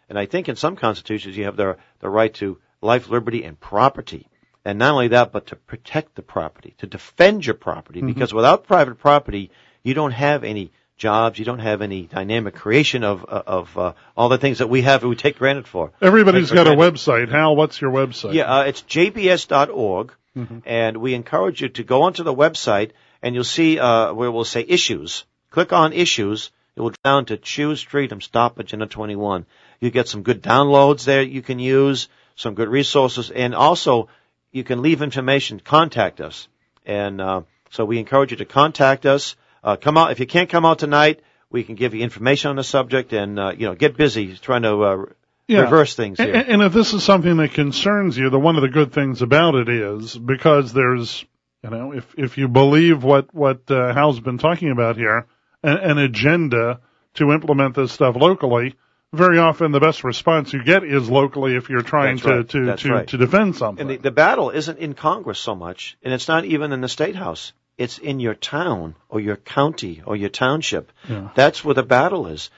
And 0.09 0.19
I 0.19 0.25
think 0.25 0.49
in 0.49 0.55
some 0.55 0.75
constitutions 0.75 1.37
you 1.37 1.45
have 1.45 1.55
the, 1.55 1.77
the 1.99 2.09
right 2.09 2.33
to 2.35 2.59
life, 2.81 3.09
liberty, 3.09 3.43
and 3.43 3.59
property. 3.59 4.27
And 4.63 4.77
not 4.77 4.91
only 4.91 5.07
that, 5.09 5.31
but 5.31 5.47
to 5.47 5.55
protect 5.55 6.15
the 6.15 6.21
property, 6.21 6.75
to 6.79 6.85
defend 6.85 7.45
your 7.45 7.55
property, 7.55 8.01
because 8.01 8.31
without 8.33 8.67
private 8.67 8.99
property, 8.99 9.49
you 9.81 9.95
don't 9.95 10.11
have 10.11 10.43
any 10.43 10.71
jobs, 11.01 11.37
you 11.39 11.45
don't 11.45 11.59
have 11.59 11.81
any 11.81 12.03
dynamic 12.03 12.55
creation 12.55 13.03
of, 13.03 13.25
of 13.25 13.77
uh, 13.77 13.93
all 14.15 14.29
the 14.29 14.37
things 14.37 14.59
that 14.59 14.69
we 14.69 14.83
have, 14.83 15.03
we 15.03 15.15
take 15.15 15.37
granted 15.37 15.67
for. 15.67 15.91
Everybody's 16.01 16.49
for 16.49 16.55
got 16.55 16.67
a 16.67 16.75
website. 16.85 17.29
Hal, 17.29 17.55
what's 17.55 17.81
your 17.81 17.91
website? 17.91 18.33
Yeah, 18.33 18.43
uh, 18.59 18.63
it's 18.63 18.81
jbs.org, 18.83 20.13
Mm-hmm. 20.37 20.59
and 20.65 20.95
we 20.95 21.13
encourage 21.13 21.61
you 21.61 21.67
to 21.67 21.83
go 21.83 22.03
onto 22.03 22.23
the 22.23 22.33
website, 22.33 22.91
and 23.21 23.35
you'll 23.35 23.43
see 23.43 23.77
uh, 23.77 24.13
where 24.13 24.31
we'll 24.31 24.45
say 24.45 24.63
issues. 24.65 25.25
Click 25.49 25.73
on 25.73 25.91
issues. 25.91 26.51
It 26.77 26.79
will 26.79 26.93
down 27.03 27.25
to 27.25 27.35
choose 27.35 27.81
freedom, 27.81 28.21
stop 28.21 28.57
Agenda 28.57 28.85
21. 28.87 29.45
You 29.81 29.91
get 29.91 30.07
some 30.07 30.23
good 30.23 30.41
downloads 30.41 31.03
there 31.03 31.21
you 31.21 31.41
can 31.41 31.59
use, 31.59 32.07
some 32.37 32.53
good 32.53 32.69
resources, 32.69 33.29
and 33.29 33.53
also 33.53 34.07
you 34.53 34.63
can 34.63 34.81
leave 34.81 35.01
information. 35.01 35.59
Contact 35.59 36.21
us, 36.21 36.47
and 36.85 37.19
uh, 37.19 37.41
so 37.71 37.83
we 37.83 37.99
encourage 37.99 38.31
you 38.31 38.37
to 38.37 38.45
contact 38.45 39.05
us. 39.05 39.35
Uh, 39.63 39.75
come 39.75 39.97
out 39.97 40.11
if 40.11 40.19
you 40.19 40.25
can't 40.27 40.49
come 40.49 40.65
out 40.65 40.79
tonight. 40.79 41.21
We 41.49 41.63
can 41.63 41.75
give 41.75 41.93
you 41.93 42.01
information 42.01 42.49
on 42.49 42.55
the 42.55 42.63
subject, 42.63 43.11
and 43.13 43.37
uh, 43.39 43.53
you 43.57 43.67
know 43.67 43.75
get 43.75 43.97
busy 43.97 44.35
trying 44.37 44.61
to 44.63 44.81
uh, 44.83 45.05
Yeah. 45.47 45.61
reverse 45.61 45.95
things 45.95 46.17
here. 46.19 46.33
a- 46.33 46.37
And 46.37 46.61
if 46.61 46.71
this 46.73 46.93
is 46.93 47.03
something 47.03 47.37
that 47.37 47.53
concerns 47.53 48.17
you, 48.17 48.29
the 48.29 48.39
one 48.39 48.55
of 48.55 48.61
the 48.61 48.69
good 48.69 48.93
things 48.93 49.21
about 49.21 49.55
it 49.55 49.67
is 49.69 50.17
because 50.17 50.71
there's, 50.71 51.25
you 51.63 51.69
know, 51.69 51.91
if 51.93 52.05
if 52.17 52.37
you 52.37 52.47
believe 52.47 53.03
what 53.03 53.33
what 53.35 53.69
uh, 53.69 53.93
Hal's 53.93 54.19
been 54.19 54.37
talking 54.37 54.71
about 54.71 54.95
here, 54.95 55.27
an, 55.61 55.77
an 55.77 55.97
agenda 55.97 56.79
to 57.15 57.31
implement 57.31 57.75
this 57.75 57.91
stuff 57.91 58.15
locally. 58.15 58.75
Very 59.13 59.39
often, 59.39 59.73
the 59.73 59.81
best 59.81 60.05
response 60.05 60.53
you 60.53 60.63
get 60.63 60.85
is 60.85 61.09
locally 61.09 61.57
if 61.57 61.69
you're 61.69 61.81
trying 61.81 62.15
That's 62.15 62.25
to 62.27 62.33
right. 62.37 62.49
to 62.49 62.65
That's 62.65 62.81
to, 62.83 62.89
right. 62.93 63.07
to 63.09 63.17
defend 63.17 63.57
something. 63.57 63.81
And 63.81 63.89
the, 63.99 64.01
the 64.03 64.11
battle 64.11 64.51
isn't 64.51 64.79
in 64.79 64.93
Congress 64.93 65.37
so 65.37 65.53
much, 65.53 65.97
and 66.01 66.13
it's 66.13 66.29
not 66.29 66.45
even 66.45 66.71
in 66.71 66.79
the 66.79 66.87
state 66.87 67.17
house. 67.17 67.51
It's 67.81 67.97
in 67.97 68.19
your 68.19 68.35
town 68.35 68.95
or 69.09 69.19
your 69.19 69.37
county 69.37 70.01
or 70.05 70.15
your 70.15 70.29
township. 70.29 70.91
Yeah. 71.09 71.29
That's 71.35 71.63
where 71.63 71.75
the 71.75 71.83
battle 71.83 72.27
is. 72.27 72.49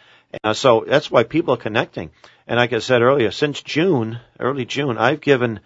Uh, 0.44 0.54
so 0.54 0.84
that's 0.88 1.12
why 1.12 1.24
people 1.24 1.54
are 1.54 1.66
connecting. 1.68 2.12
And 2.48 2.58
like 2.58 2.74
I 2.74 2.80
said 2.80 3.02
earlier, 3.02 3.32
since 3.32 3.62
June, 3.62 4.20
early 4.40 4.66
June, 4.66 4.98
I've 4.98 5.22
given 5.22 5.60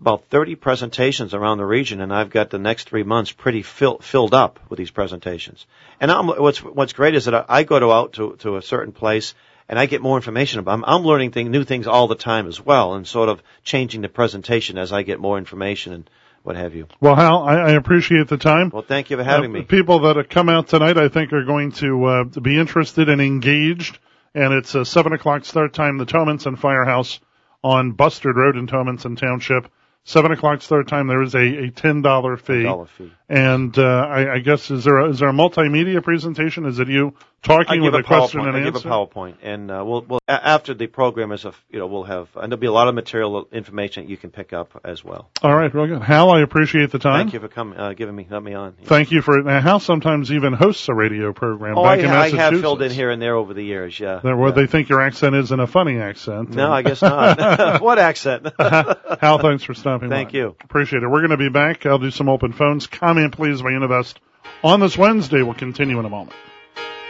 about 0.00 0.24
30 0.30 0.56
presentations 0.56 1.34
around 1.34 1.58
the 1.58 1.66
region, 1.66 2.00
and 2.00 2.12
I've 2.12 2.30
got 2.30 2.50
the 2.50 2.58
next 2.58 2.88
three 2.88 3.02
months 3.02 3.32
pretty 3.32 3.62
fill, 3.62 3.98
filled 3.98 4.34
up 4.34 4.58
with 4.68 4.78
these 4.78 4.90
presentations. 4.90 5.66
And 6.00 6.10
I'm, 6.10 6.28
what's 6.28 6.62
what's 6.62 6.92
great 6.92 7.14
is 7.14 7.26
that 7.26 7.34
I, 7.34 7.44
I 7.48 7.62
go 7.62 7.78
to 7.78 7.92
out 7.92 8.12
to, 8.14 8.36
to 8.40 8.56
a 8.56 8.62
certain 8.62 8.92
place, 8.92 9.34
and 9.68 9.78
I 9.78 9.86
get 9.86 10.02
more 10.02 10.16
information 10.16 10.60
about. 10.60 10.72
I'm, 10.72 10.84
I'm 10.84 11.02
learning 11.02 11.30
thing, 11.32 11.50
new 11.50 11.64
things 11.64 11.86
all 11.86 12.08
the 12.08 12.16
time 12.16 12.46
as 12.48 12.60
well, 12.60 12.94
and 12.94 13.06
sort 13.06 13.28
of 13.28 13.42
changing 13.62 14.02
the 14.02 14.08
presentation 14.08 14.78
as 14.78 14.92
I 14.92 15.02
get 15.02 15.20
more 15.20 15.38
information 15.38 15.92
and 15.92 16.10
what 16.44 16.54
have 16.56 16.74
you. 16.76 16.86
well, 17.00 17.16
Hal, 17.16 17.42
I, 17.42 17.54
I 17.54 17.70
appreciate 17.72 18.28
the 18.28 18.36
time. 18.36 18.70
Well, 18.72 18.84
thank 18.86 19.10
you 19.10 19.16
for 19.16 19.24
having 19.24 19.50
Uh, 19.50 19.54
me. 19.54 19.62
People 19.62 19.98
that 20.02 20.14
have 20.16 20.28
come 20.28 20.48
out 20.48 20.68
tonight, 20.68 20.96
I 20.96 21.08
think, 21.08 21.32
are 21.32 21.44
going 21.44 21.72
to 21.72 22.04
uh, 22.04 22.24
to 22.34 22.40
be 22.40 22.56
interested 22.58 23.08
and 23.08 23.20
engaged. 23.20 23.98
And 24.36 24.52
it's 24.54 24.74
a 24.74 24.84
seven 24.84 25.12
o'clock 25.12 25.44
start 25.44 25.74
time. 25.74 25.98
The 25.98 26.06
Towamencin 26.06 26.58
Firehouse 26.58 27.20
on 27.62 27.92
Bustard 27.92 28.36
Road 28.36 28.56
in 28.56 28.66
Towamencin 28.66 29.18
Township. 29.18 29.70
Seven 30.06 30.32
o'clock 30.32 30.60
start 30.60 30.86
time. 30.86 31.06
There 31.06 31.22
is 31.22 31.34
a, 31.34 31.38
a 31.66 31.70
ten 31.70 32.02
dollar 32.02 32.36
fee. 32.36 32.64
Dollar 32.64 32.86
fee. 32.86 33.10
And 33.28 33.78
uh, 33.78 33.82
I, 33.82 34.34
I 34.34 34.38
guess 34.40 34.70
is 34.70 34.84
there 34.84 34.98
a, 34.98 35.08
is 35.10 35.20
there 35.20 35.30
a 35.30 35.32
multimedia 35.32 36.02
presentation? 36.02 36.66
Is 36.66 36.78
it 36.78 36.88
you 36.88 37.14
talking 37.44 37.82
with 37.82 37.94
a, 37.94 37.98
a, 37.98 38.02
question 38.02 38.40
PowerPoint. 38.40 38.48
and 38.48 38.56
I 38.56 38.60
answer? 38.60 38.72
give 38.72 38.84
a 38.84 38.88
PowerPoint, 38.88 39.34
and 39.42 39.70
uh, 39.70 39.84
we'll, 39.86 40.02
we'll 40.02 40.20
after 40.26 40.74
the 40.74 40.86
program 40.86 41.32
is 41.32 41.44
a, 41.44 41.52
you 41.70 41.78
know 41.78 41.86
we'll 41.86 42.04
have 42.04 42.28
and 42.36 42.50
there'll 42.50 42.60
be 42.60 42.66
a 42.66 42.72
lot 42.72 42.88
of 42.88 42.94
material 42.94 43.48
information 43.52 44.04
that 44.04 44.10
you 44.10 44.16
can 44.16 44.30
pick 44.30 44.52
up 44.52 44.80
as 44.84 45.04
well. 45.04 45.30
All 45.42 45.54
right, 45.54 45.72
real 45.72 45.86
good. 45.86 46.02
Hal, 46.02 46.30
I 46.30 46.40
appreciate 46.40 46.90
the 46.90 46.98
time. 46.98 47.26
Thank 47.26 47.34
you 47.34 47.40
for 47.40 47.48
coming, 47.48 47.78
uh, 47.78 47.92
giving 47.92 48.16
me, 48.16 48.26
let 48.28 48.42
me 48.42 48.54
on. 48.54 48.72
Thank 48.84 49.12
you 49.12 49.22
for. 49.22 49.42
Now, 49.42 49.60
Hal 49.60 49.80
sometimes 49.80 50.32
even 50.32 50.52
hosts 50.52 50.88
a 50.88 50.94
radio 50.94 51.32
program 51.32 51.78
Oh, 51.78 51.84
back 51.84 52.00
I, 52.00 52.02
in 52.02 52.10
I 52.10 52.28
have 52.30 52.60
filled 52.60 52.82
in 52.82 52.90
here 52.90 53.10
and 53.10 53.20
there 53.20 53.36
over 53.36 53.54
the 53.54 53.62
years. 53.62 53.98
Yeah. 53.98 54.20
There, 54.22 54.36
where 54.36 54.48
yeah. 54.48 54.54
they 54.54 54.66
think 54.66 54.88
your 54.88 55.00
accent 55.00 55.34
isn't 55.34 55.60
a 55.60 55.66
funny 55.66 55.98
accent. 55.98 56.50
No, 56.50 56.72
I 56.72 56.82
guess 56.82 57.02
not. 57.02 57.80
what 57.82 57.98
accent? 57.98 58.48
Hal, 58.58 59.38
thanks 59.38 59.64
for 59.64 59.74
stopping 59.74 60.08
by. 60.08 60.16
Thank 60.16 60.32
you. 60.32 60.56
Appreciate 60.62 61.02
it. 61.02 61.08
We're 61.08 61.20
going 61.20 61.30
to 61.30 61.36
be 61.36 61.50
back. 61.50 61.86
I'll 61.86 61.98
do 61.98 62.10
some 62.10 62.28
open 62.28 62.52
phones. 62.52 62.86
Comment, 62.86 63.32
please, 63.32 63.62
by 63.62 63.70
Univest 63.70 64.14
on 64.62 64.80
this 64.80 64.96
Wednesday. 64.96 65.42
We'll 65.42 65.54
continue 65.54 65.98
in 65.98 66.04
a 66.04 66.10
moment. 66.10 66.36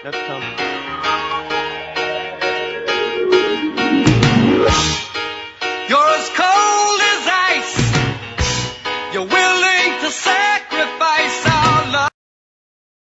That's 0.04 0.18
Tom. 0.28 0.63